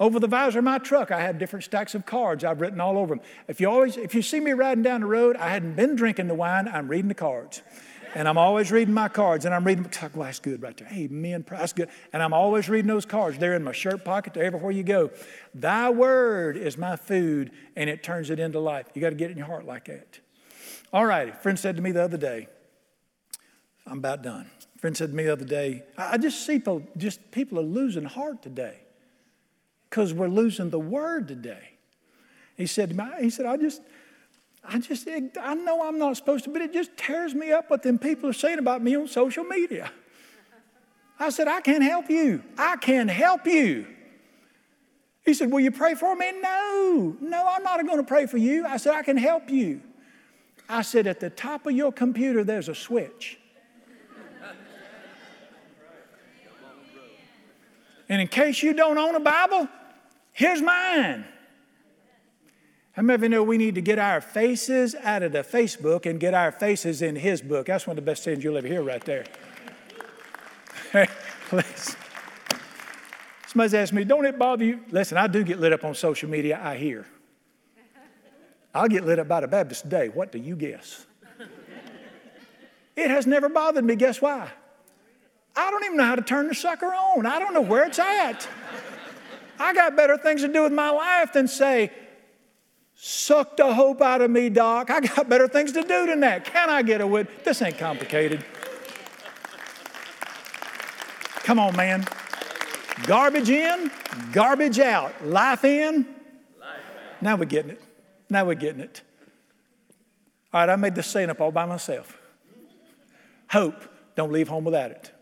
Over 0.00 0.20
the 0.20 0.28
visor 0.28 0.60
of 0.60 0.64
my 0.64 0.78
truck, 0.78 1.10
I 1.10 1.20
have 1.20 1.38
different 1.38 1.64
stacks 1.64 1.94
of 1.94 2.06
cards 2.06 2.44
I've 2.44 2.60
written 2.60 2.80
all 2.80 2.96
over 2.98 3.16
them. 3.16 3.24
If 3.48 3.60
you 3.60 3.68
always, 3.68 3.96
if 3.96 4.14
you 4.14 4.22
see 4.22 4.38
me 4.38 4.52
riding 4.52 4.82
down 4.82 5.00
the 5.00 5.06
road, 5.06 5.36
I 5.36 5.48
hadn't 5.48 5.74
been 5.74 5.96
drinking 5.96 6.28
the 6.28 6.34
wine, 6.34 6.68
I'm 6.68 6.88
reading 6.88 7.08
the 7.08 7.14
cards. 7.14 7.62
And 8.14 8.26
I'm 8.26 8.38
always 8.38 8.72
reading 8.72 8.94
my 8.94 9.08
cards, 9.08 9.44
and 9.44 9.54
I'm 9.54 9.64
reading, 9.64 9.90
well, 10.14 10.24
that's 10.24 10.38
good 10.38 10.62
right 10.62 10.74
there. 10.76 10.88
Amen. 10.90 11.44
That's 11.48 11.74
good. 11.74 11.90
And 12.12 12.22
I'm 12.22 12.32
always 12.32 12.68
reading 12.68 12.88
those 12.88 13.04
cards. 13.04 13.38
They're 13.38 13.54
in 13.54 13.64
my 13.64 13.72
shirt 13.72 14.04
pocket, 14.04 14.34
they're 14.34 14.44
everywhere 14.44 14.70
you 14.70 14.82
go. 14.82 15.10
Thy 15.54 15.90
word 15.90 16.56
is 16.56 16.78
my 16.78 16.96
food, 16.96 17.50
and 17.76 17.90
it 17.90 18.02
turns 18.02 18.30
it 18.30 18.38
into 18.38 18.60
life. 18.60 18.86
You 18.94 19.02
got 19.02 19.10
to 19.10 19.16
get 19.16 19.30
it 19.30 19.32
in 19.32 19.38
your 19.38 19.46
heart 19.46 19.66
like 19.66 19.86
that. 19.86 20.20
All 20.92 21.04
righty. 21.04 21.32
Friend 21.32 21.58
said 21.58 21.76
to 21.76 21.82
me 21.82 21.92
the 21.92 22.02
other 22.02 22.16
day, 22.16 22.48
I'm 23.86 23.98
about 23.98 24.22
done. 24.22 24.50
Friend 24.78 24.96
said 24.96 25.10
to 25.10 25.16
me 25.16 25.24
the 25.24 25.32
other 25.32 25.44
day, 25.44 25.82
I 25.96 26.18
just 26.18 26.46
see 26.46 26.54
people, 26.54 26.82
just 26.96 27.30
people 27.32 27.58
are 27.58 27.62
losing 27.62 28.04
heart 28.04 28.42
today 28.42 28.78
because 29.90 30.14
we're 30.14 30.28
losing 30.28 30.70
the 30.70 30.78
word 30.78 31.26
today. 31.26 31.70
He 32.56 32.66
said, 32.66 32.98
he 33.20 33.28
said, 33.28 33.46
I 33.46 33.56
just, 33.56 33.82
I 34.64 34.78
just, 34.78 35.08
I 35.40 35.54
know 35.54 35.82
I'm 35.86 35.98
not 35.98 36.16
supposed 36.16 36.44
to, 36.44 36.50
but 36.50 36.62
it 36.62 36.72
just 36.72 36.96
tears 36.96 37.34
me 37.34 37.50
up 37.50 37.70
what 37.70 37.82
them 37.82 37.98
people 37.98 38.30
are 38.30 38.34
saying 38.34 38.60
about 38.60 38.80
me 38.80 38.96
on 38.96 39.08
social 39.08 39.44
media. 39.44 39.90
I 41.18 41.30
said, 41.30 41.48
I 41.48 41.60
can't 41.60 41.82
help 41.82 42.08
you. 42.08 42.44
I 42.56 42.76
can 42.76 43.08
help 43.08 43.46
you. 43.46 43.86
He 45.24 45.34
said, 45.34 45.50
Will 45.50 45.60
you 45.60 45.72
pray 45.72 45.94
for 45.94 46.14
me? 46.14 46.40
No, 46.40 47.16
no, 47.20 47.46
I'm 47.48 47.64
not 47.64 47.84
going 47.84 47.98
to 47.98 48.04
pray 48.04 48.26
for 48.26 48.38
you. 48.38 48.64
I 48.64 48.76
said, 48.76 48.94
I 48.94 49.02
can 49.02 49.16
help 49.16 49.50
you. 49.50 49.82
I 50.68 50.82
said, 50.82 51.08
At 51.08 51.18
the 51.18 51.30
top 51.30 51.66
of 51.66 51.72
your 51.72 51.92
computer, 51.92 52.44
there's 52.44 52.68
a 52.68 52.74
switch. 52.74 53.38
And 58.08 58.20
in 58.20 58.28
case 58.28 58.62
you 58.62 58.72
don't 58.72 58.98
own 58.98 59.14
a 59.14 59.20
Bible, 59.20 59.68
here's 60.32 60.62
mine. 60.62 61.24
How 62.92 63.02
many 63.02 63.14
of 63.14 63.22
you 63.22 63.28
know 63.28 63.42
we 63.44 63.58
need 63.58 63.76
to 63.76 63.80
get 63.80 63.98
our 63.98 64.20
faces 64.20 64.96
out 64.96 65.22
of 65.22 65.32
the 65.32 65.44
Facebook 65.44 66.04
and 66.04 66.18
get 66.18 66.34
our 66.34 66.50
faces 66.50 67.00
in 67.00 67.14
His 67.14 67.40
book? 67.40 67.66
That's 67.66 67.86
one 67.86 67.96
of 67.96 68.04
the 68.04 68.10
best 68.10 68.24
things 68.24 68.42
you'll 68.42 68.56
ever 68.56 68.66
hear 68.66 68.82
right 68.82 69.04
there. 69.04 69.24
Please. 71.48 71.96
Somebody's 73.46 73.74
asked 73.74 73.92
me, 73.92 74.04
don't 74.04 74.26
it 74.26 74.38
bother 74.38 74.64
you? 74.64 74.80
Listen, 74.90 75.16
I 75.16 75.26
do 75.26 75.44
get 75.44 75.60
lit 75.60 75.72
up 75.72 75.84
on 75.84 75.94
social 75.94 76.28
media, 76.28 76.60
I 76.62 76.76
hear. 76.76 77.06
I'll 78.74 78.88
get 78.88 79.04
lit 79.04 79.18
up 79.18 79.28
by 79.28 79.40
the 79.40 79.48
Baptist 79.48 79.84
today. 79.84 80.08
What 80.08 80.32
do 80.32 80.38
you 80.38 80.56
guess? 80.56 81.06
It 82.96 83.10
has 83.10 83.28
never 83.28 83.48
bothered 83.48 83.84
me. 83.84 83.94
Guess 83.94 84.20
why? 84.20 84.50
I 85.58 85.72
don't 85.72 85.84
even 85.84 85.96
know 85.96 86.04
how 86.04 86.14
to 86.14 86.22
turn 86.22 86.46
the 86.46 86.54
sucker 86.54 86.86
on. 86.86 87.26
I 87.26 87.40
don't 87.40 87.52
know 87.52 87.60
where 87.60 87.84
it's 87.84 87.98
at. 87.98 88.46
I 89.58 89.74
got 89.74 89.96
better 89.96 90.16
things 90.16 90.42
to 90.42 90.48
do 90.48 90.62
with 90.62 90.72
my 90.72 90.90
life 90.90 91.32
than 91.32 91.48
say, 91.48 91.90
Suck 92.94 93.56
the 93.56 93.74
hope 93.74 94.00
out 94.00 94.20
of 94.20 94.30
me, 94.30 94.50
Doc. 94.50 94.90
I 94.90 95.00
got 95.00 95.28
better 95.28 95.48
things 95.48 95.72
to 95.72 95.82
do 95.82 96.06
than 96.06 96.20
that. 96.20 96.44
Can 96.44 96.70
I 96.70 96.82
get 96.82 97.00
a 97.00 97.06
wit? 97.06 97.44
This 97.44 97.60
ain't 97.60 97.78
complicated. 97.78 98.44
Come 101.42 101.58
on, 101.58 101.74
man. 101.74 102.06
Garbage 103.04 103.50
in, 103.50 103.90
garbage 104.32 104.78
out. 104.78 105.26
Life 105.26 105.64
in. 105.64 106.06
Now 107.20 107.36
we're 107.36 107.46
getting 107.46 107.72
it. 107.72 107.82
Now 108.30 108.44
we're 108.44 108.54
getting 108.54 108.80
it. 108.80 109.02
All 110.52 110.60
right, 110.60 110.70
I 110.70 110.76
made 110.76 110.94
this 110.94 111.06
saying 111.06 111.30
up 111.30 111.40
all 111.40 111.50
by 111.50 111.66
myself. 111.66 112.16
Hope, 113.50 113.84
don't 114.14 114.32
leave 114.32 114.48
home 114.48 114.64
without 114.64 114.92
it. 114.92 115.12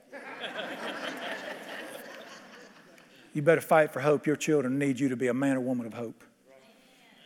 You 3.36 3.42
better 3.42 3.60
fight 3.60 3.92
for 3.92 4.00
hope. 4.00 4.26
Your 4.26 4.34
children 4.34 4.78
need 4.78 4.98
you 4.98 5.10
to 5.10 5.16
be 5.16 5.26
a 5.26 5.34
man 5.34 5.58
or 5.58 5.60
woman 5.60 5.86
of 5.86 5.92
hope. 5.92 6.24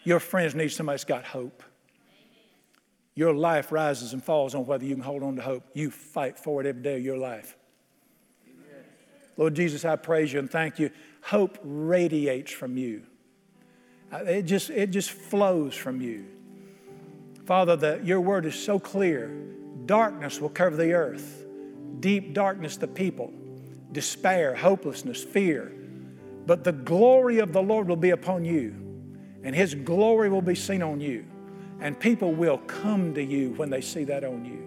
Your 0.03 0.19
friends 0.19 0.57
need 0.57 0.71
somebody 0.71 0.95
that's 0.95 1.05
got 1.05 1.25
hope. 1.25 1.63
Your 3.15 3.33
life 3.33 3.71
rises 3.71 4.13
and 4.13 4.23
falls 4.23 4.57
on 4.57 4.67
whether 4.67 4.85
you 4.85 4.95
can 4.95 5.05
hold 5.05 5.23
on 5.23 5.37
to 5.37 5.43
hope. 5.43 5.65
You 5.73 5.91
fight 5.91 6.37
for 6.37 6.61
it 6.61 6.67
every 6.67 6.83
day 6.83 6.97
of 6.97 7.05
your 7.05 7.17
life. 7.17 7.57
Lord 9.37 9.55
Jesus, 9.55 9.85
I 9.85 9.95
praise 9.97 10.33
you 10.33 10.41
and 10.41 10.51
thank 10.51 10.81
you. 10.81 10.91
Hope 11.23 11.59
radiates 11.63 12.51
from 12.51 12.77
you. 12.77 13.03
It 14.13 14.43
just, 14.43 14.71
it 14.71 14.91
just 14.91 15.13
flows 15.13 15.77
from 15.77 16.01
you. 16.01 16.27
Father, 17.47 17.77
the, 17.77 18.01
your 18.03 18.21
word 18.21 18.47
is 18.47 18.57
so 18.57 18.81
clear. 18.81 19.29
Darkness 19.87 20.41
will 20.41 20.49
cover 20.49 20.77
the 20.77 20.93
earth, 20.93 21.47
deep 22.01 22.35
darkness, 22.35 22.77
the 22.77 22.89
people, 22.89 23.33
despair, 23.93 24.57
hopelessness, 24.57 25.23
fear. 25.23 25.73
But 26.51 26.65
the 26.65 26.73
glory 26.73 27.39
of 27.39 27.53
the 27.53 27.63
Lord 27.63 27.87
will 27.87 27.95
be 27.95 28.11
upon 28.11 28.45
you 28.45 28.75
and 29.45 29.55
His 29.55 29.73
glory 29.73 30.29
will 30.29 30.43
be 30.43 30.57
seen 30.57 30.83
on 30.83 31.01
you. 31.01 31.25
And 31.79 31.97
people 31.97 32.35
will 32.35 32.59
come 32.59 33.15
to 33.15 33.23
you 33.23 33.53
when 33.53 33.71
they 33.71 33.81
see 33.81 34.03
that 34.03 34.25
on 34.25 34.45
you. 34.45 34.67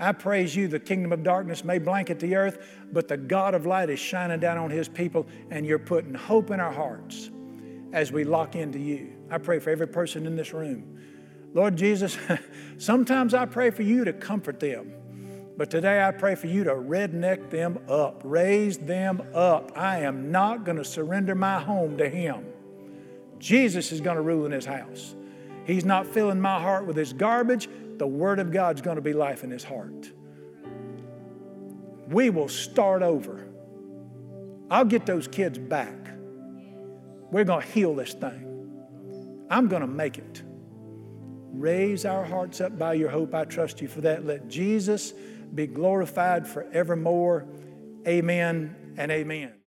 I 0.00 0.12
praise 0.12 0.56
you, 0.56 0.68
the 0.68 0.80
kingdom 0.80 1.12
of 1.12 1.22
darkness 1.22 1.64
may 1.64 1.78
blanket 1.78 2.18
the 2.18 2.34
earth, 2.34 2.66
but 2.94 3.08
the 3.08 3.18
God 3.18 3.52
of 3.52 3.66
light 3.66 3.90
is 3.90 3.98
shining 3.98 4.40
down 4.40 4.56
on 4.56 4.70
His 4.70 4.88
people, 4.88 5.26
and 5.50 5.66
you're 5.66 5.78
putting 5.78 6.14
hope 6.14 6.50
in 6.50 6.60
our 6.60 6.72
hearts 6.72 7.30
as 7.92 8.10
we 8.10 8.24
lock 8.24 8.56
into 8.56 8.78
you. 8.78 9.12
I 9.30 9.36
pray 9.36 9.58
for 9.58 9.68
every 9.68 9.88
person 9.88 10.24
in 10.24 10.34
this 10.34 10.54
room. 10.54 10.98
Lord 11.52 11.76
Jesus, 11.76 12.16
sometimes 12.78 13.34
I 13.34 13.44
pray 13.44 13.68
for 13.68 13.82
you 13.82 14.06
to 14.06 14.14
comfort 14.14 14.60
them. 14.60 14.94
But 15.56 15.70
today 15.70 16.02
I 16.02 16.10
pray 16.12 16.34
for 16.34 16.46
you 16.46 16.64
to 16.64 16.74
redneck 16.74 17.50
them 17.50 17.78
up, 17.88 18.22
raise 18.24 18.78
them 18.78 19.22
up. 19.34 19.72
I 19.76 19.98
am 19.98 20.30
not 20.30 20.64
going 20.64 20.78
to 20.78 20.84
surrender 20.84 21.34
my 21.34 21.60
home 21.60 21.98
to 21.98 22.08
Him. 22.08 22.46
Jesus 23.42 23.90
is 23.90 24.00
going 24.00 24.14
to 24.14 24.22
rule 24.22 24.46
in 24.46 24.52
his 24.52 24.64
house. 24.64 25.16
He's 25.66 25.84
not 25.84 26.06
filling 26.06 26.40
my 26.40 26.60
heart 26.60 26.86
with 26.86 26.96
his 26.96 27.12
garbage. 27.12 27.68
The 27.98 28.06
Word 28.06 28.38
of 28.38 28.52
God's 28.52 28.80
going 28.80 28.96
to 28.96 29.02
be 29.02 29.12
life 29.12 29.42
in 29.42 29.50
his 29.50 29.64
heart. 29.64 30.10
We 32.08 32.30
will 32.30 32.48
start 32.48 33.02
over. 33.02 33.48
I'll 34.70 34.84
get 34.84 35.06
those 35.06 35.26
kids 35.26 35.58
back. 35.58 35.98
We're 37.32 37.44
going 37.44 37.62
to 37.62 37.68
heal 37.68 37.96
this 37.96 38.14
thing. 38.14 39.46
I'm 39.50 39.66
going 39.66 39.82
to 39.82 39.88
make 39.88 40.18
it. 40.18 40.42
Raise 41.52 42.04
our 42.04 42.24
hearts 42.24 42.60
up 42.60 42.78
by 42.78 42.94
your 42.94 43.10
hope. 43.10 43.34
I 43.34 43.44
trust 43.44 43.82
you 43.82 43.88
for 43.88 44.02
that. 44.02 44.24
Let 44.24 44.48
Jesus 44.48 45.14
be 45.54 45.66
glorified 45.66 46.46
forevermore. 46.46 47.46
Amen 48.06 48.94
and 48.96 49.10
amen. 49.10 49.52